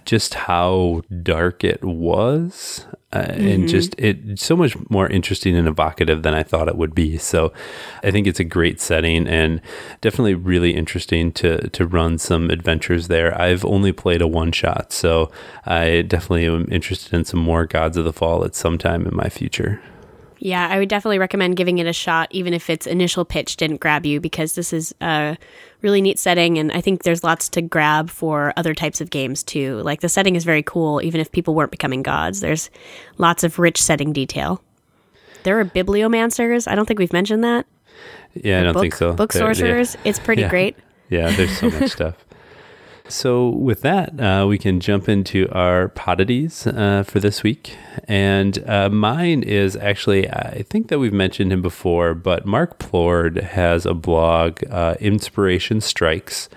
just 0.06 0.34
how 0.34 1.02
dark 1.24 1.64
it 1.64 1.84
was 1.84 2.86
uh, 3.14 3.22
mm-hmm. 3.22 3.48
and 3.48 3.68
just 3.68 3.96
it 3.98 4.40
so 4.40 4.56
much 4.56 4.76
more 4.90 5.08
interesting 5.08 5.56
and 5.56 5.68
evocative 5.68 6.24
than 6.24 6.34
I 6.34 6.44
thought 6.44 6.68
it 6.68 6.78
would 6.78 6.96
be. 6.96 7.18
So 7.18 7.54
I 8.04 8.12
think 8.12 8.28
it's 8.28 8.40
a 8.40 8.46
great 8.46 8.80
setting 8.80 9.28
and 9.28 9.62
definitely 10.02 10.36
really 10.36 10.72
interesting 10.72 11.32
to 11.34 11.70
to 11.70 11.86
run 11.86 12.18
some 12.18 12.50
adventures 12.50 13.08
there. 13.08 13.40
I've 13.40 13.66
only 13.66 13.92
played 13.92 14.22
a 14.22 14.28
one 14.28 14.52
shot, 14.52 14.92
so 14.92 15.32
I 15.66 16.04
definitely 16.04 16.48
am 16.48 16.68
interested 16.72 17.14
in 17.14 17.26
some 17.26 17.40
more 17.40 17.66
Gods 17.66 17.98
of 17.98 18.06
the 18.06 18.14
Fall 18.14 18.44
at 18.44 18.56
some 18.56 18.78
time 18.78 19.06
in 19.06 19.16
my 19.16 19.30
future. 19.30 19.82
Yeah, 20.44 20.68
I 20.68 20.80
would 20.80 20.90
definitely 20.90 21.20
recommend 21.20 21.56
giving 21.56 21.78
it 21.78 21.86
a 21.86 21.94
shot, 21.94 22.28
even 22.32 22.56
if 22.56 22.68
its 22.68 22.88
initial 22.88 23.24
pitch 23.26 23.58
didn't 23.58 23.80
grab 23.80 24.08
you, 24.08 24.20
because 24.20 24.56
this 24.56 24.74
is 24.74 24.94
a 25.00 25.38
really 25.84 26.02
neat 26.02 26.18
setting. 26.18 26.58
And 26.58 26.72
I 26.72 26.82
think 26.82 27.04
there's 27.04 27.24
lots 27.24 27.48
to 27.50 27.62
grab 27.62 28.10
for 28.10 28.52
other 28.58 28.74
types 28.74 29.02
of 29.02 29.12
games 29.12 29.44
too. 29.44 29.82
Like 29.84 30.02
the 30.02 30.10
setting 30.10 30.36
is 30.36 30.44
very 30.44 30.64
cool, 30.64 31.00
even 31.04 31.22
if 31.22 31.32
people 31.32 31.54
weren't 31.54 31.70
becoming 31.70 32.02
gods. 32.02 32.40
There's 32.40 32.72
lots 33.20 33.44
of 33.44 33.60
rich 33.60 33.80
setting 33.80 34.14
detail. 34.14 34.64
There 35.44 35.60
are 35.60 35.66
bibliomancers. 35.66 36.68
I 36.68 36.74
don't 36.74 36.88
think 36.88 36.98
we've 36.98 37.14
mentioned 37.14 37.44
that. 37.44 37.68
Yeah, 38.34 38.62
I 38.62 38.64
don't 38.64 38.74
book, 38.74 38.82
think 38.82 38.96
so. 38.96 39.14
Book 39.14 39.34
sorcerers. 39.34 39.94
Yeah. 39.94 40.02
It's 40.06 40.20
pretty 40.20 40.42
yeah. 40.44 40.50
great. 40.50 40.76
Yeah, 41.10 41.30
there's 41.36 41.56
so 41.56 41.70
much 41.70 41.92
stuff. 41.92 42.26
So, 43.12 43.50
with 43.50 43.82
that, 43.82 44.20
uh, 44.20 44.46
we 44.48 44.58
can 44.58 44.80
jump 44.80 45.10
into 45.10 45.50
our 45.52 45.90
poddities 45.90 46.66
uh, 46.66 47.04
for 47.04 47.20
this 47.20 47.44
week. 47.44 47.78
And 48.08 48.68
uh, 48.68 48.90
mine 48.90 49.44
is 49.44 49.76
actually, 49.76 50.30
I 50.30 50.64
think 50.70 50.88
that 50.88 51.00
we've 51.00 51.14
mentioned 51.14 51.52
him 51.52 51.62
before, 51.62 52.14
but 52.14 52.46
Mark 52.46 52.80
Plord 52.80 53.38
has 53.38 53.86
a 53.86 53.94
blog, 53.94 54.64
uh, 54.70 54.96
Inspiration 55.00 55.82
Strikes. 55.82 56.48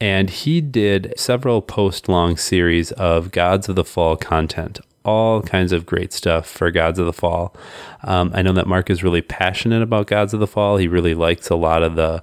And 0.00 0.30
he 0.30 0.60
did 0.60 1.12
several 1.16 1.60
post 1.60 2.08
long 2.08 2.36
series 2.36 2.92
of 2.92 3.32
Gods 3.32 3.68
of 3.68 3.74
the 3.74 3.84
Fall 3.84 4.16
content 4.16 4.80
all 5.04 5.40
kinds 5.40 5.72
of 5.72 5.86
great 5.86 6.12
stuff 6.12 6.46
for 6.46 6.70
Gods 6.70 6.98
of 6.98 7.06
the 7.06 7.14
Fall. 7.14 7.54
Um, 8.02 8.30
I 8.34 8.42
know 8.42 8.52
that 8.52 8.66
Mark 8.66 8.90
is 8.90 9.02
really 9.02 9.22
passionate 9.22 9.80
about 9.80 10.06
Gods 10.06 10.34
of 10.34 10.40
the 10.40 10.46
Fall. 10.46 10.76
He 10.76 10.86
really 10.86 11.14
likes 11.14 11.48
a 11.48 11.56
lot 11.56 11.82
of 11.82 11.96
the 11.96 12.22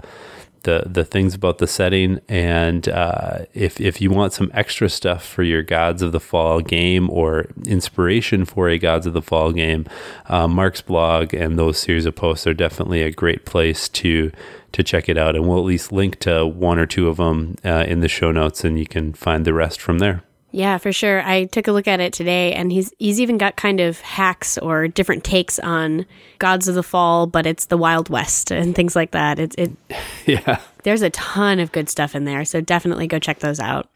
the 0.66 0.84
the 0.86 1.06
things 1.06 1.34
about 1.34 1.58
the 1.58 1.68
setting. 1.68 2.20
And 2.28 2.88
uh, 2.90 3.46
if 3.54 3.80
if 3.80 4.02
you 4.02 4.12
want 4.12 4.34
some 4.34 4.52
extra 4.54 4.90
stuff 4.90 5.26
for 5.26 5.42
your 5.42 5.64
Gods 5.64 6.02
of 6.02 6.12
the 6.12 6.20
Fall 6.20 6.60
game 6.60 7.10
or 7.10 7.46
inspiration 7.66 8.46
for 8.46 8.70
a 8.70 8.78
Gods 8.78 9.08
of 9.08 9.14
the 9.14 9.22
Fall 9.22 9.54
game, 9.54 9.86
uh, 10.28 10.48
Mark's 10.48 10.82
blog 10.82 11.34
and 11.34 11.58
those 11.58 11.80
series 11.80 12.06
of 12.06 12.16
posts 12.16 12.46
are 12.46 12.54
definitely 12.54 13.02
a 13.02 13.12
great 13.12 13.46
place 13.46 13.88
to 13.90 14.32
to 14.74 14.84
check 14.84 15.08
it 15.08 15.18
out. 15.18 15.36
And 15.36 15.48
we'll 15.48 15.60
at 15.60 15.66
least 15.66 15.92
link 15.92 16.20
to 16.20 16.46
one 16.46 16.78
or 16.78 16.86
two 16.86 17.08
of 17.08 17.18
them 17.18 17.56
uh, 17.64 17.86
in 17.88 18.02
the 18.02 18.10
show 18.10 18.32
notes, 18.32 18.64
and 18.66 18.78
you 18.78 18.86
can 18.86 19.14
find 19.14 19.46
the 19.46 19.54
rest 19.54 19.80
from 19.80 20.00
there. 20.00 20.24
Yeah, 20.56 20.78
for 20.78 20.94
sure. 20.94 21.22
I 21.22 21.44
took 21.44 21.68
a 21.68 21.74
look 21.74 21.86
at 21.86 22.00
it 22.00 22.14
today 22.14 22.54
and 22.54 22.72
he's 22.72 22.94
he's 22.98 23.20
even 23.20 23.38
got 23.38 23.58
kind 23.58 23.82
of 23.82 24.00
hacks 24.00 24.58
or 24.58 24.88
different 24.88 25.26
takes 25.26 25.60
on 25.60 26.06
Gods 26.40 26.70
of 26.70 26.76
the 26.76 26.82
Fall, 26.82 27.28
but 27.28 27.46
it's 27.46 27.66
the 27.66 27.76
Wild 27.76 28.08
West 28.08 28.52
and 28.52 28.74
things 28.74 28.96
like 28.96 29.12
that. 29.12 29.38
It's 29.38 29.54
it 29.58 29.72
Yeah. 30.26 30.62
There's 30.84 31.02
a 31.02 31.10
ton 31.10 31.60
of 31.60 31.74
good 31.74 31.90
stuff 31.90 32.16
in 32.16 32.24
there, 32.24 32.46
so 32.46 32.62
definitely 32.62 33.06
go 33.06 33.20
check 33.20 33.40
those 33.40 33.60
out. 33.60 33.90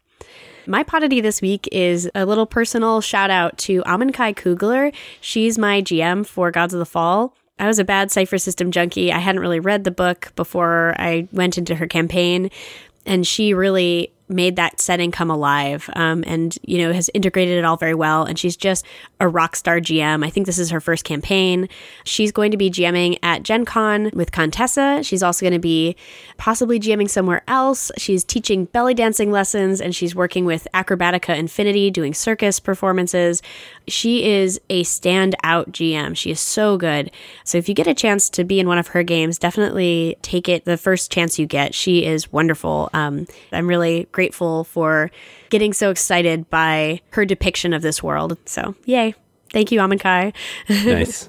My 0.66 0.82
poddity 0.82 1.22
this 1.22 1.40
week 1.40 1.66
is 1.72 2.10
a 2.14 2.26
little 2.26 2.44
personal 2.44 3.00
shout 3.00 3.30
out 3.30 3.56
to 3.60 3.80
Amankai 3.84 4.36
Kugler. 4.36 4.92
She's 5.22 5.56
my 5.56 5.80
GM 5.80 6.26
for 6.26 6.50
Gods 6.50 6.74
of 6.74 6.78
the 6.78 6.84
Fall. 6.84 7.34
I 7.58 7.68
was 7.68 7.78
a 7.78 7.84
bad 7.84 8.10
Cypher 8.10 8.36
System 8.36 8.70
junkie. 8.70 9.10
I 9.10 9.18
hadn't 9.18 9.40
really 9.40 9.60
read 9.60 9.84
the 9.84 9.90
book 9.90 10.30
before 10.36 10.94
I 10.98 11.26
went 11.32 11.56
into 11.56 11.76
her 11.76 11.86
campaign, 11.86 12.50
and 13.06 13.26
she 13.26 13.54
really 13.54 14.12
made 14.30 14.56
that 14.56 14.80
setting 14.80 15.10
come 15.10 15.30
alive 15.30 15.90
um, 15.94 16.24
and 16.26 16.56
you 16.62 16.78
know 16.78 16.92
has 16.92 17.10
integrated 17.12 17.58
it 17.58 17.64
all 17.64 17.76
very 17.76 17.94
well. 17.94 18.24
And 18.24 18.38
she's 18.38 18.56
just 18.56 18.86
a 19.18 19.28
rock 19.28 19.54
star 19.54 19.80
gm 19.80 20.24
i 20.24 20.30
think 20.30 20.46
this 20.46 20.58
is 20.58 20.70
her 20.70 20.80
first 20.80 21.04
campaign. 21.04 21.68
She's 22.04 22.32
going 22.32 22.50
to 22.52 22.56
be 22.56 22.70
gming 22.70 23.18
at 23.22 23.42
gen 23.42 23.64
con 23.64 24.10
with 24.14 24.32
contessa. 24.32 25.02
She's 25.02 25.22
also 25.22 25.44
going 25.44 25.52
to 25.52 25.58
be 25.58 25.96
possibly 26.36 26.78
gming 26.80 27.10
somewhere 27.10 27.42
else. 27.48 27.90
She's 27.98 28.24
teaching 28.24 28.66
belly 28.66 28.94
dancing 28.94 29.30
lessons 29.30 29.80
and 29.80 29.94
she's 29.94 30.14
working 30.14 30.44
with 30.44 30.66
acrobatica 30.72 31.36
infinity 31.36 31.90
doing 31.90 32.14
circus 32.14 32.60
performances. 32.60 33.42
She 33.88 34.24
is 34.24 34.60
a 34.70 34.84
standout 34.84 35.70
gm 35.70 36.16
she 36.16 36.30
is 36.30 36.40
so 36.40 36.76
good. 36.78 37.10
So 37.44 37.58
if 37.58 37.68
you 37.68 37.74
get 37.74 37.86
a 37.86 37.94
chance 37.94 38.30
to 38.30 38.44
be 38.44 38.60
in 38.60 38.68
one 38.68 38.78
of 38.78 38.88
her 38.88 39.02
games 39.02 39.38
definitely 39.38 40.16
take 40.22 40.48
it 40.48 40.64
the 40.64 40.76
first 40.76 41.10
chance 41.10 41.38
you 41.38 41.46
get. 41.46 41.74
She 41.74 42.04
is 42.04 42.32
wonderful. 42.32 42.90
Um, 42.92 43.26
i'm 43.52 43.66
really 43.66 44.06
grateful 44.12 44.19
for 44.64 45.10
getting 45.48 45.72
so 45.72 45.90
excited 45.90 46.48
by 46.50 47.00
her 47.10 47.24
depiction 47.24 47.72
of 47.72 47.82
this 47.82 48.02
world. 48.02 48.36
So, 48.46 48.74
yay. 48.84 49.14
Thank 49.52 49.72
you, 49.72 49.80
Amankai. 49.80 50.32
Nice. 50.68 51.28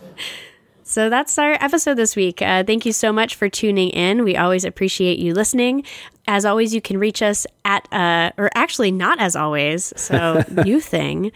So 0.92 1.10
that's 1.10 1.38
our 1.38 1.54
episode 1.54 1.94
this 1.94 2.18
week. 2.18 2.42
Uh, 2.42 2.66
thank 2.66 2.86
you 2.86 2.92
so 2.92 3.14
much 3.14 3.36
for 3.36 3.48
tuning 3.48 3.92
in. 3.92 4.26
We 4.26 4.36
always 4.36 4.66
appreciate 4.66 5.20
you 5.20 5.34
listening. 5.34 5.86
As 6.28 6.44
always, 6.44 6.74
you 6.74 6.82
can 6.82 6.98
reach 6.98 7.22
us 7.22 7.48
at, 7.64 7.88
uh, 7.94 8.32
or 8.38 8.50
actually 8.56 8.92
not 8.92 9.18
as 9.18 9.38
always, 9.38 9.94
so 9.96 10.44
new 10.66 10.82
thing. 10.82 11.32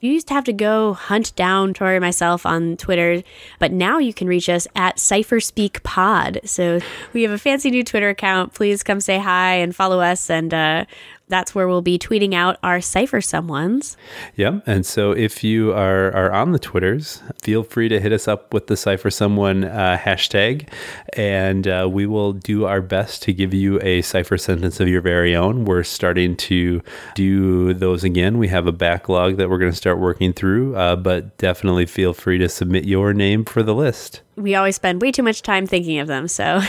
You 0.00 0.12
used 0.12 0.28
to 0.28 0.34
have 0.34 0.44
to 0.44 0.54
go 0.54 0.94
hunt 0.94 1.36
down 1.36 1.74
Tori 1.74 1.96
and 1.96 2.02
myself 2.02 2.46
on 2.46 2.78
Twitter, 2.78 3.22
but 3.58 3.72
now 3.72 3.98
you 3.98 4.14
can 4.14 4.26
reach 4.26 4.48
us 4.48 4.66
at 4.74 4.96
CypherSpeakPod. 4.96 6.48
So 6.48 6.80
we 7.12 7.24
have 7.24 7.30
a 7.30 7.38
fancy 7.38 7.70
new 7.70 7.84
Twitter 7.84 8.08
account. 8.08 8.54
Please 8.54 8.82
come 8.82 9.00
say 9.00 9.18
hi 9.18 9.56
and 9.56 9.76
follow 9.76 10.00
us 10.00 10.30
and 10.30 10.54
uh, 10.54 10.86
that's 11.28 11.54
where 11.54 11.66
we'll 11.66 11.82
be 11.82 11.98
tweeting 11.98 12.34
out 12.34 12.58
our 12.62 12.80
cipher 12.80 13.20
someones. 13.20 13.96
Yep. 14.36 14.62
And 14.66 14.84
so 14.84 15.12
if 15.12 15.42
you 15.42 15.72
are, 15.72 16.12
are 16.12 16.32
on 16.32 16.52
the 16.52 16.58
Twitters, 16.58 17.22
feel 17.42 17.62
free 17.62 17.88
to 17.88 17.98
hit 17.98 18.12
us 18.12 18.28
up 18.28 18.52
with 18.52 18.66
the 18.66 18.76
cipher 18.76 19.10
someone 19.10 19.64
uh, 19.64 19.98
hashtag, 20.00 20.68
and 21.14 21.66
uh, 21.66 21.88
we 21.90 22.06
will 22.06 22.32
do 22.32 22.66
our 22.66 22.82
best 22.82 23.22
to 23.22 23.32
give 23.32 23.54
you 23.54 23.80
a 23.80 24.02
cipher 24.02 24.36
sentence 24.36 24.80
of 24.80 24.88
your 24.88 25.00
very 25.00 25.34
own. 25.34 25.64
We're 25.64 25.82
starting 25.82 26.36
to 26.36 26.82
do 27.14 27.72
those 27.72 28.04
again. 28.04 28.38
We 28.38 28.48
have 28.48 28.66
a 28.66 28.72
backlog 28.72 29.36
that 29.38 29.48
we're 29.48 29.58
going 29.58 29.72
to 29.72 29.76
start 29.76 29.98
working 29.98 30.32
through, 30.32 30.76
uh, 30.76 30.96
but 30.96 31.38
definitely 31.38 31.86
feel 31.86 32.12
free 32.12 32.38
to 32.38 32.48
submit 32.48 32.84
your 32.84 33.14
name 33.14 33.44
for 33.44 33.62
the 33.62 33.74
list 33.74 34.20
we 34.36 34.56
always 34.56 34.74
spend 34.74 35.00
way 35.00 35.12
too 35.12 35.22
much 35.22 35.42
time 35.42 35.64
thinking 35.64 36.00
of 36.00 36.08
them. 36.08 36.26
So, 36.26 36.60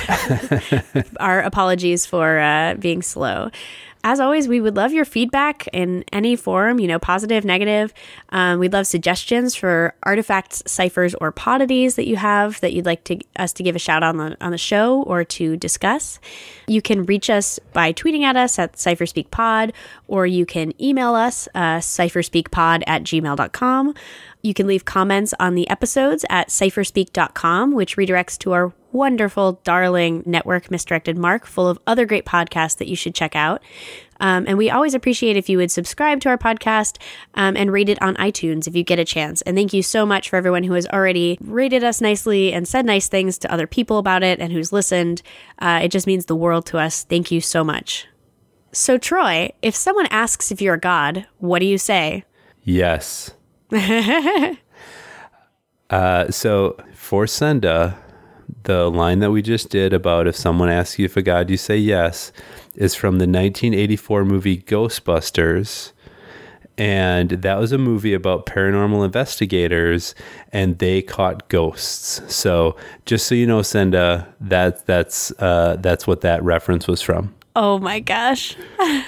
our 1.20 1.42
apologies 1.42 2.06
for 2.06 2.38
uh, 2.38 2.76
being 2.76 3.02
slow 3.02 3.50
as 4.06 4.20
always, 4.20 4.48
we 4.48 4.62
would 4.62 4.76
love 4.76 4.94
your 4.94 5.04
feedback 5.04 5.68
in 5.74 6.06
any 6.14 6.36
form, 6.36 6.80
you 6.80 6.88
know, 6.88 7.00
positive, 7.00 7.44
negative. 7.44 7.92
Um, 8.30 8.60
we'd 8.60 8.72
love 8.72 8.86
suggestions 8.86 9.56
for 9.56 9.96
artifacts, 10.04 10.62
ciphers, 10.68 11.16
or 11.16 11.32
poddities 11.32 11.96
that 11.96 12.06
you 12.06 12.16
have 12.16 12.62
that 12.62 12.72
you'd 12.72 12.86
like 12.86 13.04
to, 13.06 13.20
us 13.38 13.52
to 13.54 13.64
give 13.64 13.76
a 13.76 13.80
shout 13.80 14.04
on 14.04 14.18
the, 14.18 14.38
on 14.40 14.52
the 14.52 14.60
show 14.60 15.02
or 15.02 15.24
to 15.24 15.58
discuss. 15.58 16.20
You 16.68 16.84
can 16.84 17.04
reach 17.06 17.32
us 17.32 17.60
by 17.74 17.94
tweeting 17.94 18.22
at 18.22 18.38
us 18.38 18.60
at 18.60 18.74
CypherSpeakPod, 18.74 19.74
or 20.08 20.28
you 20.28 20.46
can 20.46 20.80
email 20.80 21.16
us, 21.16 21.48
uh, 21.56 21.80
cypherspeakpod 21.80 22.84
at 22.86 23.02
gmail.com. 23.02 23.96
You 24.44 24.54
can 24.54 24.68
leave 24.68 24.86
comments 24.86 25.34
on 25.40 25.56
the 25.56 25.68
episodes 25.68 26.24
at 26.30 26.50
cypherspeak.com, 26.50 27.74
which 27.74 27.98
redirects 27.98 28.38
to 28.38 28.52
our 28.54 28.72
wonderful, 28.96 29.60
darling 29.64 30.24
network, 30.26 30.72
Misdirected 30.72 31.18
Mark, 31.18 31.46
full 31.46 31.68
of 31.68 31.78
other 31.86 32.06
great 32.06 32.26
podcasts 32.26 32.78
that 32.78 32.88
you 32.88 32.96
should 32.96 33.14
check 33.14 33.36
out. 33.36 33.62
Um, 34.20 34.46
and 34.48 34.58
we 34.58 34.70
always 34.70 34.94
appreciate 34.94 35.36
if 35.36 35.50
you 35.50 35.58
would 35.58 35.72
subscribe 35.72 36.22
to 36.22 36.30
our 36.30 36.38
podcast 36.38 37.02
um, 37.34 37.58
and 37.58 37.72
rate 37.72 37.90
it 37.90 38.02
on 38.02 38.16
iTunes 38.16 38.68
if 38.68 38.76
you 38.76 38.84
get 38.84 38.98
a 38.98 39.06
chance. 39.06 39.42
And 39.42 39.58
thank 39.58 39.74
you 39.74 39.84
so 39.84 40.06
much 40.06 40.30
for 40.30 40.38
everyone 40.38 40.64
who 40.64 40.74
has 40.74 40.88
already 40.88 41.38
rated 41.42 41.84
us 41.84 42.00
nicely 42.00 42.54
and 42.54 42.68
said 42.68 42.86
nice 42.86 43.10
things 43.10 43.38
to 43.40 43.52
other 43.52 43.68
people 43.68 43.98
about 43.98 44.24
it 44.24 44.40
and 44.40 44.54
who's 44.54 44.72
listened. 44.72 45.22
Uh, 45.60 45.82
it 45.84 45.90
just 45.90 46.08
means 46.08 46.26
the 46.26 46.36
world 46.36 46.66
to 46.68 46.78
us. 46.78 47.04
Thank 47.04 47.30
you 47.32 47.42
so 47.42 47.64
much. 47.64 48.08
So, 48.72 48.98
Troy, 48.98 49.52
if 49.62 49.76
someone 49.76 50.08
asks 50.08 50.52
if 50.52 50.62
you're 50.62 50.76
a 50.76 50.80
god, 50.80 51.28
what 51.38 51.60
do 51.60 51.66
you 51.66 51.78
say? 51.78 52.24
Yes. 52.64 53.34
uh, 55.90 56.32
so, 56.32 56.78
for 56.94 57.26
Senda, 57.28 57.98
the 58.64 58.90
line 58.90 59.20
that 59.20 59.32
we 59.32 59.42
just 59.42 59.70
did 59.70 59.94
about 59.94 60.28
if 60.28 60.36
someone 60.36 60.70
asks 60.70 61.00
you 61.00 61.06
if 61.06 61.18
a 61.18 61.22
god, 61.22 61.50
you 61.50 61.58
say 61.58 61.78
yes, 61.78 62.32
is 62.76 62.96
from 62.96 63.14
the 63.20 63.24
1984 63.26 64.26
movie 64.26 64.58
Ghostbusters. 64.58 65.92
And 66.78 67.30
that 67.30 67.58
was 67.58 67.72
a 67.72 67.78
movie 67.78 68.14
about 68.14 68.46
paranormal 68.46 69.06
investigators 69.06 70.14
and 70.52 70.78
they 70.80 71.02
caught 71.02 71.48
ghosts. 71.48 72.22
So 72.34 72.76
just 73.06 73.28
so 73.28 73.36
you 73.36 73.48
know, 73.48 73.62
Senda, 73.62 74.34
that 74.42 74.86
that's 74.86 75.32
uh, 75.40 75.78
that's 75.80 76.06
what 76.06 76.20
that 76.22 76.44
reference 76.44 76.86
was 76.86 77.02
from. 77.02 77.34
Oh 77.56 77.80
my 77.80 78.02
gosh. 78.02 78.58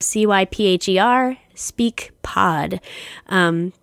C 0.00 0.24
Y 0.24 0.44
P 0.46 0.66
H 0.66 0.88
E 0.88 0.98
R, 0.98 1.36
speak 1.54 2.12
pod. 2.22 2.80
Um, 3.28 3.74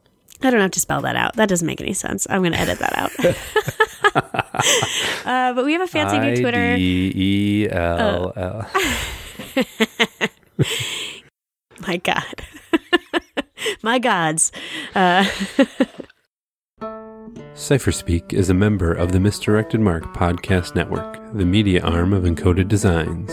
I 0.43 0.49
don't 0.49 0.61
have 0.61 0.71
to 0.71 0.79
spell 0.79 1.01
that 1.01 1.15
out. 1.15 1.35
That 1.35 1.49
doesn't 1.49 1.67
make 1.67 1.81
any 1.81 1.93
sense. 1.93 2.25
I'm 2.29 2.41
going 2.41 2.53
to 2.53 2.59
edit 2.59 2.79
that 2.79 2.97
out. 2.97 3.11
uh, 5.25 5.53
but 5.53 5.65
we 5.65 5.73
have 5.73 5.81
a 5.81 5.87
fancy 5.87 6.19
new 6.19 6.41
Twitter. 6.41 6.75
E 6.77 7.67
L 7.69 8.33
L. 8.35 8.69
My 11.87 11.97
God. 11.97 12.41
My 13.83 13.99
gods. 13.99 14.51
Uh, 14.95 15.25
Cypherspeak 17.53 18.33
is 18.33 18.49
a 18.49 18.53
member 18.53 18.93
of 18.93 19.11
the 19.11 19.19
Misdirected 19.19 19.79
Mark 19.79 20.03
Podcast 20.13 20.75
Network, 20.75 21.19
the 21.33 21.45
media 21.45 21.81
arm 21.81 22.13
of 22.13 22.23
Encoded 22.23 22.67
Designs. 22.67 23.31